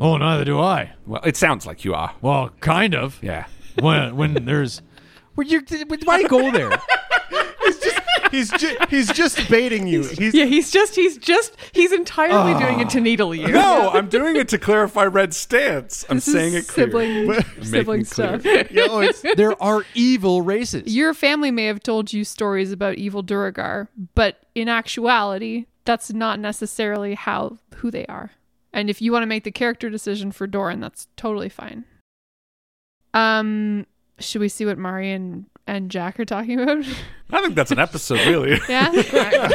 Oh, 0.00 0.16
neither 0.16 0.44
do 0.44 0.58
I. 0.58 0.92
Well, 1.06 1.22
it 1.24 1.36
sounds 1.36 1.66
like 1.66 1.84
you 1.84 1.94
are. 1.94 2.14
Well, 2.20 2.50
kind 2.60 2.94
of. 2.94 3.18
Yeah. 3.22 3.46
When 3.80 4.16
when 4.16 4.44
there's 4.44 4.82
Well, 5.36 5.46
you 5.46 5.62
why 6.04 6.24
go 6.24 6.50
there? 6.50 6.70
He's 8.30 8.50
ju- 8.50 8.76
he's 8.90 9.10
just 9.12 9.48
baiting 9.48 9.86
you. 9.86 10.02
He's 10.04 10.34
Yeah, 10.34 10.44
he's 10.44 10.70
just 10.70 10.94
he's 10.94 11.16
just 11.16 11.56
he's 11.72 11.92
entirely 11.92 12.52
ah. 12.52 12.58
doing 12.58 12.80
it 12.80 12.90
to 12.90 13.00
needle 13.00 13.34
you. 13.34 13.48
No, 13.48 13.90
I'm 13.90 14.08
doing 14.08 14.36
it 14.36 14.48
to 14.48 14.58
clarify 14.58 15.04
Red's 15.04 15.36
stance. 15.36 16.04
I'm 16.08 16.18
This 16.18 16.28
is 16.28 16.34
saying 16.34 16.54
it 16.54 16.68
clear. 16.68 16.86
sibling, 16.88 17.26
Making 17.28 17.64
sibling 17.64 18.04
clear. 18.04 18.40
stuff. 18.40 18.70
yeah, 18.70 18.86
oh, 18.90 19.00
it's 19.00 19.22
there 19.36 19.60
are 19.62 19.84
evil 19.94 20.42
races. 20.42 20.94
Your 20.94 21.14
family 21.14 21.50
may 21.50 21.64
have 21.66 21.80
told 21.80 22.12
you 22.12 22.24
stories 22.24 22.70
about 22.72 22.96
evil 22.96 23.22
Duergar, 23.22 23.88
but 24.14 24.44
in 24.54 24.68
actuality, 24.68 25.66
that's 25.88 26.12
not 26.12 26.38
necessarily 26.38 27.14
how 27.14 27.56
who 27.76 27.90
they 27.90 28.04
are. 28.06 28.32
And 28.74 28.90
if 28.90 29.00
you 29.00 29.10
want 29.10 29.22
to 29.22 29.26
make 29.26 29.44
the 29.44 29.50
character 29.50 29.88
decision 29.88 30.32
for 30.32 30.46
Doran, 30.46 30.80
that's 30.80 31.08
totally 31.16 31.48
fine. 31.48 31.86
Um, 33.14 33.86
should 34.18 34.42
we 34.42 34.50
see 34.50 34.66
what 34.66 34.76
Mari 34.76 35.10
and, 35.68 35.76
and 35.76 35.90
Jack 35.90 36.18
are 36.18 36.24
talking 36.24 36.58
about? 36.60 36.84
I 37.30 37.42
think 37.42 37.54
that's 37.54 37.70
an 37.70 37.78
episode, 37.78 38.26
really. 38.26 38.58
yeah. 38.68 38.90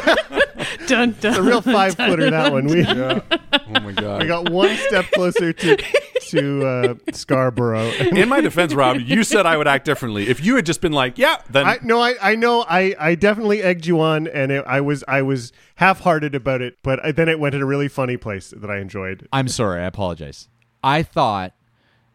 Dun, 0.88 1.16
dun, 1.20 1.36
a 1.36 1.42
real 1.42 1.62
five 1.62 1.96
footer 1.96 2.30
that 2.30 2.52
one. 2.52 2.66
We 2.66 2.86
oh 2.86 3.22
my 3.68 3.92
god. 3.92 4.22
I 4.22 4.28
got 4.28 4.50
one 4.50 4.76
step 4.78 5.06
closer 5.12 5.52
to 5.52 5.78
to 6.30 6.66
uh, 6.66 6.96
Scarborough. 7.12 7.90
In 7.92 8.30
my 8.30 8.42
defense, 8.42 8.74
Rob, 8.74 8.98
you 9.00 9.24
said 9.24 9.46
I 9.46 9.58
would 9.58 9.68
act 9.68 9.86
differently. 9.86 10.30
If 10.30 10.44
you 10.44 10.56
had 10.56 10.66
just 10.66 10.82
been 10.82 10.92
like, 10.92 11.18
"Yeah," 11.18 11.38
then 11.50 11.66
I 11.66 11.80
no, 11.84 12.00
I, 12.00 12.16
I 12.22 12.36
know, 12.36 12.66
I, 12.68 12.96
I 13.00 13.16
definitely 13.16 13.62
egged 13.62 13.86
you 13.86 14.00
on, 14.00 14.28
and 14.28 14.52
it, 14.52 14.64
I 14.68 14.82
was 14.82 15.04
I 15.08 15.22
was 15.22 15.52
half 15.76 16.02
hearted 16.02 16.34
about 16.36 16.62
it, 16.62 16.78
but 16.82 17.04
I, 17.06 17.12
then 17.12 17.30
it 17.30 17.40
went 17.40 17.56
in 17.56 17.62
a 17.62 17.66
really 17.66 17.88
funny 17.88 18.18
place 18.18 18.54
that 18.56 18.70
I 18.70 18.78
enjoyed. 18.80 19.28
I'm 19.32 19.48
sorry. 19.48 19.82
I 19.82 19.86
apologize. 19.86 20.48
I 20.84 21.04
thought 21.04 21.54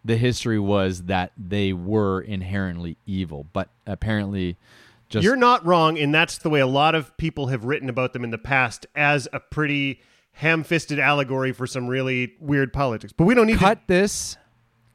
the 0.04 0.16
history 0.16 0.58
was 0.58 1.04
that 1.04 1.32
they 1.36 1.72
were 1.72 2.20
inherently 2.20 2.96
evil, 3.06 3.46
but 3.52 3.68
apparently, 3.86 4.56
just 5.08 5.24
You're 5.24 5.36
not 5.36 5.64
wrong, 5.64 5.98
and 5.98 6.14
that's 6.14 6.38
the 6.38 6.50
way 6.50 6.60
a 6.60 6.66
lot 6.66 6.94
of 6.94 7.16
people 7.16 7.46
have 7.48 7.64
written 7.64 7.88
about 7.88 8.12
them 8.12 8.24
in 8.24 8.30
the 8.30 8.38
past 8.38 8.86
as 8.94 9.26
a 9.32 9.40
pretty 9.40 10.00
ham-fisted 10.32 10.98
allegory 10.98 11.50
for 11.52 11.66
some 11.66 11.88
really 11.88 12.34
weird 12.40 12.72
politics. 12.72 13.12
But 13.12 13.24
we 13.24 13.34
don't 13.34 13.46
need 13.46 13.58
cut 13.58 13.88
to. 13.88 13.94
this, 13.94 14.36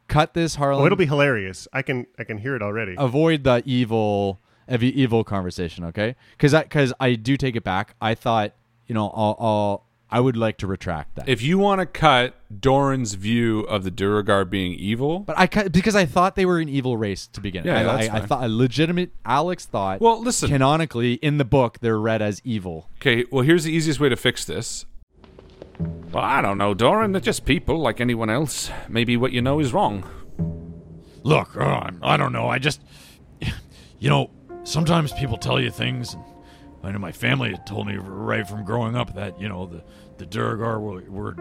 cut 0.08 0.34
this, 0.34 0.56
Harlan. 0.56 0.84
Oh, 0.84 0.86
it'll 0.86 0.98
be 0.98 1.06
hilarious. 1.06 1.68
I 1.74 1.82
can 1.82 2.06
I 2.18 2.24
can 2.24 2.38
hear 2.38 2.56
it 2.56 2.62
already. 2.62 2.96
avoid 2.98 3.44
the 3.44 3.62
evil, 3.66 4.40
evil 4.70 5.24
conversation, 5.24 5.84
okay? 5.86 6.16
Because 6.32 6.54
I 6.54 6.64
because 6.64 6.94
I 7.00 7.16
do 7.16 7.36
take 7.36 7.56
it 7.56 7.64
back. 7.64 7.96
I 8.00 8.16
thought 8.16 8.54
you 8.88 8.96
know 8.96 9.10
I'll, 9.10 9.36
I'll 9.40 9.86
I 10.14 10.20
would 10.20 10.38
like 10.38 10.58
to 10.58 10.68
retract 10.68 11.16
that. 11.16 11.28
if 11.28 11.42
you 11.42 11.58
want 11.58 11.80
to 11.80 11.88
cut 11.88 12.36
Doran's 12.60 13.16
view 13.16 13.62
of 13.62 13.84
the 13.84 13.90
Duergar 13.90 14.46
being 14.46 14.74
evil, 14.74 15.22
but 15.22 15.40
I 15.40 15.48
cut 15.48 15.72
because 15.72 15.96
I 15.96 16.06
thought 16.06 16.36
they 16.36 16.46
were 16.46 16.60
an 16.60 16.70
evil 16.70 16.98
race 16.98 17.26
to 17.28 17.42
begin. 17.42 17.66
Yeah, 17.66 17.80
I, 17.80 17.84
that's 17.84 18.10
I, 18.10 18.18
I 18.18 18.20
thought 18.22 18.44
a 18.44 18.48
legitimate. 18.48 19.10
Alex 19.26 19.66
thought. 19.66 20.02
Well, 20.02 20.22
listen. 20.22 20.50
canonically 20.50 21.14
in 21.16 21.40
the 21.40 21.46
book 21.46 21.80
they're 21.80 22.00
read 22.00 22.22
as 22.22 22.42
evil. 22.46 22.92
okay. 23.02 23.26
Well, 23.32 23.44
here's 23.44 23.64
the 23.64 23.72
easiest 23.72 24.00
way 24.00 24.08
to 24.10 24.16
fix 24.16 24.46
this. 24.46 24.86
Well, 25.80 26.24
I 26.24 26.42
don't 26.42 26.60
know, 26.60 26.76
Doran. 26.76 27.12
They're 27.14 27.20
just 27.20 27.44
people 27.44 27.80
like 27.80 28.00
anyone 28.00 28.30
else. 28.30 28.70
Maybe 28.88 29.18
what 29.18 29.32
you 29.32 29.42
know 29.42 29.60
is 29.60 29.74
wrong. 29.74 30.08
Look, 31.24 31.58
uh, 31.58 31.90
I 32.04 32.18
don't 32.18 32.34
know. 32.34 32.50
I 32.50 32.60
just, 32.60 32.82
you 34.00 34.10
know, 34.10 34.30
sometimes 34.64 35.12
people 35.14 35.38
tell 35.38 35.60
you 35.60 35.72
things, 35.72 36.14
and 36.14 36.24
I 36.84 36.92
know 36.92 37.00
my 37.00 37.12
family 37.12 37.52
had 37.52 37.66
told 37.66 37.88
me 37.88 37.96
right 37.98 38.48
from 38.48 38.66
growing 38.66 38.96
up 38.96 39.16
that 39.16 39.40
you 39.40 39.48
know 39.48 39.66
the 39.66 39.84
the 40.18 40.26
Duergar 40.26 40.80
were, 40.80 41.02
were 41.10 41.36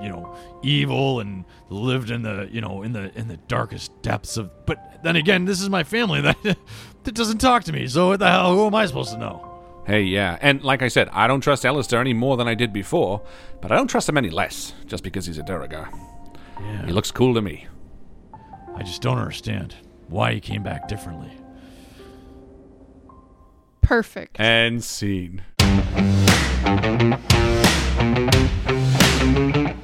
you 0.00 0.08
know 0.08 0.34
evil 0.62 1.20
and 1.20 1.44
lived 1.68 2.10
in 2.10 2.22
the 2.22 2.48
you 2.50 2.60
know 2.60 2.82
in 2.82 2.92
the 2.92 3.16
in 3.18 3.28
the 3.28 3.36
darkest 3.36 4.00
depths 4.02 4.36
of. 4.36 4.50
But 4.66 5.02
then 5.02 5.16
again, 5.16 5.44
this 5.44 5.60
is 5.60 5.68
my 5.68 5.84
family 5.84 6.20
that 6.22 6.36
that 6.42 7.14
doesn't 7.14 7.38
talk 7.38 7.64
to 7.64 7.72
me. 7.72 7.86
So 7.86 8.08
what 8.08 8.20
the 8.20 8.30
hell? 8.30 8.54
Who 8.54 8.66
am 8.66 8.74
I 8.74 8.86
supposed 8.86 9.12
to 9.12 9.18
know? 9.18 9.46
Hey, 9.86 10.02
yeah. 10.02 10.38
And 10.40 10.62
like 10.62 10.82
I 10.82 10.88
said, 10.88 11.08
I 11.12 11.26
don't 11.26 11.40
trust 11.40 11.64
Alistair 11.64 12.00
any 12.00 12.12
more 12.12 12.36
than 12.36 12.46
I 12.46 12.54
did 12.54 12.72
before, 12.72 13.22
but 13.60 13.72
I 13.72 13.76
don't 13.76 13.88
trust 13.88 14.08
him 14.08 14.16
any 14.18 14.30
less 14.30 14.74
just 14.86 15.02
because 15.02 15.26
he's 15.26 15.38
a 15.38 15.42
Duergar. 15.42 15.88
Yeah. 16.60 16.86
He 16.86 16.92
looks 16.92 17.10
cool 17.10 17.34
to 17.34 17.40
me. 17.40 17.66
I 18.76 18.82
just 18.82 19.02
don't 19.02 19.18
understand 19.18 19.74
why 20.08 20.34
he 20.34 20.40
came 20.40 20.62
back 20.62 20.86
differently. 20.86 21.32
Perfect. 23.80 24.38
And 24.38 24.84
scene. 24.84 25.42
Thank 29.20 29.76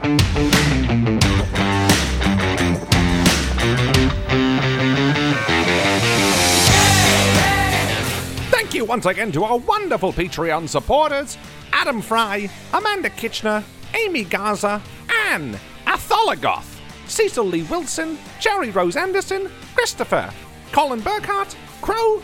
you 8.73 8.87
once 8.87 9.05
again 9.05 9.31
to 9.33 9.45
our 9.45 9.59
wonderful 9.59 10.15
Patreon 10.15 10.71
supporters 10.71 11.37
Adam 11.71 12.01
Fry, 12.01 12.49
Amanda 12.73 13.11
Kitchener, 13.11 13.63
Amy 13.93 14.25
Gaza, 14.25 14.81
Anne, 15.29 15.59
Atholagoth, 15.87 16.81
Cecil 17.07 17.45
Lee 17.45 17.65
Wilson, 17.65 18.17
Jerry 18.41 18.71
Rose 18.71 18.97
Anderson, 18.97 19.51
Christopher, 19.75 20.33
Colin 20.73 21.03
Burkhart, 21.03 21.55
Crow, 21.83 22.23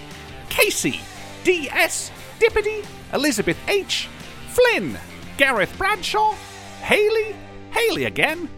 Casey, 0.49 0.99
D.S., 1.45 2.11
Dippity, 2.39 2.87
Elizabeth 3.13 3.59
H., 3.69 4.09
Flynn, 4.49 4.99
Gareth 5.37 5.77
Bradshaw, 5.77 6.35
Haley, 6.83 7.35
Haley 7.71 8.05
again, 8.05 8.49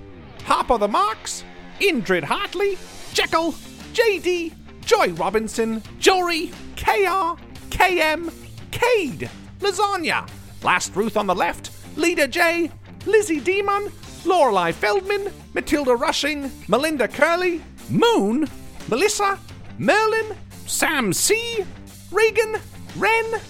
Harper 0.45 0.79
the 0.79 0.89
Marks, 0.89 1.45
Indrid 1.79 2.25
Hartley, 2.25 2.79
Jekyll, 3.13 3.55
J.D., 3.93 4.53
Joy 4.85 5.13
Robinson, 5.13 5.83
Jory, 5.99 6.51
KR, 6.77 7.37
KM, 7.71 8.33
Cade, 8.71 9.31
Lasagna, 9.61 10.29
Last 10.63 10.97
Ruth 10.97 11.17
on 11.17 11.27
the 11.27 11.35
left, 11.35 11.71
Leader 11.97 12.27
J, 12.27 12.71
Lizzie 13.07 13.41
Demon, 13.41 13.93
Lorelei 14.25 14.73
Feldman, 14.73 15.31
Matilda 15.53 15.95
Rushing, 15.95 16.51
Melinda 16.67 17.07
Curley, 17.07 17.63
Moon, 17.91 18.49
Melissa, 18.89 19.39
Merlin, 19.79 20.35
Sam 20.67 21.13
C, 21.13 21.65
Regan, 22.11 22.57
Wren, 22.97 23.41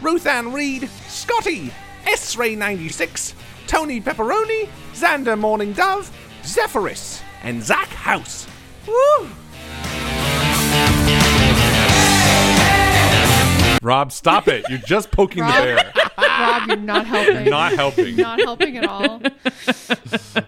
Ruth 0.00 0.26
Ann 0.26 0.52
Reed, 0.52 0.88
Scotty, 1.08 1.72
S 2.06 2.36
Ray 2.36 2.54
96, 2.54 3.34
Tony 3.68 4.00
Pepperoni, 4.00 4.66
Xander 4.94 5.38
Morning 5.38 5.74
Dove, 5.74 6.10
Zephyrus, 6.42 7.22
and 7.42 7.62
Zach 7.62 7.88
House. 7.88 8.46
Woo! 8.86 9.28
Rob, 13.82 14.10
stop 14.10 14.48
it. 14.48 14.64
You're 14.70 14.78
just 14.78 15.10
poking 15.10 15.42
Rob, 15.42 15.54
the 15.54 15.62
bear. 15.62 15.92
Rob, 16.38 16.68
you're 16.68 16.76
not 16.76 17.06
helping. 17.06 17.50
Not 17.50 17.72
helping. 17.72 18.16
Not 18.16 18.40
helping 18.40 18.76
at 18.78 18.86
all. 18.86 19.20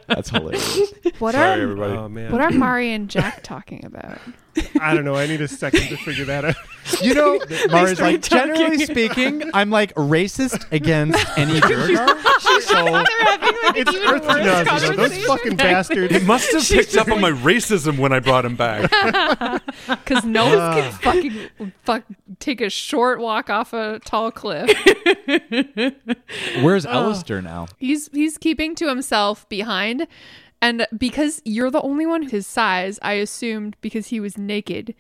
That's 0.07 0.31
hilarious. 0.31 0.81
What 1.19 1.33
Sorry, 1.35 1.61
are 1.61 1.63
everybody. 1.63 1.93
Oh, 1.95 2.09
man. 2.09 2.33
what 2.33 2.41
are 2.41 2.51
Mari 2.51 2.93
and 2.93 3.09
Jack 3.09 3.43
talking 3.43 3.85
about? 3.85 4.19
I 4.81 4.95
don't 4.95 5.05
know. 5.05 5.15
I 5.15 5.27
need 5.27 5.41
a 5.41 5.49
second 5.49 5.89
to 5.89 5.97
figure 5.97 6.25
that 6.27 6.45
out. 6.45 6.57
You 7.01 7.15
know, 7.15 7.39
Mara's 7.69 7.99
started 7.99 8.01
like, 8.01 8.23
generally 8.23 8.85
speaking, 8.85 9.49
I'm 9.55 9.71
like 9.71 9.95
racist 9.95 10.67
against 10.73 11.25
any 11.39 11.61
Duergar. 11.61 12.09
so 12.63 13.05
it's 13.77 13.95
Earth 13.95 14.23
Genasi, 14.25 14.81
though. 14.81 14.97
Those 14.97 15.25
fucking 15.25 15.57
bastards. 15.57 16.13
He 16.17 16.25
must 16.27 16.51
have 16.53 16.67
picked 16.67 16.97
up 16.97 17.09
on 17.09 17.21
my 17.21 17.31
racism 17.31 17.97
when 17.99 18.13
I 18.13 18.19
brought 18.19 18.45
him 18.45 18.57
back. 18.57 18.91
Because 19.87 20.25
no 20.25 20.47
one 20.47 20.59
Ah. 20.59 20.75
can 20.75 20.93
fucking 20.93 21.73
fuck 21.85 22.03
take 22.41 22.61
a 22.61 22.71
short 22.71 23.21
walk 23.21 23.51
off 23.51 23.73
a 23.73 24.01
tall 24.05 24.33
cliff. 24.33 24.69
Where's 26.63 26.87
Oh. 26.87 26.91
Alistair 26.91 27.41
now? 27.43 27.67
He's 27.79 28.09
he's 28.13 28.39
keeping 28.39 28.75
to 28.77 28.89
himself 28.89 29.49
behind, 29.49 30.07
and 30.63 30.87
because 30.97 31.41
you're 31.45 31.71
the 31.71 31.83
only 31.83 32.07
one 32.07 32.23
his 32.23 32.47
size, 32.47 32.99
I 33.03 33.15
assumed 33.15 33.77
because 33.81 34.09
he 34.09 34.21
was 34.21 34.37
naked, 34.39 34.95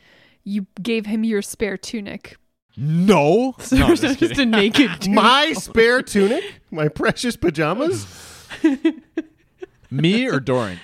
you 0.44 0.66
gave 0.82 1.06
him 1.06 1.24
your 1.24 1.42
spare 1.42 1.76
tunic. 1.76 2.36
No, 2.76 3.54
So 3.60 3.76
there's 3.76 4.00
just 4.00 4.38
a 4.38 4.46
naked 4.46 4.90
dude. 5.00 5.12
My 5.14 5.52
spare 5.54 6.02
tunic? 6.02 6.44
My 6.70 6.88
precious 6.88 7.36
pajamas? 7.36 8.06
Me 9.90 10.28
or 10.28 10.38
Doran? 10.40 10.78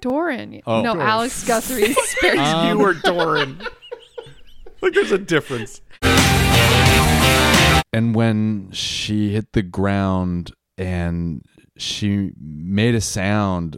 Doran, 0.00 0.60
Oh. 0.66 0.82
no, 0.82 0.94
Doran. 0.94 1.08
Alex 1.08 1.44
Guthrie's 1.46 1.96
spare 2.10 2.38
Um, 2.38 2.68
you 2.68 2.78
were 2.84 2.94
Doran. 2.94 3.60
like, 4.82 4.92
there's 4.94 5.12
a 5.12 5.18
difference. 5.18 5.80
And 7.92 8.14
when 8.14 8.70
she 8.72 9.32
hit 9.32 9.52
the 9.52 9.62
ground 9.62 10.52
and 10.78 11.42
she 11.76 12.32
made 12.40 12.94
a 12.94 13.00
sound, 13.00 13.76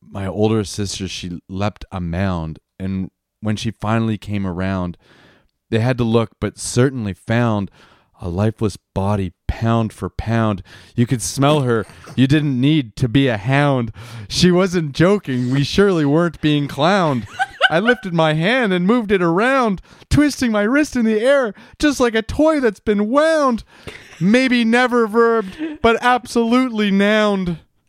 my 0.00 0.26
older 0.26 0.64
sister, 0.64 1.08
she 1.08 1.40
leapt 1.48 1.84
a 1.92 2.00
mound. 2.00 2.58
And 2.78 3.10
when 3.40 3.56
she 3.56 3.70
finally 3.70 4.18
came 4.18 4.46
around, 4.46 4.96
they 5.70 5.78
had 5.78 5.98
to 5.98 6.04
look, 6.04 6.32
but 6.40 6.58
certainly 6.58 7.14
found 7.14 7.70
a 8.20 8.28
lifeless 8.28 8.76
body 8.76 9.32
pound 9.48 9.92
for 9.92 10.08
pound. 10.08 10.62
You 10.94 11.06
could 11.06 11.22
smell 11.22 11.62
her. 11.62 11.84
You 12.14 12.26
didn't 12.26 12.60
need 12.60 12.94
to 12.96 13.08
be 13.08 13.28
a 13.28 13.36
hound. 13.36 13.92
She 14.28 14.50
wasn't 14.50 14.92
joking. 14.92 15.50
We 15.50 15.64
surely 15.64 16.04
weren't 16.04 16.40
being 16.40 16.68
clowned. 16.68 17.26
I 17.72 17.78
lifted 17.78 18.12
my 18.12 18.34
hand 18.34 18.74
and 18.74 18.86
moved 18.86 19.10
it 19.10 19.22
around, 19.22 19.80
twisting 20.10 20.52
my 20.52 20.60
wrist 20.60 20.94
in 20.94 21.06
the 21.06 21.18
air, 21.18 21.54
just 21.78 22.00
like 22.00 22.14
a 22.14 22.20
toy 22.20 22.60
that's 22.60 22.80
been 22.80 23.08
wound. 23.08 23.64
Maybe 24.20 24.62
never 24.62 25.06
verbed, 25.06 25.78
but 25.80 25.96
absolutely 26.02 26.90
nouned. 26.90 27.60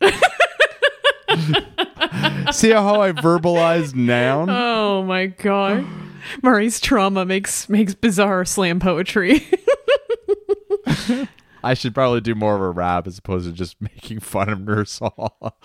See 2.50 2.70
how 2.70 3.02
I 3.02 3.12
verbalized 3.12 3.94
noun? 3.94 4.48
Oh 4.48 5.02
my 5.02 5.26
god. 5.26 5.84
Murray's 6.42 6.80
trauma 6.80 7.26
makes 7.26 7.68
makes 7.68 7.92
bizarre 7.92 8.46
slam 8.46 8.80
poetry. 8.80 9.46
I 11.62 11.74
should 11.74 11.94
probably 11.94 12.22
do 12.22 12.34
more 12.34 12.54
of 12.56 12.62
a 12.62 12.70
rap 12.70 13.06
as 13.06 13.18
opposed 13.18 13.46
to 13.46 13.52
just 13.52 13.80
making 13.82 14.20
fun 14.20 14.48
of 14.48 14.60
Nurse 14.60 14.98
Hall. 15.02 15.58